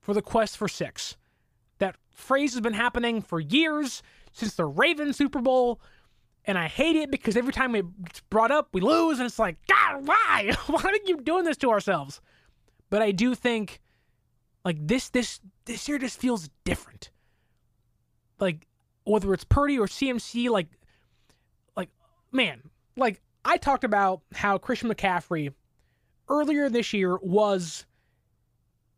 for 0.00 0.14
the 0.14 0.22
quest 0.22 0.56
for 0.56 0.68
six. 0.68 1.16
That 1.78 1.96
phrase 2.10 2.52
has 2.54 2.60
been 2.60 2.74
happening 2.74 3.22
for 3.22 3.40
years 3.40 4.02
since 4.32 4.54
the 4.54 4.66
Ravens 4.66 5.16
Super 5.16 5.40
Bowl. 5.40 5.80
And 6.46 6.56
I 6.56 6.68
hate 6.68 6.96
it 6.96 7.10
because 7.10 7.36
every 7.36 7.52
time 7.52 7.74
it's 7.74 8.20
brought 8.30 8.52
up, 8.52 8.68
we 8.72 8.80
lose, 8.80 9.18
and 9.18 9.26
it's 9.26 9.38
like, 9.38 9.56
God, 9.66 10.06
why? 10.06 10.54
why 10.66 10.80
do 10.80 10.88
we 10.92 11.00
keep 11.00 11.24
doing 11.24 11.44
this 11.44 11.56
to 11.58 11.70
ourselves? 11.70 12.20
But 12.88 13.02
I 13.02 13.10
do 13.10 13.34
think, 13.34 13.80
like 14.64 14.76
this, 14.80 15.08
this, 15.08 15.40
this 15.64 15.88
year 15.88 15.98
just 15.98 16.20
feels 16.20 16.48
different 16.64 17.10
like 18.38 18.66
whether 19.04 19.32
it's 19.32 19.44
Purdy 19.44 19.78
or 19.78 19.86
CMC, 19.86 20.50
like 20.50 20.68
like 21.76 21.90
man, 22.32 22.62
like 22.96 23.20
I 23.44 23.56
talked 23.56 23.84
about 23.84 24.22
how 24.34 24.58
Christian 24.58 24.90
McCaffrey 24.90 25.52
earlier 26.28 26.68
this 26.68 26.92
year 26.92 27.16
was 27.18 27.86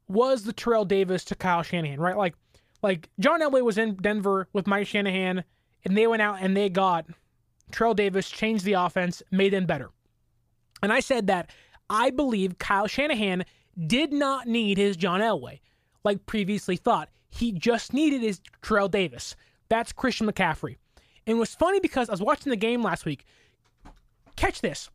was 0.08 0.44
the 0.44 0.52
Terrell 0.52 0.84
Davis 0.84 1.24
to 1.26 1.34
Kyle 1.34 1.62
Shanahan, 1.62 2.00
right? 2.00 2.16
Like 2.16 2.34
like 2.82 3.08
John 3.18 3.40
Elway 3.40 3.62
was 3.62 3.78
in 3.78 3.96
Denver 3.96 4.48
with 4.52 4.66
Mike 4.66 4.86
Shanahan, 4.86 5.44
and 5.84 5.96
they 5.96 6.06
went 6.06 6.22
out 6.22 6.38
and 6.40 6.56
they 6.56 6.68
got 6.68 7.06
Terrell 7.72 7.94
Davis, 7.94 8.30
changed 8.30 8.64
the 8.64 8.74
offense, 8.74 9.22
made 9.30 9.52
them 9.52 9.66
better. 9.66 9.90
And 10.82 10.92
I 10.92 11.00
said 11.00 11.26
that 11.26 11.50
I 11.90 12.10
believe 12.10 12.58
Kyle 12.58 12.86
Shanahan 12.86 13.44
did 13.86 14.12
not 14.12 14.46
need 14.46 14.78
his 14.78 14.96
John 14.96 15.20
Elway, 15.20 15.60
like 16.04 16.26
previously 16.26 16.76
thought. 16.76 17.08
He 17.28 17.52
just 17.52 17.92
needed 17.92 18.22
his 18.22 18.40
Terrell 18.62 18.88
Davis. 18.88 19.36
That's 19.68 19.92
Christian 19.92 20.26
McCaffrey. 20.26 20.76
And 21.26 21.36
it 21.36 21.40
was 21.40 21.54
funny 21.54 21.80
because 21.80 22.08
I 22.08 22.12
was 22.12 22.22
watching 22.22 22.50
the 22.50 22.56
game 22.56 22.82
last 22.82 23.04
week. 23.04 23.24
Catch 24.36 24.60
this. 24.60 24.88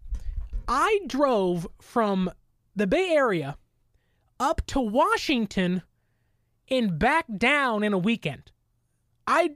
I 0.67 1.01
drove 1.07 1.67
from 1.79 2.31
the 2.75 2.87
Bay 2.87 3.11
Area 3.11 3.57
up 4.39 4.65
to 4.67 4.79
Washington 4.79 5.83
and 6.69 6.97
back 6.97 7.25
down 7.37 7.83
in 7.83 7.93
a 7.93 7.97
weekend. 7.97 8.51
I, 9.27 9.51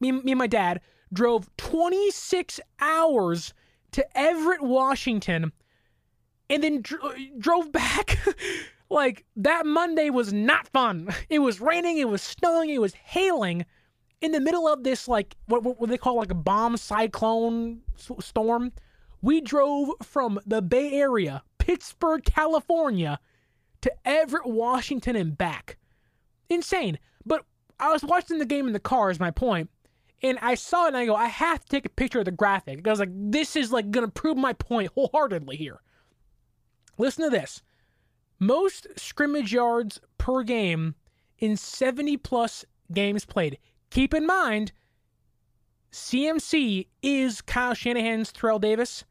me, 0.00 0.12
me 0.12 0.32
and 0.32 0.38
my 0.38 0.46
dad 0.46 0.80
drove 1.14 1.48
26 1.56 2.60
hours 2.80 3.54
to 3.92 4.06
Everett, 4.18 4.62
Washington, 4.62 5.52
and 6.50 6.62
then 6.62 6.82
dr- 6.82 7.02
uh, 7.02 7.14
drove 7.38 7.72
back 7.72 8.18
Like 8.90 9.24
that 9.36 9.66
Monday 9.66 10.10
was 10.10 10.32
not 10.32 10.68
fun. 10.68 11.08
It 11.28 11.40
was 11.40 11.60
raining, 11.60 11.98
it 11.98 12.08
was 12.08 12.22
snowing, 12.22 12.70
it 12.70 12.80
was 12.80 12.94
hailing 12.94 13.64
in 14.20 14.32
the 14.32 14.40
middle 14.40 14.68
of 14.68 14.84
this 14.84 15.08
like 15.08 15.36
what 15.46 15.62
what, 15.62 15.88
they 15.88 15.98
call 15.98 16.16
like 16.16 16.30
a 16.30 16.34
bomb 16.34 16.76
cyclone 16.76 17.80
storm. 17.96 18.72
We 19.20 19.40
drove 19.40 19.90
from 20.02 20.38
the 20.46 20.62
Bay 20.62 20.92
Area, 20.92 21.42
Pittsburg, 21.58 22.24
California, 22.24 23.18
to 23.80 23.92
Everett, 24.04 24.46
Washington, 24.46 25.16
and 25.16 25.36
back. 25.36 25.78
Insane. 26.50 26.98
But 27.24 27.44
I 27.80 27.90
was 27.90 28.04
watching 28.04 28.38
the 28.38 28.44
game 28.44 28.66
in 28.66 28.74
the 28.74 28.78
car. 28.80 29.10
Is 29.10 29.18
my 29.18 29.30
point. 29.30 29.70
And 30.24 30.38
I 30.40 30.54
saw 30.54 30.86
it 30.86 30.88
and 30.88 30.96
I 30.96 31.04
go, 31.04 31.14
I 31.14 31.26
have 31.26 31.60
to 31.60 31.68
take 31.68 31.84
a 31.84 31.90
picture 31.90 32.20
of 32.20 32.24
the 32.24 32.30
graphic. 32.30 32.88
I 32.88 32.90
was 32.90 32.98
like, 32.98 33.10
this 33.12 33.56
is 33.56 33.70
like 33.70 33.90
gonna 33.90 34.08
prove 34.08 34.38
my 34.38 34.54
point 34.54 34.90
wholeheartedly 34.94 35.56
here. 35.56 35.82
Listen 36.96 37.24
to 37.24 37.30
this 37.30 37.62
most 38.40 38.86
scrimmage 38.96 39.52
yards 39.52 40.00
per 40.16 40.42
game 40.42 40.94
in 41.38 41.58
70 41.58 42.16
plus 42.16 42.64
games 42.90 43.26
played. 43.26 43.58
Keep 43.90 44.14
in 44.14 44.26
mind, 44.26 44.72
CMC 45.92 46.86
is 47.02 47.42
Kyle 47.42 47.74
Shanahan's 47.74 48.32
Terrell 48.32 48.58
Davis. 48.58 49.04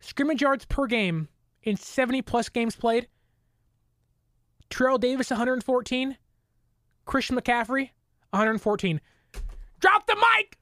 Scrimmage 0.00 0.40
yards 0.40 0.64
per 0.64 0.86
game 0.86 1.28
in 1.64 1.76
70 1.76 2.22
plus 2.22 2.48
games 2.48 2.76
played. 2.76 3.08
Terrell 4.70 4.98
Davis, 4.98 5.28
114. 5.28 6.16
Christian 7.04 7.36
McCaffrey, 7.36 7.90
114. 8.30 9.02
Drop 9.84 10.06
the 10.06 10.16
mic! 10.16 10.56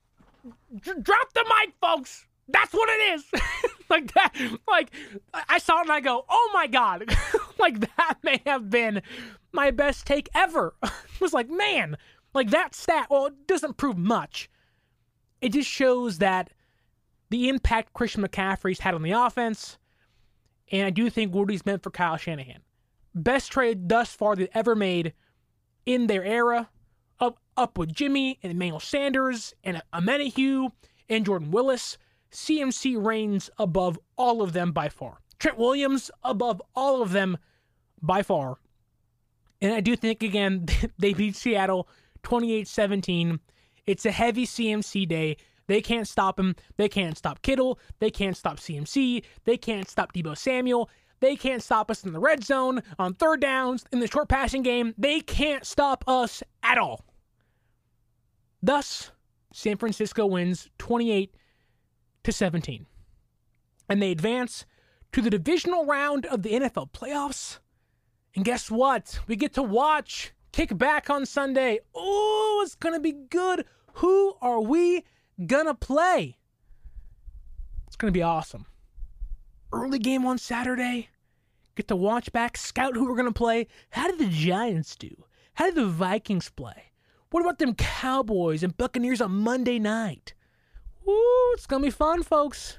D- 0.83 1.01
drop 1.01 1.33
the 1.33 1.45
mic, 1.45 1.75
folks! 1.81 2.27
That's 2.49 2.73
what 2.73 2.89
it 2.89 3.15
is. 3.15 3.25
like 3.89 4.13
that. 4.15 4.33
Like 4.67 4.91
I 5.49 5.59
saw 5.59 5.79
it 5.79 5.83
and 5.83 5.93
I 5.93 6.01
go, 6.01 6.25
oh 6.29 6.51
my 6.53 6.67
god. 6.67 7.05
like 7.61 7.79
that 7.97 8.17
may 8.25 8.43
have 8.45 8.69
been 8.69 9.01
my 9.53 9.71
best 9.71 10.07
take 10.07 10.29
ever. 10.35 10.75
was 11.21 11.33
like, 11.33 11.49
man, 11.49 11.97
like 12.35 12.51
that 12.51 12.75
stat. 12.75 13.07
Well, 13.11 13.27
it 13.27 13.47
doesn't 13.47 13.77
prove 13.77 13.97
much. 13.97 14.51
It 15.41 15.53
just 15.53 15.71
shows 15.71 16.19
that 16.19 16.51
the 17.31 17.49
impact 17.49 17.93
Christian 17.93 18.27
McCaffrey's 18.27 18.81
had 18.81 18.93
on 18.93 19.03
the 19.03 19.13
offense, 19.13 19.79
and 20.73 20.85
I 20.85 20.91
do 20.91 21.09
think 21.11 21.33
Woody's 21.33 21.65
meant 21.65 21.85
for 21.85 21.93
Kyle 21.93 22.17
Shanahan. 22.17 22.63
Best 23.15 23.53
trade 23.53 23.89
thus 23.89 24.13
far 24.13 24.35
they've 24.35 24.49
ever 24.53 24.75
made 24.75 25.13
in 25.87 26.09
their 26.09 26.25
era. 26.25 26.71
Up 27.57 27.77
with 27.77 27.93
Jimmy 27.93 28.39
and 28.43 28.53
Emmanuel 28.53 28.81
Sanders 28.81 29.55
and 29.63 29.83
Omenihu 29.93 30.73
and 31.09 31.25
Jordan 31.25 31.51
Willis. 31.51 31.99
CMC 32.33 33.05
reigns 33.05 33.51
above 33.59 33.99
all 34.17 34.43
of 34.43 34.53
them 34.55 34.73
by 34.73 34.89
far. 34.89 35.19
Trent 35.39 35.59
Williams 35.59 36.11
above 36.23 36.63
all 36.75 37.03
of 37.03 37.13
them 37.13 37.37
by 38.01 38.23
far. 38.23 38.57
And 39.61 39.73
I 39.73 39.81
do 39.81 39.97
think, 39.97 40.23
again, 40.23 40.67
they 40.99 41.13
beat 41.13 41.37
Seattle 41.37 41.89
28 42.23 42.67
17. 42.67 43.41
It's 43.87 44.07
a 44.07 44.11
heavy 44.11 44.47
CMC 44.47 45.07
day. 45.09 45.37
They 45.67 45.81
can't 45.81 46.09
stop 46.09 46.39
him. 46.39 46.57
They 46.77 46.89
can't 46.89 47.17
stop 47.17 47.43
Kittle. 47.43 47.79
They 47.99 48.11
can't 48.11 48.37
stop 48.37 48.59
CMC. 48.59 49.25
They 49.45 49.57
can't 49.57 49.89
stop 49.89 50.13
Deebo 50.13 50.37
Samuel. 50.37 50.91
They 51.21 51.37
can't 51.37 51.63
stop 51.63 51.89
us 51.89 52.05
in 52.05 52.13
the 52.13 52.19
red 52.19 52.43
zone, 52.43 52.83
on 52.99 53.15
third 53.15 53.41
downs, 53.41 53.85
in 53.93 54.01
the 54.01 54.09
short 54.09 54.29
passing 54.29 54.63
game. 54.63 54.93
They 54.99 55.21
can't 55.21 55.65
stop 55.65 56.03
us 56.09 56.43
at 56.65 56.79
all. 56.79 57.05
Thus, 58.63 59.11
San 59.53 59.77
Francisco 59.77 60.27
wins 60.27 60.71
28 60.79 61.35
to 62.25 62.33
17. 62.33 62.87
And 63.89 64.01
they 64.01 64.13
advance 64.13 64.65
to 65.13 65.21
the 65.21 65.31
divisional 65.31 65.85
round 65.85 66.27
of 66.27 66.43
the 66.43 66.53
NFL 66.53 66.93
playoffs. 66.93 67.59
And 68.35 68.45
guess 68.45 68.71
what? 68.71 69.21
We 69.27 69.37
get 69.37 69.53
to 69.55 69.63
watch 69.63 70.33
kick 70.53 70.77
back 70.79 71.11
on 71.11 71.27
Sunday. 71.27 71.81
Oh, 71.95 72.63
it's 72.65 72.75
going 72.75 72.95
to 72.95 73.01
be 73.01 73.13
good. 73.13 73.65
Who 73.95 74.37
are 74.41 74.61
we 74.61 75.05
going 75.45 75.67
to 75.67 75.75
play? 75.75 76.39
It's 77.87 77.97
going 77.97 78.13
to 78.13 78.17
be 78.17 78.23
awesome. 78.23 78.67
early 79.73 79.99
game 79.99 80.25
on 80.27 80.39
Saturday. 80.39 81.09
Get 81.75 81.89
to 81.89 81.97
watch 81.97 82.33
back, 82.33 82.57
scout 82.57 82.95
who 82.95 83.07
we're 83.07 83.17
going 83.17 83.27
to 83.27 83.33
play. 83.33 83.67
How 83.91 84.09
did 84.09 84.19
the 84.19 84.29
Giants 84.29 84.95
do? 84.97 85.25
How 85.55 85.67
did 85.67 85.75
the 85.75 85.87
Vikings 85.87 86.51
play? 86.51 86.92
What 87.33 87.41
about 87.41 87.59
them 87.59 87.75
Cowboys 87.75 88.63
and 88.63 88.77
Buccaneers 88.77 89.23
on 89.23 89.31
Monday 89.33 89.79
night? 89.79 90.35
Woo, 91.07 91.17
it's 91.55 91.67
going 91.67 91.83
to 91.83 91.87
be 91.87 91.91
fun, 91.91 92.23
folks. 92.23 92.79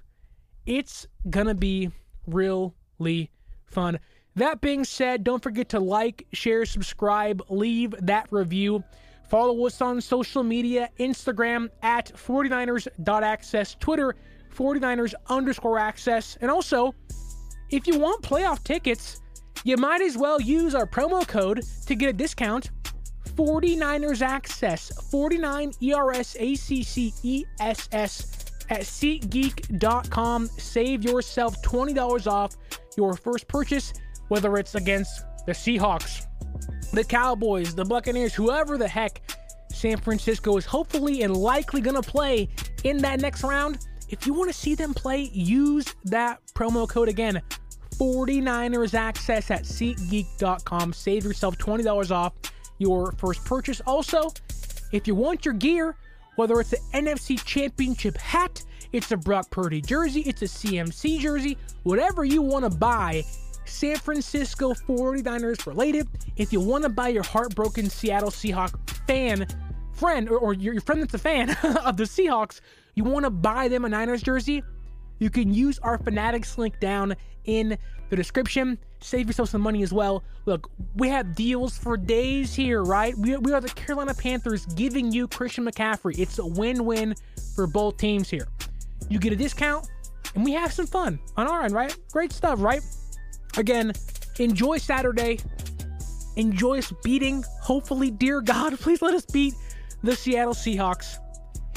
It's 0.67 1.07
going 1.27 1.47
to 1.47 1.55
be 1.55 1.89
really 2.27 3.31
fun. 3.65 3.97
That 4.35 4.61
being 4.61 4.85
said, 4.85 5.23
don't 5.23 5.41
forget 5.41 5.69
to 5.69 5.79
like, 5.79 6.27
share, 6.33 6.65
subscribe, 6.65 7.41
leave 7.49 7.95
that 7.99 8.27
review. 8.29 8.83
Follow 9.27 9.65
us 9.65 9.81
on 9.81 9.99
social 9.99 10.43
media 10.43 10.87
Instagram 10.99 11.69
at 11.81 12.13
49ers.access, 12.13 13.75
Twitter 13.79 14.15
49ers 14.55 15.15
underscore 15.29 15.79
access. 15.79 16.37
And 16.41 16.51
also, 16.51 16.93
if 17.71 17.87
you 17.87 17.97
want 17.97 18.21
playoff 18.21 18.63
tickets, 18.63 19.19
you 19.63 19.77
might 19.77 20.01
as 20.01 20.15
well 20.15 20.39
use 20.39 20.75
our 20.75 20.85
promo 20.85 21.27
code 21.27 21.63
to 21.87 21.95
get 21.95 22.09
a 22.09 22.13
discount. 22.13 22.69
49ers 23.35 24.21
access, 24.21 24.91
49 25.09 25.71
ERS 25.81 26.35
ACC 26.35 27.13
ESS 27.59 28.27
at 28.69 28.81
SeatGeek.com. 28.81 30.47
Save 30.57 31.03
yourself 31.03 31.61
$20 31.63 32.27
off 32.27 32.55
your 32.97 33.15
first 33.15 33.47
purchase, 33.47 33.93
whether 34.27 34.57
it's 34.57 34.75
against 34.75 35.23
the 35.45 35.51
Seahawks, 35.51 36.25
the 36.91 37.03
Cowboys, 37.03 37.75
the 37.75 37.85
Buccaneers, 37.85 38.33
whoever 38.33 38.77
the 38.77 38.87
heck 38.87 39.21
San 39.71 39.97
Francisco 39.97 40.55
is 40.57 40.65
hopefully 40.65 41.23
and 41.23 41.35
likely 41.35 41.81
going 41.81 42.01
to 42.01 42.07
play 42.07 42.47
in 42.83 42.97
that 42.99 43.19
next 43.19 43.43
round. 43.43 43.79
If 44.09 44.27
you 44.27 44.33
want 44.33 44.51
to 44.51 44.57
see 44.57 44.75
them 44.75 44.93
play, 44.93 45.29
use 45.33 45.93
that 46.05 46.39
promo 46.53 46.87
code 46.87 47.09
again 47.09 47.41
49ers 47.95 48.93
access 48.93 49.51
at 49.51 49.63
SeatGeek.com. 49.63 50.93
Save 50.93 51.23
yourself 51.23 51.57
$20 51.57 52.11
off 52.11 52.33
your 52.83 53.13
first 53.13 53.43
purchase. 53.45 53.81
Also, 53.87 54.31
if 54.91 55.07
you 55.07 55.15
want 55.15 55.45
your 55.45 55.53
gear, 55.53 55.95
whether 56.35 56.59
it's 56.59 56.71
the 56.71 56.79
NFC 56.93 57.43
Championship 57.43 58.17
hat, 58.17 58.61
it's 58.91 59.11
a 59.11 59.17
Brock 59.17 59.49
Purdy 59.49 59.81
jersey, 59.81 60.21
it's 60.21 60.41
a 60.41 60.45
CMC 60.45 61.19
jersey, 61.19 61.57
whatever 61.83 62.25
you 62.25 62.41
want 62.41 62.63
to 62.63 62.69
buy, 62.69 63.23
San 63.65 63.95
Francisco 63.95 64.73
49ers 64.73 65.65
related. 65.65 66.07
If 66.35 66.51
you 66.51 66.59
want 66.59 66.83
to 66.83 66.89
buy 66.89 67.07
your 67.07 67.23
heartbroken 67.23 67.89
Seattle 67.89 68.29
Seahawk 68.29 68.77
fan 69.07 69.47
friend 69.93 70.29
or, 70.29 70.37
or 70.37 70.53
your 70.53 70.81
friend 70.81 71.01
that's 71.01 71.13
a 71.13 71.17
fan 71.17 71.49
of 71.85 71.97
the 71.97 72.03
Seahawks, 72.03 72.59
you 72.95 73.05
want 73.05 73.23
to 73.23 73.29
buy 73.29 73.69
them 73.69 73.85
a 73.85 73.89
Niners 73.89 74.21
jersey, 74.21 74.61
you 75.23 75.29
can 75.29 75.53
use 75.53 75.79
our 75.79 75.97
Fanatics 75.97 76.57
link 76.57 76.81
down 76.81 77.15
in 77.45 77.77
the 78.09 78.15
description. 78.17 78.77
Save 78.99 79.27
yourself 79.27 79.47
some 79.49 79.61
money 79.61 79.81
as 79.81 79.93
well. 79.93 80.21
Look, 80.45 80.69
we 80.95 81.07
have 81.07 81.33
deals 81.33 81.77
for 81.77 81.95
days 81.95 82.53
here, 82.53 82.83
right? 82.83 83.17
We, 83.17 83.37
we 83.37 83.53
are 83.53 83.61
the 83.61 83.69
Carolina 83.69 84.13
Panthers 84.13 84.65
giving 84.65 85.13
you 85.13 85.29
Christian 85.29 85.63
McCaffrey. 85.63 86.19
It's 86.19 86.39
a 86.39 86.45
win 86.45 86.83
win 86.83 87.15
for 87.55 87.67
both 87.67 87.95
teams 87.95 88.29
here. 88.29 88.49
You 89.07 89.17
get 89.17 89.31
a 89.31 89.37
discount, 89.37 89.89
and 90.35 90.43
we 90.43 90.51
have 90.51 90.73
some 90.73 90.87
fun 90.87 91.19
on 91.37 91.47
our 91.47 91.63
end, 91.63 91.73
right? 91.73 91.95
Great 92.11 92.33
stuff, 92.33 92.61
right? 92.61 92.81
Again, 93.55 93.93
enjoy 94.39 94.77
Saturday. 94.77 95.39
Enjoy 96.35 96.79
us 96.79 96.91
beating, 97.01 97.45
hopefully, 97.61 98.11
dear 98.11 98.41
God, 98.41 98.77
please 98.79 99.01
let 99.01 99.13
us 99.13 99.25
beat 99.25 99.53
the 100.03 100.17
Seattle 100.17 100.53
Seahawks. 100.53 101.19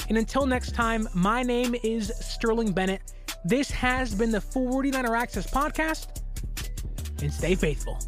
And 0.09 0.17
until 0.17 0.45
next 0.45 0.73
time, 0.73 1.07
my 1.13 1.43
name 1.43 1.75
is 1.83 2.11
Sterling 2.19 2.71
Bennett. 2.71 3.01
This 3.43 3.69
has 3.71 4.15
been 4.15 4.31
the 4.31 4.39
49er 4.39 5.17
Access 5.17 5.49
Podcast, 5.49 6.21
and 7.21 7.33
stay 7.33 7.55
faithful. 7.55 7.99